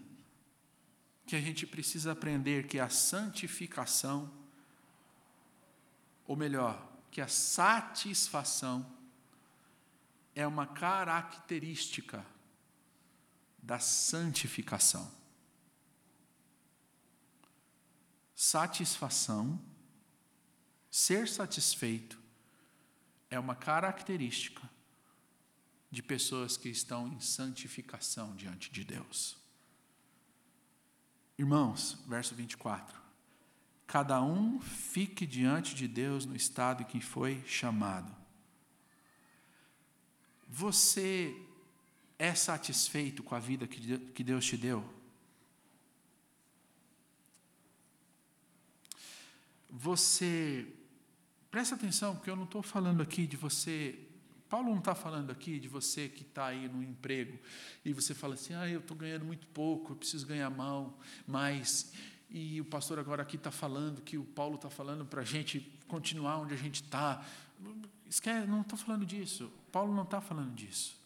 que 1.26 1.36
a 1.36 1.41
gente 1.41 1.66
precisa 1.66 2.12
aprender 2.12 2.68
que 2.68 2.80
a 2.80 2.89
santificação, 2.89 4.32
ou 6.28 6.36
melhor, 6.36 6.89
que 7.10 7.22
a 7.22 7.28
satisfação 7.28 8.86
é 10.36 10.45
uma 10.47 10.65
característica 10.65 12.25
da 13.61 13.79
santificação. 13.79 15.11
Satisfação, 18.34 19.61
ser 20.89 21.27
satisfeito, 21.27 22.19
é 23.29 23.39
uma 23.39 23.55
característica 23.55 24.69
de 25.89 26.01
pessoas 26.01 26.57
que 26.57 26.69
estão 26.69 27.07
em 27.07 27.19
santificação 27.19 28.36
diante 28.36 28.71
de 28.71 28.84
Deus. 28.84 29.38
Irmãos, 31.38 31.97
verso 32.07 32.34
24. 32.34 32.99
Cada 33.86 34.21
um 34.21 34.61
fique 34.61 35.25
diante 35.25 35.75
de 35.75 35.88
Deus 35.88 36.25
no 36.25 36.36
estado 36.36 36.84
em 36.84 36.86
que 36.86 37.01
foi 37.01 37.43
chamado. 37.45 38.20
Você 40.54 41.34
é 42.20 42.36
satisfeito 42.36 43.24
com 43.24 43.34
a 43.34 43.39
vida 43.39 43.66
que 43.66 44.22
Deus 44.22 44.45
te 44.45 44.58
deu? 44.58 44.84
Você, 49.70 50.68
presta 51.49 51.76
atenção, 51.76 52.18
porque 52.18 52.30
eu 52.30 52.36
não 52.36 52.43
estou 52.43 52.62
falando 52.62 53.02
aqui 53.02 53.26
de 53.26 53.38
você. 53.38 53.97
Paulo 54.49 54.72
não 54.72 54.80
está 54.80 54.93
falando 54.93 55.32
aqui 55.32 55.58
de 55.58 55.70
você 55.70 56.10
que 56.10 56.24
está 56.24 56.47
aí 56.47 56.68
no 56.68 56.84
emprego 56.84 57.39
e 57.86 57.93
você 57.93 58.14
fala 58.14 58.34
assim: 58.34 58.54
ah, 58.54 58.68
eu 58.68 58.82
estou 58.82 58.97
ganhando 58.97 59.24
muito 59.24 59.47
pouco, 59.47 59.93
eu 59.93 59.95
preciso 59.95 60.28
ganhar 60.28 60.49
mal, 60.49 60.99
mais. 61.26 61.93
E 62.30 62.60
o 62.60 62.66
pastor 62.66 62.99
agora 62.99 63.22
aqui 63.22 63.38
está 63.38 63.52
falando 63.52 64.02
que 64.02 64.18
o 64.18 64.26
Paulo 64.26 64.56
está 64.56 64.70
falando 64.70 65.06
para 65.06 65.22
a 65.22 65.26
gente 65.26 65.62
continuar 65.88 66.39
onde 66.39 66.54
a 66.54 66.58
gente 66.58 66.84
está. 66.84 67.26
Não 68.49 68.62
estou 68.62 68.78
falando 68.78 69.06
disso. 69.06 69.49
Paulo 69.72 69.95
não 69.95 70.03
está 70.03 70.19
falando 70.19 70.53
disso. 70.53 70.99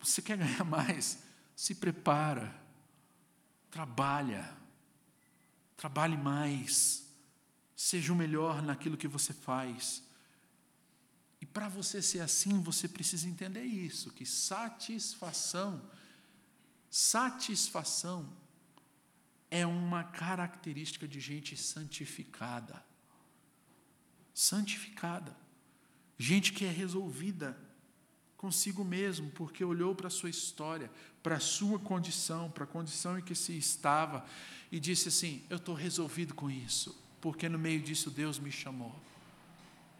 Você 0.00 0.20
quer 0.20 0.36
ganhar 0.36 0.64
mais? 0.64 1.22
Se 1.54 1.74
prepara, 1.74 2.54
trabalha, 3.70 4.56
trabalhe 5.76 6.16
mais, 6.16 7.06
seja 7.76 8.12
o 8.12 8.16
melhor 8.16 8.62
naquilo 8.62 8.96
que 8.96 9.08
você 9.08 9.32
faz. 9.32 10.02
E 11.40 11.46
para 11.46 11.68
você 11.68 12.00
ser 12.00 12.20
assim, 12.20 12.62
você 12.62 12.88
precisa 12.88 13.28
entender 13.28 13.64
isso: 13.64 14.12
que 14.12 14.26
satisfação, 14.26 15.88
satisfação 16.90 18.32
é 19.50 19.66
uma 19.66 20.04
característica 20.04 21.06
de 21.06 21.20
gente 21.20 21.56
santificada. 21.56 22.82
Santificada. 24.32 25.41
Gente 26.22 26.52
que 26.52 26.64
é 26.64 26.70
resolvida 26.70 27.58
consigo 28.36 28.84
mesmo, 28.84 29.28
porque 29.32 29.64
olhou 29.64 29.92
para 29.92 30.06
a 30.06 30.10
sua 30.10 30.30
história, 30.30 30.88
para 31.20 31.34
a 31.34 31.40
sua 31.40 31.80
condição, 31.80 32.48
para 32.48 32.62
a 32.62 32.66
condição 32.66 33.18
em 33.18 33.22
que 33.22 33.34
se 33.34 33.58
estava, 33.58 34.24
e 34.70 34.78
disse 34.78 35.08
assim: 35.08 35.42
Eu 35.50 35.56
estou 35.56 35.74
resolvido 35.74 36.32
com 36.32 36.48
isso, 36.48 36.96
porque 37.20 37.48
no 37.48 37.58
meio 37.58 37.82
disso 37.82 38.08
Deus 38.08 38.38
me 38.38 38.52
chamou. 38.52 38.94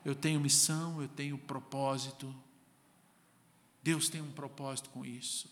Eu 0.05 0.15
tenho 0.15 0.39
missão, 0.39 1.03
eu 1.03 1.09
tenho 1.09 1.37
propósito. 1.37 2.33
Deus 3.83 4.09
tem 4.09 4.23
um 4.23 4.31
propósito 4.31 4.91
com 4.91 5.05
isso. 5.05 5.51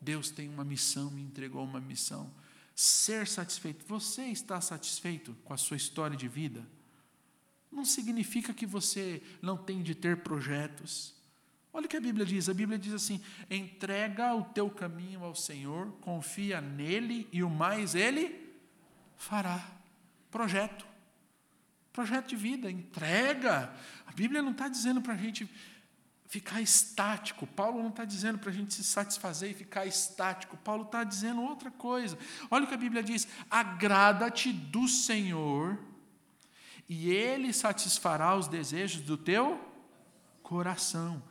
Deus 0.00 0.30
tem 0.30 0.48
uma 0.48 0.64
missão, 0.64 1.10
me 1.10 1.20
entregou 1.20 1.62
uma 1.62 1.78
missão. 1.78 2.32
Ser 2.74 3.28
satisfeito. 3.28 3.84
Você 3.86 4.22
está 4.28 4.62
satisfeito 4.62 5.36
com 5.44 5.52
a 5.52 5.58
sua 5.58 5.76
história 5.76 6.16
de 6.16 6.26
vida? 6.26 6.66
Não 7.70 7.84
significa 7.84 8.52
que 8.52 8.66
você 8.66 9.22
não 9.40 9.56
tem 9.56 9.82
de 9.82 9.94
ter 9.94 10.18
projetos. 10.18 11.14
Olha 11.72 11.86
o 11.86 11.88
que 11.88 11.96
a 11.96 12.00
Bíblia 12.00 12.26
diz: 12.26 12.48
a 12.48 12.54
Bíblia 12.54 12.78
diz 12.78 12.92
assim: 12.92 13.20
entrega 13.48 14.34
o 14.34 14.44
teu 14.44 14.68
caminho 14.68 15.22
ao 15.22 15.34
Senhor, 15.34 15.92
confia 16.00 16.60
nele 16.60 17.28
e 17.32 17.42
o 17.42 17.50
mais 17.50 17.94
ele 17.94 18.54
fará. 19.16 19.64
Projeto. 20.30 20.86
Projeto 21.92 22.28
de 22.28 22.36
vida, 22.36 22.70
entrega. 22.70 23.72
A 24.06 24.12
Bíblia 24.12 24.42
não 24.42 24.52
está 24.52 24.68
dizendo 24.68 25.00
para 25.00 25.14
a 25.14 25.16
gente 25.16 25.48
ficar 26.26 26.60
estático. 26.60 27.46
Paulo 27.46 27.82
não 27.82 27.90
está 27.90 28.04
dizendo 28.04 28.38
para 28.38 28.50
a 28.50 28.52
gente 28.52 28.72
se 28.72 28.84
satisfazer 28.84 29.50
e 29.50 29.54
ficar 29.54 29.86
estático. 29.86 30.56
Paulo 30.58 30.84
está 30.84 31.02
dizendo 31.02 31.42
outra 31.42 31.70
coisa. 31.70 32.16
Olha 32.50 32.64
o 32.64 32.68
que 32.68 32.74
a 32.74 32.78
Bíblia 32.78 33.02
diz: 33.02 33.28
agrada-te 33.50 34.52
do 34.52 34.86
Senhor, 34.88 35.78
e 36.92 37.08
Ele 37.08 37.52
satisfará 37.52 38.36
os 38.36 38.48
desejos 38.48 39.02
do 39.02 39.16
teu 39.16 39.60
coração. 40.42 41.22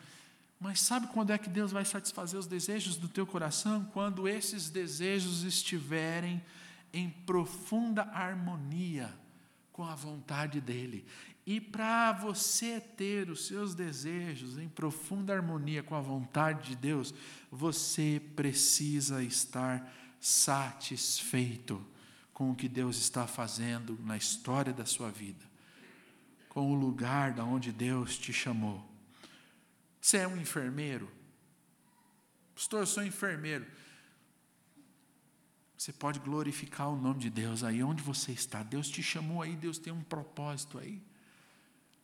Mas 0.57 0.79
sabe 0.79 1.07
quando 1.07 1.31
é 1.31 1.37
que 1.37 1.49
Deus 1.49 1.73
vai 1.73 1.83
satisfazer 1.83 2.39
os 2.39 2.47
desejos 2.47 2.95
do 2.95 3.09
teu 3.09 3.27
coração? 3.27 3.83
Quando 3.91 4.25
esses 4.25 4.69
desejos 4.69 5.43
estiverem 5.43 6.41
em 6.93 7.09
profunda 7.09 8.03
harmonia 8.03 9.13
com 9.73 9.83
a 9.83 9.95
vontade 9.95 10.61
dEle. 10.61 11.05
E 11.45 11.59
para 11.59 12.13
você 12.13 12.79
ter 12.79 13.29
os 13.29 13.45
seus 13.47 13.75
desejos 13.75 14.57
em 14.57 14.69
profunda 14.69 15.33
harmonia 15.33 15.83
com 15.83 15.93
a 15.93 16.01
vontade 16.01 16.69
de 16.69 16.75
Deus, 16.77 17.13
você 17.51 18.21
precisa 18.33 19.21
estar 19.21 19.93
satisfeito 20.21 21.85
com 22.39 22.51
o 22.51 22.55
que 22.55 22.69
Deus 22.69 22.97
está 22.97 23.27
fazendo 23.27 23.99
na 24.01 24.15
história 24.15 24.71
da 24.71 24.85
sua 24.85 25.11
vida, 25.11 25.48
com 26.49 26.71
o 26.71 26.75
lugar 26.75 27.33
da 27.33 27.45
onde 27.45 27.71
Deus 27.71 28.17
te 28.17 28.33
chamou. 28.33 28.83
Você 30.01 30.17
é 30.17 30.27
um 30.27 30.37
enfermeiro? 30.37 31.09
Pastor, 32.55 32.81
eu 32.81 32.87
sou 32.87 33.03
enfermeiro. 33.03 33.65
Você 35.77 35.93
pode 35.93 36.19
glorificar 36.19 36.89
o 36.89 36.99
nome 36.99 37.19
de 37.19 37.29
Deus 37.29 37.63
aí 37.63 37.81
onde 37.81 38.03
você 38.03 38.33
está. 38.33 38.63
Deus 38.63 38.89
te 38.89 39.01
chamou 39.01 39.41
aí, 39.41 39.55
Deus 39.55 39.77
tem 39.77 39.93
um 39.93 40.03
propósito 40.03 40.77
aí. 40.77 41.01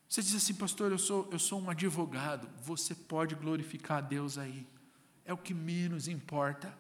Você 0.08 0.22
diz 0.22 0.36
assim, 0.36 0.54
pastor, 0.54 0.92
eu 0.92 0.98
sou, 0.98 1.28
eu 1.32 1.40
sou 1.40 1.60
um 1.60 1.70
advogado. 1.70 2.48
Você 2.64 2.96
pode 2.96 3.36
glorificar 3.36 3.98
a 3.98 4.02
Deus 4.02 4.38
aí. 4.38 4.66
É 5.26 5.34
o 5.34 5.38
que 5.38 5.54
menos 5.54 6.08
importa. 6.08 6.74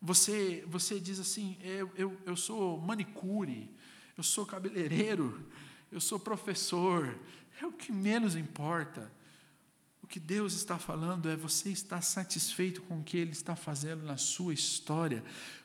Você, 0.00 0.64
você 0.68 1.00
diz 1.00 1.18
assim, 1.18 1.58
eu, 1.62 1.90
eu, 1.96 2.16
eu 2.24 2.36
sou 2.36 2.78
manicure, 2.80 3.68
eu 4.16 4.22
sou 4.22 4.46
cabeleireiro, 4.46 5.44
eu 5.90 6.00
sou 6.00 6.18
professor. 6.18 7.18
É 7.60 7.66
o 7.66 7.72
que 7.72 7.92
menos 7.92 8.36
importa. 8.36 9.10
O 10.02 10.06
que 10.06 10.20
Deus 10.20 10.54
está 10.54 10.78
falando 10.78 11.28
é 11.28 11.36
você 11.36 11.70
está 11.70 12.00
satisfeito 12.00 12.82
com 12.82 13.00
o 13.00 13.04
que 13.04 13.16
Ele 13.16 13.32
está 13.32 13.56
fazendo 13.56 14.04
na 14.04 14.16
sua 14.16 14.54
história, 14.54 15.24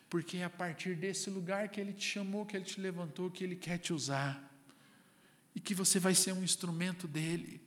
porque 0.10 0.38
é 0.38 0.44
a 0.44 0.50
partir 0.50 0.96
desse 0.96 1.30
lugar 1.30 1.70
que 1.70 1.80
Ele 1.80 1.94
te 1.94 2.06
chamou, 2.06 2.46
que 2.46 2.58
Ele 2.58 2.66
te 2.66 2.80
levantou, 2.82 3.32
que 3.32 3.44
Ele 3.44 3.56
quer 3.56 3.78
te 3.78 3.94
usar, 3.94 4.52
e 5.56 5.60
que 5.60 5.74
você 5.74 6.00
vai 6.00 6.16
ser 6.16 6.34
um 6.34 6.44
instrumento 6.44 7.08
dEle, 7.08 7.62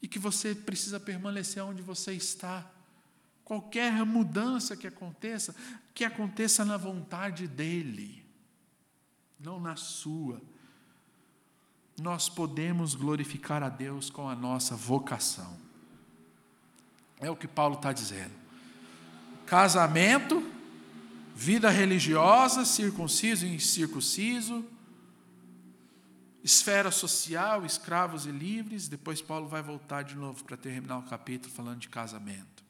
e 0.00 0.06
que 0.06 0.18
você 0.18 0.54
precisa 0.54 1.00
permanecer 1.00 1.62
onde 1.62 1.82
você 1.82 2.12
está. 2.12 2.70
Qualquer 3.44 4.04
mudança 4.04 4.76
que 4.76 4.86
aconteça, 4.86 5.54
que 5.94 6.04
aconteça 6.04 6.64
na 6.64 6.76
vontade 6.76 7.48
dEle, 7.48 8.24
não 9.38 9.58
na 9.58 9.74
sua 9.74 10.40
nós 12.02 12.28
podemos 12.28 12.96
glorificar 12.96 13.62
a 13.62 13.68
Deus 13.68 14.10
com 14.10 14.28
a 14.28 14.34
nossa 14.34 14.74
vocação. 14.74 15.56
É 17.20 17.30
o 17.30 17.36
que 17.36 17.46
Paulo 17.46 17.76
está 17.76 17.92
dizendo. 17.92 18.32
Casamento, 19.46 20.42
vida 21.32 21.70
religiosa, 21.70 22.64
circunciso 22.64 23.46
e 23.46 23.54
incircunciso, 23.54 24.64
esfera 26.42 26.90
social, 26.90 27.64
escravos 27.64 28.26
e 28.26 28.32
livres. 28.32 28.88
Depois 28.88 29.22
Paulo 29.22 29.46
vai 29.46 29.62
voltar 29.62 30.02
de 30.02 30.16
novo 30.16 30.42
para 30.42 30.56
terminar 30.56 30.98
o 30.98 31.04
capítulo 31.04 31.54
falando 31.54 31.78
de 31.78 31.88
casamento. 31.88 32.64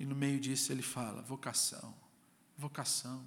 E 0.00 0.06
no 0.06 0.14
meio 0.14 0.40
disso 0.40 0.72
ele 0.72 0.80
fala: 0.80 1.20
vocação, 1.20 1.94
vocação. 2.56 3.22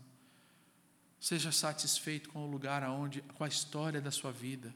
Seja 1.19 1.51
satisfeito 1.51 2.29
com 2.29 2.43
o 2.43 2.49
lugar 2.49 2.81
aonde, 2.81 3.21
com 3.35 3.43
a 3.43 3.47
história 3.47 4.01
da 4.01 4.09
sua 4.09 4.31
vida, 4.31 4.73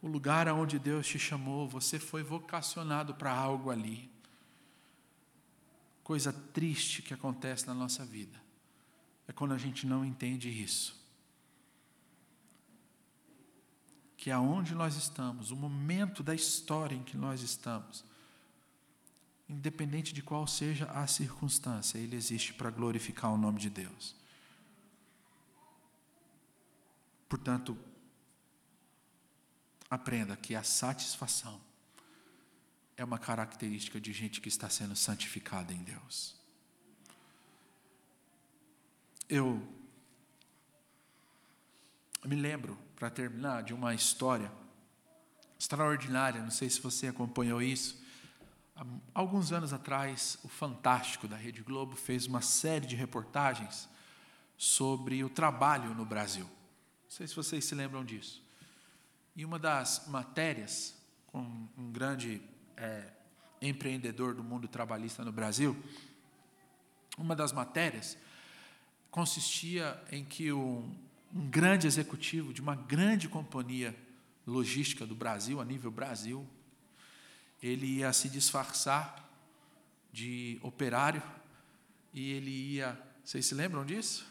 o 0.00 0.08
lugar 0.08 0.48
aonde 0.48 0.78
Deus 0.78 1.06
te 1.06 1.18
chamou. 1.18 1.68
Você 1.68 1.98
foi 1.98 2.22
vocacionado 2.22 3.14
para 3.14 3.32
algo 3.32 3.70
ali 3.70 4.10
coisa 6.10 6.32
triste 6.32 7.02
que 7.02 7.14
acontece 7.14 7.68
na 7.68 7.72
nossa 7.72 8.04
vida 8.04 8.36
é 9.28 9.32
quando 9.32 9.54
a 9.54 9.58
gente 9.58 9.86
não 9.86 10.04
entende 10.04 10.48
isso. 10.48 11.00
Que 14.16 14.28
aonde 14.28 14.74
nós 14.74 14.96
estamos, 14.96 15.52
o 15.52 15.56
momento 15.56 16.20
da 16.20 16.34
história 16.34 16.96
em 16.96 17.04
que 17.04 17.16
nós 17.16 17.42
estamos, 17.42 18.04
independente 19.48 20.12
de 20.12 20.20
qual 20.20 20.48
seja 20.48 20.86
a 20.86 21.06
circunstância, 21.06 21.96
ele 21.96 22.16
existe 22.16 22.52
para 22.54 22.70
glorificar 22.70 23.32
o 23.32 23.38
nome 23.38 23.60
de 23.60 23.70
Deus. 23.70 24.16
Portanto, 27.28 27.78
aprenda 29.90 30.36
que 30.36 30.54
a 30.54 30.62
satisfação 30.62 31.60
é 32.96 33.04
uma 33.04 33.18
característica 33.18 34.00
de 34.00 34.12
gente 34.12 34.40
que 34.40 34.48
está 34.48 34.70
sendo 34.70 34.94
santificada 34.94 35.72
em 35.72 35.82
Deus. 35.82 36.38
Eu 39.28 39.60
me 42.24 42.36
lembro, 42.36 42.78
para 42.94 43.10
terminar, 43.10 43.62
de 43.62 43.72
uma 43.72 43.94
história 43.94 44.52
extraordinária, 45.58 46.42
não 46.42 46.50
sei 46.50 46.68
se 46.70 46.80
você 46.80 47.08
acompanhou 47.08 47.60
isso. 47.60 47.98
Alguns 49.14 49.52
anos 49.52 49.72
atrás, 49.72 50.38
o 50.42 50.48
Fantástico 50.48 51.26
da 51.26 51.36
Rede 51.36 51.62
Globo 51.62 51.96
fez 51.96 52.26
uma 52.26 52.42
série 52.42 52.86
de 52.86 52.96
reportagens 52.96 53.88
sobre 54.56 55.24
o 55.24 55.30
trabalho 55.30 55.94
no 55.94 56.04
Brasil. 56.04 56.44
Não 56.44 57.10
sei 57.10 57.26
se 57.26 57.34
vocês 57.34 57.64
se 57.64 57.74
lembram 57.74 58.04
disso. 58.04 58.42
E 59.36 59.44
uma 59.44 59.58
das 59.58 60.06
matérias, 60.08 60.94
com 61.26 61.68
um 61.76 61.92
grande 61.92 62.42
é, 62.76 63.08
empreendedor 63.62 64.34
do 64.34 64.42
mundo 64.42 64.66
trabalhista 64.66 65.24
no 65.24 65.32
Brasil, 65.32 65.76
uma 67.16 67.36
das 67.36 67.52
matérias 67.52 68.16
consistia 69.10 70.02
em 70.10 70.24
que 70.24 70.52
um, 70.52 70.96
um 71.34 71.50
grande 71.50 71.86
executivo 71.86 72.52
de 72.52 72.60
uma 72.60 72.74
grande 72.74 73.28
companhia 73.28 73.94
logística 74.46 75.06
do 75.06 75.14
Brasil, 75.14 75.60
a 75.60 75.64
nível 75.64 75.90
Brasil, 75.90 76.46
ele 77.62 77.86
ia 77.86 78.12
se 78.12 78.28
disfarçar 78.28 79.28
de 80.12 80.58
operário 80.62 81.22
e 82.12 82.32
ele 82.32 82.50
ia. 82.50 82.98
Vocês 83.24 83.46
se 83.46 83.54
lembram 83.54 83.84
disso? 83.84 84.26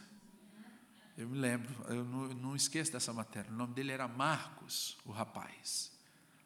Eu 1.20 1.28
me 1.28 1.38
lembro, 1.38 1.76
eu 1.90 2.06
não, 2.06 2.24
eu 2.30 2.34
não 2.34 2.56
esqueço 2.56 2.94
dessa 2.94 3.12
matéria. 3.12 3.52
O 3.52 3.54
nome 3.54 3.74
dele 3.74 3.92
era 3.92 4.08
Marcos, 4.08 4.98
o 5.04 5.12
rapaz, 5.12 5.92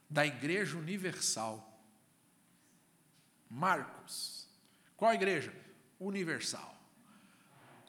da 0.10 0.26
Igreja 0.26 0.76
Universal. 0.76 1.80
Marcos. 3.48 4.48
Qual 4.98 5.14
igreja? 5.14 5.54
Universal. 6.00 6.76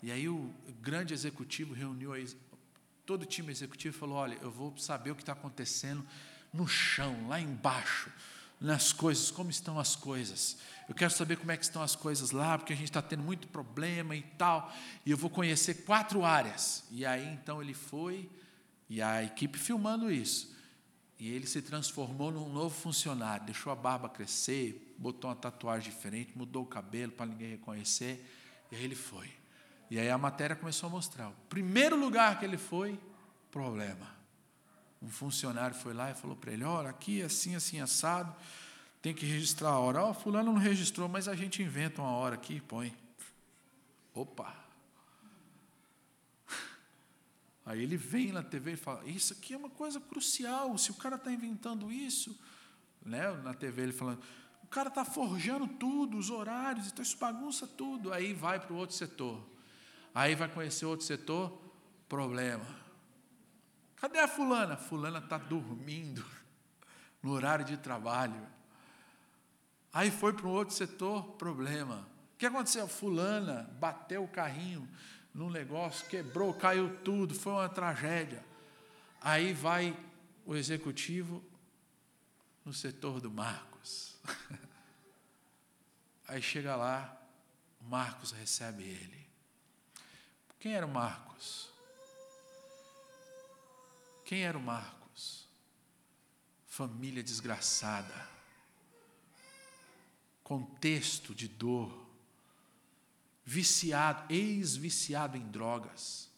E 0.02 0.12
aí 0.12 0.28
o 0.28 0.54
grande 0.82 1.14
executivo 1.14 1.72
reuniu 1.72 2.12
todo 3.06 3.22
o 3.22 3.26
time 3.26 3.50
executivo 3.50 3.96
e 3.96 3.98
falou: 3.98 4.16
olha, 4.16 4.36
eu 4.42 4.50
vou 4.50 4.76
saber 4.76 5.10
o 5.10 5.16
que 5.16 5.22
está 5.22 5.32
acontecendo 5.32 6.06
no 6.52 6.68
chão, 6.68 7.28
lá 7.28 7.40
embaixo, 7.40 8.12
nas 8.60 8.92
coisas, 8.92 9.30
como 9.30 9.50
estão 9.50 9.78
as 9.78 9.96
coisas. 9.96 10.56
Eu 10.88 10.94
quero 10.94 11.10
saber 11.10 11.36
como 11.36 11.50
é 11.50 11.56
que 11.56 11.64
estão 11.64 11.82
as 11.82 11.96
coisas 11.96 12.30
lá, 12.30 12.58
porque 12.58 12.72
a 12.72 12.76
gente 12.76 12.88
está 12.88 13.00
tendo 13.00 13.22
muito 13.22 13.48
problema 13.48 14.14
e 14.14 14.22
tal. 14.22 14.72
E 15.04 15.10
eu 15.10 15.16
vou 15.16 15.30
conhecer 15.30 15.84
quatro 15.84 16.24
áreas. 16.24 16.84
E 16.90 17.06
aí 17.06 17.26
então 17.26 17.62
ele 17.62 17.74
foi, 17.74 18.30
e 18.88 19.00
a 19.00 19.22
equipe 19.22 19.58
filmando 19.58 20.10
isso. 20.10 20.54
E 21.18 21.30
ele 21.30 21.46
se 21.46 21.62
transformou 21.62 22.30
num 22.30 22.52
novo 22.52 22.74
funcionário, 22.74 23.46
deixou 23.46 23.72
a 23.72 23.76
barba 23.76 24.08
crescer, 24.08 24.94
botou 24.98 25.30
uma 25.30 25.36
tatuagem 25.36 25.90
diferente, 25.90 26.36
mudou 26.36 26.64
o 26.64 26.66
cabelo 26.66 27.12
para 27.12 27.26
ninguém 27.26 27.50
reconhecer. 27.50 28.28
E 28.70 28.76
aí 28.76 28.84
ele 28.84 28.96
foi. 28.96 29.30
E 29.90 29.98
aí 29.98 30.10
a 30.10 30.18
matéria 30.18 30.56
começou 30.56 30.88
a 30.88 30.90
mostrar. 30.90 31.28
O 31.28 31.34
primeiro 31.48 31.96
lugar 31.96 32.38
que 32.38 32.44
ele 32.44 32.58
foi, 32.58 32.98
problema. 33.50 34.13
Um 35.02 35.08
funcionário 35.08 35.76
foi 35.76 35.92
lá 35.92 36.10
e 36.10 36.14
falou 36.14 36.36
para 36.36 36.52
ele: 36.52 36.64
olha, 36.64 36.90
aqui 36.90 37.22
assim, 37.22 37.54
assim, 37.54 37.80
assado, 37.80 38.34
tem 39.02 39.14
que 39.14 39.26
registrar 39.26 39.70
a 39.70 39.78
hora. 39.78 40.02
Ó, 40.02 40.10
oh, 40.10 40.14
fulano 40.14 40.52
não 40.52 40.58
registrou, 40.58 41.08
mas 41.08 41.28
a 41.28 41.34
gente 41.34 41.62
inventa 41.62 42.00
uma 42.00 42.12
hora 42.12 42.36
aqui 42.36 42.54
e 42.54 42.60
põe. 42.60 42.96
Opa! 44.14 44.54
Aí 47.66 47.82
ele 47.82 47.96
vem 47.96 48.32
na 48.32 48.42
TV 48.42 48.72
e 48.72 48.76
fala: 48.76 49.04
Isso 49.04 49.34
aqui 49.34 49.52
é 49.52 49.56
uma 49.56 49.70
coisa 49.70 50.00
crucial. 50.00 50.76
Se 50.78 50.90
o 50.90 50.94
cara 50.94 51.16
está 51.16 51.30
inventando 51.30 51.92
isso, 51.92 52.38
né? 53.04 53.30
na 53.42 53.52
TV 53.52 53.82
ele 53.82 53.92
falando, 53.92 54.22
o 54.62 54.66
cara 54.68 54.88
está 54.88 55.04
forjando 55.04 55.68
tudo, 55.68 56.16
os 56.16 56.30
horários, 56.30 56.86
então 56.86 57.02
isso 57.02 57.18
bagunça 57.18 57.66
tudo. 57.66 58.12
Aí 58.12 58.32
vai 58.32 58.58
para 58.58 58.72
o 58.72 58.76
outro 58.76 58.96
setor. 58.96 59.44
Aí 60.14 60.34
vai 60.34 60.48
conhecer 60.48 60.86
outro 60.86 61.04
setor, 61.04 61.60
problema. 62.08 62.83
Cadê 64.04 64.18
a 64.18 64.28
fulana? 64.28 64.76
Fulana 64.76 65.18
está 65.18 65.38
dormindo 65.38 66.22
no 67.22 67.30
horário 67.32 67.64
de 67.64 67.78
trabalho. 67.78 68.46
Aí 69.90 70.10
foi 70.10 70.34
para 70.34 70.46
um 70.46 70.50
outro 70.50 70.74
setor, 70.74 71.24
problema. 71.38 72.06
O 72.34 72.36
que 72.36 72.44
aconteceu? 72.44 72.86
Fulana 72.86 73.62
bateu 73.80 74.22
o 74.22 74.28
carrinho 74.28 74.86
num 75.32 75.48
negócio, 75.48 76.06
quebrou, 76.06 76.52
caiu 76.52 76.98
tudo, 76.98 77.34
foi 77.34 77.54
uma 77.54 77.66
tragédia. 77.66 78.44
Aí 79.22 79.54
vai 79.54 79.96
o 80.44 80.54
executivo 80.54 81.42
no 82.62 82.74
setor 82.74 83.22
do 83.22 83.30
Marcos. 83.30 84.18
Aí 86.28 86.42
chega 86.42 86.76
lá, 86.76 87.18
o 87.80 87.84
Marcos 87.86 88.32
recebe 88.32 88.82
ele. 88.82 89.26
Quem 90.60 90.74
era 90.74 90.84
o 90.84 90.92
Marcos? 90.92 91.72
Quem 94.24 94.42
era 94.42 94.56
o 94.56 94.62
Marcos? 94.62 95.46
Família 96.66 97.22
desgraçada, 97.22 98.28
contexto 100.42 101.34
de 101.34 101.46
dor, 101.46 102.04
viciado, 103.44 104.32
ex-viciado 104.32 105.36
em 105.36 105.46
drogas, 105.50 106.28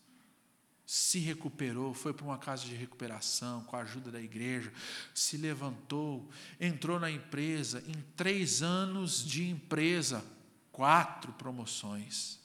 se 0.87 1.18
recuperou, 1.18 1.93
foi 1.93 2.12
para 2.12 2.24
uma 2.24 2.39
casa 2.39 2.64
de 2.64 2.74
recuperação 2.74 3.64
com 3.64 3.76
a 3.76 3.80
ajuda 3.80 4.11
da 4.11 4.20
igreja, 4.20 4.72
se 5.14 5.37
levantou, 5.37 6.30
entrou 6.61 7.01
na 7.01 7.11
empresa, 7.11 7.82
em 7.89 8.01
três 8.14 8.62
anos 8.62 9.24
de 9.24 9.49
empresa, 9.49 10.24
quatro 10.70 11.32
promoções. 11.32 12.39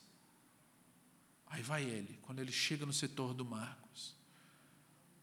Aí 1.48 1.62
vai 1.62 1.84
ele, 1.84 2.18
quando 2.24 2.40
ele 2.40 2.52
chega 2.52 2.86
no 2.86 2.94
setor 2.94 3.34
do 3.34 3.46
Marcos. 3.46 3.81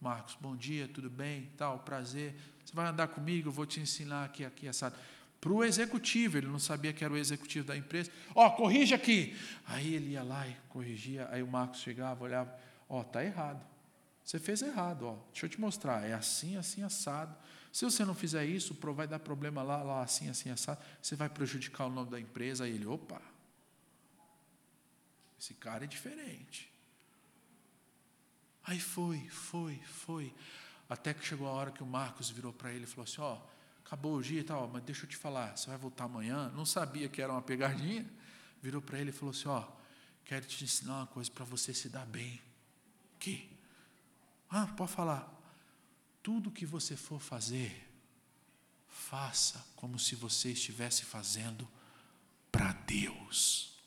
Marcos, 0.01 0.37
bom 0.41 0.55
dia, 0.55 0.87
tudo 0.87 1.11
bem? 1.11 1.51
Tal, 1.57 1.81
prazer. 1.81 2.35
Você 2.65 2.73
vai 2.73 2.87
andar 2.87 3.09
comigo, 3.09 3.49
eu 3.49 3.53
vou 3.53 3.67
te 3.67 3.81
ensinar 3.81 4.25
aqui, 4.25 4.45
aqui, 4.45 4.69
assado. 4.69 4.95
Para 5.41 5.53
o 5.53 5.65
executivo, 5.65 6.39
ele 6.39 6.47
não 6.47 6.59
sabia 6.59 6.93
que 6.93 7.05
era 7.05 7.13
o 7.13 7.17
executivo 7.17 7.67
da 7.67 7.77
empresa. 7.77 8.11
Ó, 8.35 8.47
oh, 8.47 8.51
corrige 8.53 8.95
aqui. 8.95 9.37
Aí 9.67 9.95
ele 9.95 10.11
ia 10.11 10.23
lá 10.23 10.47
e 10.47 10.57
corrigia. 10.69 11.29
Aí 11.31 11.43
o 11.43 11.47
Marcos 11.47 11.81
chegava, 11.81 12.25
olhava, 12.25 12.57
ó, 12.89 13.01
oh, 13.01 13.05
tá 13.05 13.25
errado. 13.25 13.65
Você 14.25 14.39
fez 14.39 14.63
errado, 14.63 15.07
ó. 15.07 15.17
Deixa 15.33 15.47
eu 15.47 15.51
te 15.51 15.61
mostrar. 15.61 16.05
É 16.05 16.13
assim, 16.13 16.57
assim, 16.57 16.83
assado. 16.83 17.37
Se 17.73 17.85
você 17.85 18.05
não 18.05 18.15
fizer 18.15 18.45
isso, 18.45 18.77
vai 18.95 19.07
dar 19.07 19.19
problema 19.19 19.63
lá, 19.63 19.83
lá, 19.83 20.03
assim, 20.03 20.29
assim, 20.29 20.51
assado. 20.51 20.81
Você 21.01 21.17
vai 21.17 21.29
prejudicar 21.29 21.87
o 21.87 21.91
nome 21.91 22.11
da 22.11 22.21
empresa. 22.21 22.65
Aí 22.65 22.73
ele, 22.73 22.87
opa, 22.87 23.23
esse 25.41 25.55
cara 25.55 25.85
é 25.85 25.87
diferente. 25.87 26.71
Aí 28.69 28.79
foi, 28.79 29.27
foi, 29.31 29.81
foi. 29.87 30.35
Até 30.91 31.15
que 31.15 31.25
chegou 31.25 31.49
a 31.49 31.53
hora 31.53 31.71
que 31.71 31.83
o 31.83 31.87
Marcos 31.87 32.29
virou 32.29 32.53
para 32.53 32.71
ele 32.71 32.85
e 32.85 32.87
falou 32.87 33.05
assim: 33.05 33.23
Ó, 33.23 33.35
oh, 33.35 33.41
acabou 33.83 34.17
o 34.17 34.23
dia 34.23 34.41
e 34.41 34.45
tal, 34.45 34.69
mas 34.69 34.83
deixa 34.83 35.07
eu 35.07 35.09
te 35.09 35.17
falar, 35.17 35.57
você 35.57 35.71
vai 35.71 35.79
voltar 35.79 36.05
amanhã? 36.05 36.51
Não 36.51 36.67
sabia 36.67 37.09
que 37.09 37.23
era 37.23 37.33
uma 37.33 37.41
pegadinha. 37.41 38.07
Virou 38.61 38.83
para 38.83 38.99
ele 38.99 39.09
e 39.09 39.13
falou 39.13 39.31
assim: 39.31 39.49
Ó, 39.49 39.61
oh, 39.61 39.73
quero 40.23 40.45
te 40.45 40.63
ensinar 40.65 40.99
uma 40.99 41.07
coisa 41.07 41.31
para 41.31 41.47
você 41.47 41.73
se 41.73 41.89
dar 41.89 42.05
bem. 42.05 42.43
Que? 43.19 43.51
Ah, 44.51 44.67
pode 44.67 44.93
falar. 44.93 45.35
Tudo 46.23 46.51
que 46.51 46.67
você 46.67 46.95
for 46.95 47.23
fazer, 47.23 47.91
faça 48.87 49.67
como 49.77 49.99
se 49.99 50.15
você 50.15 50.51
estivesse 50.51 51.07
fazendo 51.07 51.67
para 52.53 52.75
Deus. 52.75 53.78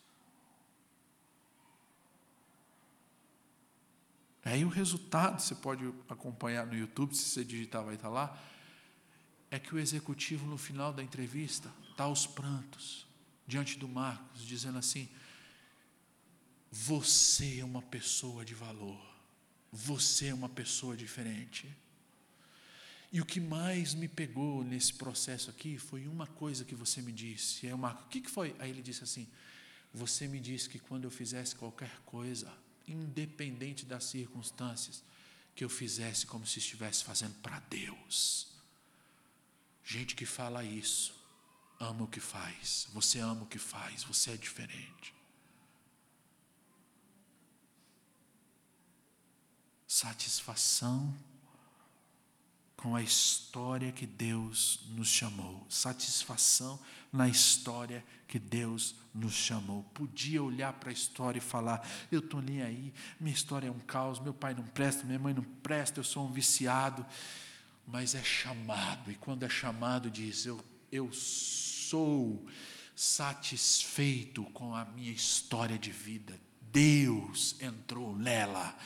Aí 4.44 4.66
o 4.66 4.70
resultado, 4.70 5.40
você 5.40 5.54
pode 5.54 5.86
acompanhar 6.10 6.66
no 6.66 6.76
YouTube, 6.76 7.16
se 7.16 7.24
você 7.24 7.46
digitar 7.46 7.84
vai 7.84 7.96
estar 7.96 8.10
lá, 8.10 8.38
é 9.52 9.60
que 9.60 9.76
o 9.76 9.80
executivo 9.80 10.48
no 10.48 10.58
final 10.58 10.92
da 10.92 11.04
entrevista 11.04 11.72
está 11.92 12.06
aos 12.06 12.26
prantos, 12.26 13.06
diante 13.46 13.78
do 13.78 13.88
Marcos, 13.88 14.46
dizendo 14.46 14.80
assim: 14.80 15.10
Você 16.72 17.60
é 17.60 17.66
uma 17.66 17.82
pessoa 17.82 18.44
de 18.44 18.56
valor, 18.56 19.00
você 19.72 20.28
é 20.28 20.34
uma 20.34 20.50
pessoa 20.50 20.98
diferente. 20.98 21.70
E 23.12 23.20
o 23.20 23.26
que 23.26 23.42
mais 23.42 23.94
me 23.94 24.08
pegou 24.08 24.64
nesse 24.64 24.94
processo 24.94 25.50
aqui 25.50 25.78
foi 25.78 26.08
uma 26.08 26.26
coisa 26.26 26.64
que 26.64 26.74
você 26.74 27.02
me 27.02 27.12
disse. 27.12 27.68
Aí 27.68 27.74
o 27.74 27.78
Marcos, 27.78 28.06
o 28.06 28.08
que 28.08 28.28
foi? 28.30 28.56
Aí 28.58 28.70
ele 28.70 28.82
disse 28.82 29.04
assim: 29.04 29.28
Você 29.94 30.28
me 30.28 30.40
disse 30.40 30.70
que 30.70 30.80
quando 30.80 31.04
eu 31.04 31.12
fizesse 31.12 31.54
qualquer 31.56 32.00
coisa, 32.06 32.52
independente 32.92 33.86
das 33.86 34.06
circunstâncias, 34.06 35.04
que 35.56 35.64
eu 35.64 35.70
fizesse 35.70 36.26
como 36.26 36.46
se 36.46 36.60
estivesse 36.60 37.04
fazendo 37.04 37.36
para 37.42 37.60
Deus. 37.62 38.48
Gente 39.84 40.16
que 40.16 40.26
fala 40.26 40.64
isso, 40.64 41.14
ama 41.80 42.04
o 42.04 42.08
que 42.08 42.20
faz, 42.20 42.88
você 42.94 43.20
ama 43.20 43.44
o 43.44 43.48
que 43.48 43.60
faz, 43.60 44.04
você 44.04 44.32
é 44.32 44.38
diferente. 44.38 45.14
Satisfação 49.88 51.16
com 52.78 52.96
a 52.96 53.04
história 53.04 53.92
que 53.92 54.08
Deus 54.08 54.80
nos 54.90 55.08
chamou, 55.08 55.66
satisfação 55.70 56.80
na 57.12 57.28
história 57.28 58.04
que 58.28 58.40
Deus 58.40 58.96
nos 59.14 59.34
chamou. 59.34 59.84
Podia 59.94 60.42
olhar 60.42 60.74
para 60.74 60.90
a 60.90 60.94
história 60.94 61.40
e 61.40 61.42
falar: 61.42 61.88
eu 62.12 62.20
estou 62.20 62.42
nem 62.42 62.62
aí, 62.62 62.94
minha 63.20 63.34
história 63.34 63.68
é 63.68 63.72
um 63.72 63.80
caos, 63.80 64.20
meu 64.20 64.34
pai 64.34 64.54
não 64.54 64.64
presta, 64.64 65.04
minha 65.04 65.20
mãe 65.20 65.34
não 65.34 65.44
presta, 65.44 66.00
eu 66.00 66.04
sou 66.04 66.26
um 66.26 66.32
viciado. 66.32 67.06
Mas 67.86 68.16
é 68.16 68.24
chamado, 68.24 69.12
e 69.12 69.16
quando 69.16 69.44
é 69.44 69.50
chamado, 69.50 70.10
diz: 70.10 70.46
eu, 70.46 70.64
eu 70.92 71.12
sou 71.12 72.46
satisfeito 72.96 74.44
com 74.46 74.76
a 74.76 74.86
minha 74.86 75.12
história 75.12 75.78
de 75.78 75.92
vida. 75.92 76.40
Deus 76.72 77.58
entrou 77.60 78.16
nela 78.16 78.78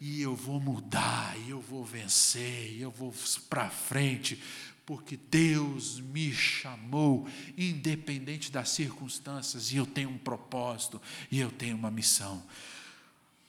e 0.00 0.20
eu 0.20 0.34
vou 0.34 0.58
mudar, 0.58 1.38
e 1.38 1.50
eu 1.50 1.60
vou 1.60 1.84
vencer, 1.84 2.72
e 2.72 2.82
eu 2.82 2.90
vou 2.90 3.14
para 3.48 3.70
frente, 3.70 4.42
porque 4.84 5.16
Deus 5.16 6.00
me 6.00 6.32
chamou, 6.32 7.28
independente 7.56 8.50
das 8.50 8.70
circunstâncias, 8.70 9.72
e 9.72 9.76
eu 9.76 9.86
tenho 9.86 10.10
um 10.10 10.18
propósito, 10.18 11.00
e 11.30 11.38
eu 11.38 11.50
tenho 11.50 11.76
uma 11.76 11.90
missão. 11.90 12.42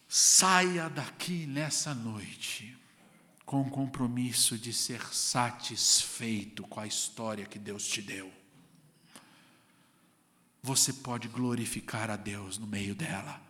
Saia 0.08 0.90
daqui 0.90 1.48
nessa 1.48 1.94
noite 1.96 2.78
com 3.46 3.62
o 3.62 3.70
compromisso 3.70 4.58
de 4.58 4.72
ser 4.72 5.02
satisfeito 5.14 6.64
com 6.64 6.80
a 6.80 6.88
história 6.88 7.46
que 7.46 7.58
Deus 7.58 7.88
te 7.88 8.02
deu. 8.02 8.32
Você 10.62 10.94
pode 10.94 11.28
glorificar 11.28 12.10
a 12.10 12.16
Deus 12.16 12.58
no 12.58 12.68
meio 12.68 12.96
dela. 12.96 13.42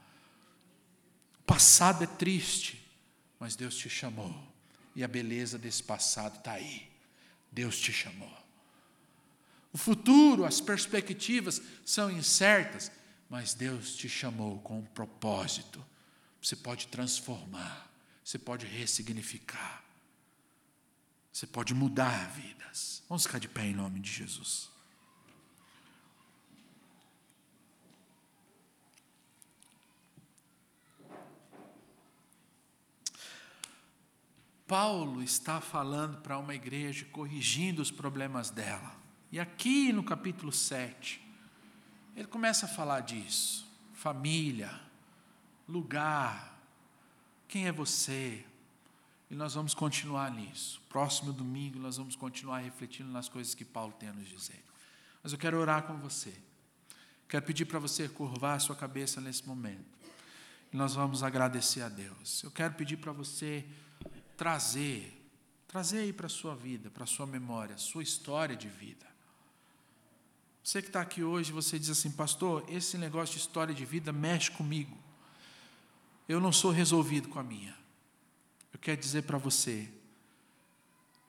O 1.40 1.44
passado 1.44 2.04
é 2.04 2.08
triste, 2.08 2.84
mas 3.40 3.56
Deus 3.56 3.76
te 3.76 3.90
chamou. 3.90 4.34
E 4.96 5.04
a 5.04 5.08
beleza 5.08 5.60
desse 5.60 5.84
passado 5.84 6.38
está 6.38 6.54
aí. 6.54 6.93
Deus 7.54 7.80
te 7.80 7.94
chamou. 7.94 8.32
O 9.72 9.78
futuro, 9.78 10.46
as 10.46 10.60
perspectivas 10.60 11.62
são 11.86 12.12
incertas, 12.12 12.92
mas 13.30 13.54
Deus 13.54 13.96
te 13.96 14.10
chamou 14.10 14.60
com 14.60 14.80
um 14.80 14.86
propósito. 14.86 15.84
Você 16.42 16.56
pode 16.56 16.88
transformar, 16.88 17.90
você 18.24 18.38
pode 18.38 18.66
ressignificar. 18.66 19.84
Você 21.32 21.48
pode 21.48 21.74
mudar 21.74 22.30
vidas. 22.32 23.02
Vamos 23.10 23.24
ficar 23.24 23.40
de 23.40 23.48
pé 23.48 23.66
em 23.66 23.74
nome 23.74 24.00
de 24.00 24.12
Jesus. 24.12 24.70
Paulo 34.68 35.22
está 35.22 35.60
falando 35.60 36.18
para 36.22 36.38
uma 36.38 36.56
igreja, 36.56 37.06
corrigindo 37.12 37.82
os 37.82 37.92
problemas 37.92 38.50
dela. 38.50 38.96
E 39.32 39.40
aqui 39.40 39.92
no 39.92 40.04
capítulo 40.04 40.52
7, 40.52 41.22
ele 42.16 42.28
começa 42.28 42.66
a 42.66 42.70
falar 42.70 43.02
disso: 43.02 43.68
família, 43.94 44.80
lugar, 45.68 46.60
quem 47.48 47.68
é 47.68 47.72
você? 47.72 48.46
E 49.30 49.36
nós 49.36 49.56
vamos 49.56 49.74
continuar 49.74 50.32
nisso. 50.32 50.82
Próximo 50.88 51.34
domingo 51.34 51.80
nós 51.80 51.98
vamos 51.98 52.16
continuar 52.16 52.60
refletindo 52.60 53.10
nas 53.10 53.28
coisas 53.28 53.56
que 53.56 53.66
Paulo 53.66 53.92
tem 53.94 54.10
a 54.10 54.14
nos 54.14 54.28
dizer. 54.28 54.64
Mas 55.24 55.32
eu 55.32 55.40
quero 55.40 55.58
orar 55.58 55.84
com 55.84 55.98
você. 55.98 56.34
Quero 57.28 57.44
pedir 57.46 57.66
para 57.66 57.80
você 57.80 58.08
curvar 58.08 58.58
a 58.58 58.60
sua 58.60 58.76
cabeça 58.76 59.20
nesse 59.20 59.48
momento. 59.48 59.86
E 60.72 60.78
nós 60.78 60.94
vamos 60.94 61.24
agradecer 61.24 61.82
a 61.82 61.90
Deus. 61.90 62.44
Eu 62.44 62.52
quero 62.52 62.76
pedir 62.76 62.98
para 62.98 63.12
você 63.12 63.66
trazer, 64.38 65.22
trazer 65.68 66.00
aí 66.00 66.14
para 66.14 66.28
a 66.28 66.30
sua 66.30 66.56
vida, 66.56 66.90
para 66.90 67.04
a 67.04 67.08
sua 67.08 67.26
memória, 67.26 67.78
sua 67.78 68.04
história 68.04 68.56
de 68.56 68.68
vida. 68.68 69.06
Você 70.64 70.82
que 70.82 70.88
está 70.88 71.02
aqui 71.02 71.24
hoje, 71.24 71.52
você 71.52 71.78
diz 71.78 71.90
assim, 71.90 72.12
pastor, 72.12 72.64
esse 72.70 72.98
negócio 72.98 73.36
de 73.36 73.42
história 73.42 73.74
de 73.74 73.84
vida 73.84 74.14
mexe 74.14 74.50
comigo. 74.52 74.98
Eu 76.28 76.40
não 76.40 76.54
sou 76.54 76.72
resolvido 76.72 77.28
com 77.28 77.38
a 77.38 77.44
minha. 77.44 77.76
Eu 78.72 78.80
quero 78.80 79.00
dizer 79.00 79.24
para 79.24 79.38
você 79.38 79.92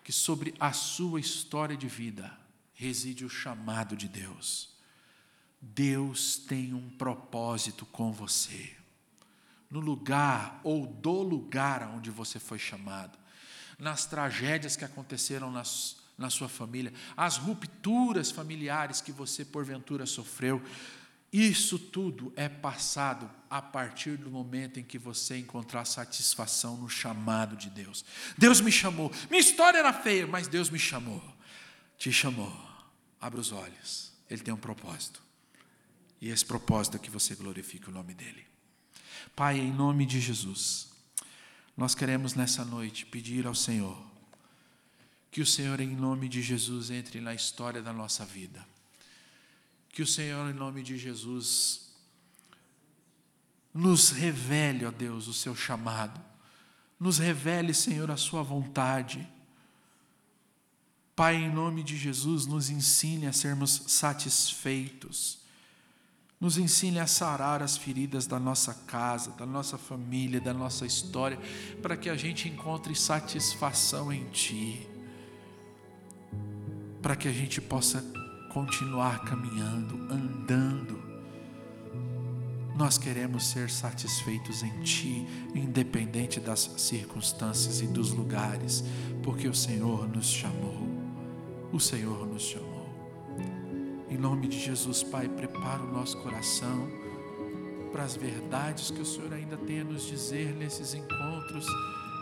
que 0.05 0.13
sobre 0.13 0.55
a 0.61 0.73
sua 0.73 1.19
história 1.19 1.77
de 1.77 1.89
vida 1.89 2.39
reside 2.75 3.25
o 3.25 3.31
chamado 3.31 3.97
de 3.97 4.09
Deus. 4.09 4.71
Deus 5.61 6.37
tem 6.37 6.75
um 6.75 6.91
propósito 6.91 7.85
com 7.87 8.13
você 8.13 8.84
no 9.75 9.81
lugar 9.81 10.61
ou 10.63 10.87
do 10.87 11.21
lugar 11.21 11.83
onde 11.97 12.09
você 12.09 12.39
foi 12.39 12.61
chamado, 12.61 13.19
nas 13.77 14.07
tragédias 14.07 14.77
que 14.77 14.85
aconteceram 14.85 15.51
nas, 15.51 15.97
na 16.17 16.31
sua 16.31 16.49
família, 16.49 16.93
as 17.17 17.39
rupturas 17.39 18.31
familiares 18.31 19.01
que 19.01 19.11
você 19.11 19.45
porventura 19.45 20.07
sofreu. 20.07 20.63
Isso 21.33 21.77
tudo 21.77 22.33
é 22.37 22.49
passado 22.49 23.29
a 23.51 23.61
partir 23.61 24.17
do 24.17 24.31
momento 24.31 24.79
em 24.79 24.85
que 24.85 24.97
você 24.97 25.39
encontrar 25.39 25.85
satisfação 25.87 26.77
no 26.77 26.89
chamado 26.89 27.57
de 27.57 27.69
Deus. 27.69 28.05
Deus 28.39 28.61
me 28.61 28.71
chamou. 28.71 29.11
Minha 29.29 29.41
história 29.41 29.79
era 29.79 29.93
feia, 29.93 30.25
mas 30.25 30.47
Deus 30.47 30.71
me 30.71 30.79
chamou. 30.79 31.21
Te 31.99 32.13
chamou. 32.13 32.57
Abra 33.21 33.41
os 33.41 33.51
olhos. 33.51 34.13
Ele 34.31 34.41
tem 34.41 34.55
um 34.55 34.57
propósito. 34.57 35.21
E 36.21 36.29
esse 36.29 36.47
propósito 36.47 36.97
é 36.97 37.01
que 37.01 37.11
você 37.11 37.35
glorifique 37.35 37.89
o 37.89 37.93
nome 37.93 38.15
dele. 38.15 38.54
Pai, 39.37 39.59
em 39.59 39.73
nome 39.73 40.07
de 40.07 40.21
Jesus, 40.21 40.89
nós 41.77 41.95
queremos 41.95 42.35
nessa 42.35 42.65
noite 42.65 43.05
pedir 43.05 43.47
ao 43.47 43.55
Senhor 43.55 44.15
que 45.35 45.41
o 45.41 45.47
Senhor, 45.47 45.81
em 45.81 45.97
nome 45.97 46.29
de 46.29 46.41
Jesus, 46.41 46.91
entre 46.91 47.21
na 47.21 47.35
história 47.35 47.83
da 47.83 47.93
nossa 47.93 48.25
vida. 48.25 48.65
Que 49.89 50.01
o 50.01 50.07
Senhor, 50.07 50.49
em 50.49 50.55
nome 50.55 50.81
de 50.81 50.97
Jesus, 50.97 51.89
nos 53.75 54.11
revele, 54.11 54.87
ó 54.87 54.93
Deus, 54.93 55.27
o 55.27 55.35
seu 55.35 55.57
chamado. 55.57 56.21
Nos 57.01 57.19
revele, 57.19 57.75
Senhor, 57.75 58.09
a 58.13 58.17
sua 58.17 58.45
vontade. 58.45 59.29
Pai, 61.17 61.35
em 61.35 61.53
nome 61.53 61.83
de 61.83 61.97
Jesus, 61.97 62.47
nos 62.47 62.71
ensine 62.71 63.27
a 63.27 63.33
sermos 63.33 63.83
satisfeitos 63.89 65.44
nos 66.45 66.59
ensine 66.59 67.01
a 67.01 67.07
sarar 67.07 67.63
as 67.63 67.75
feridas 67.75 68.27
da 68.27 68.39
nossa 68.39 68.75
casa, 68.87 69.31
da 69.31 69.47
nossa 69.47 69.79
família, 69.79 70.39
da 70.39 70.53
nossa 70.53 70.85
história, 70.85 71.39
para 71.81 71.97
que 71.97 72.11
a 72.11 72.17
gente 72.17 72.51
encontre 72.51 72.95
satisfação 72.95 74.13
em 74.13 74.25
Ti, 74.27 74.87
para 77.01 77.17
que 77.17 77.29
a 77.29 77.33
gente 77.33 77.63
possa 77.63 78.05
continuar 78.53 79.25
caminhando, 79.25 79.97
andando. 80.13 81.03
Nós 82.77 82.99
queremos 82.99 83.47
ser 83.47 83.71
satisfeitos 83.71 84.63
em 84.63 84.83
Ti, 84.83 85.27
independente 85.55 86.41
das 86.41 86.75
circunstâncias 86.77 87.81
e 87.81 87.87
dos 87.87 88.11
lugares, 88.11 88.85
porque 89.23 89.49
o 89.49 89.55
Senhor 89.55 90.07
nos 90.07 90.27
chamou. 90.27 90.87
O 91.73 91.81
Senhor 91.81 92.27
nos 92.27 92.43
chamou. 92.43 92.74
Em 94.15 94.17
nome 94.17 94.47
de 94.47 94.61
Jesus, 94.61 95.03
Pai, 95.03 95.29
prepara 95.29 95.83
o 95.83 95.93
nosso 95.93 96.17
coração 96.19 96.89
para 97.91 98.05
as 98.05 98.15
verdades 98.15 98.89
que 98.89 99.01
o 99.01 99.05
Senhor 99.05 99.33
ainda 99.33 99.57
tem 99.57 99.81
a 99.81 99.85
nos 99.85 100.07
dizer 100.07 100.55
nesses 100.55 100.95
encontros, 100.95 101.67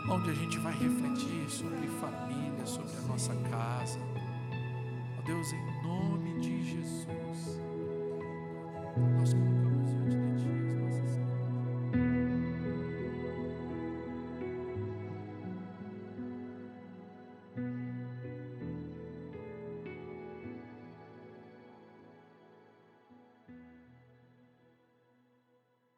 onde 0.09 0.31
a 0.31 0.33
gente 0.33 0.57
vai 0.57 0.73
refletir 0.73 1.47
sobre 1.47 1.87
família, 2.01 2.65
sobre 2.65 2.97
a 2.97 3.01
nossa 3.01 3.35
casa. 3.47 3.99
Ó 5.19 5.21
Deus, 5.21 5.53
em 5.53 5.83
nome 5.83 6.39
de 6.39 6.63
Jesus, 6.63 7.59
nós 9.19 9.31
colocamos 9.35 9.89
diante 9.91 10.22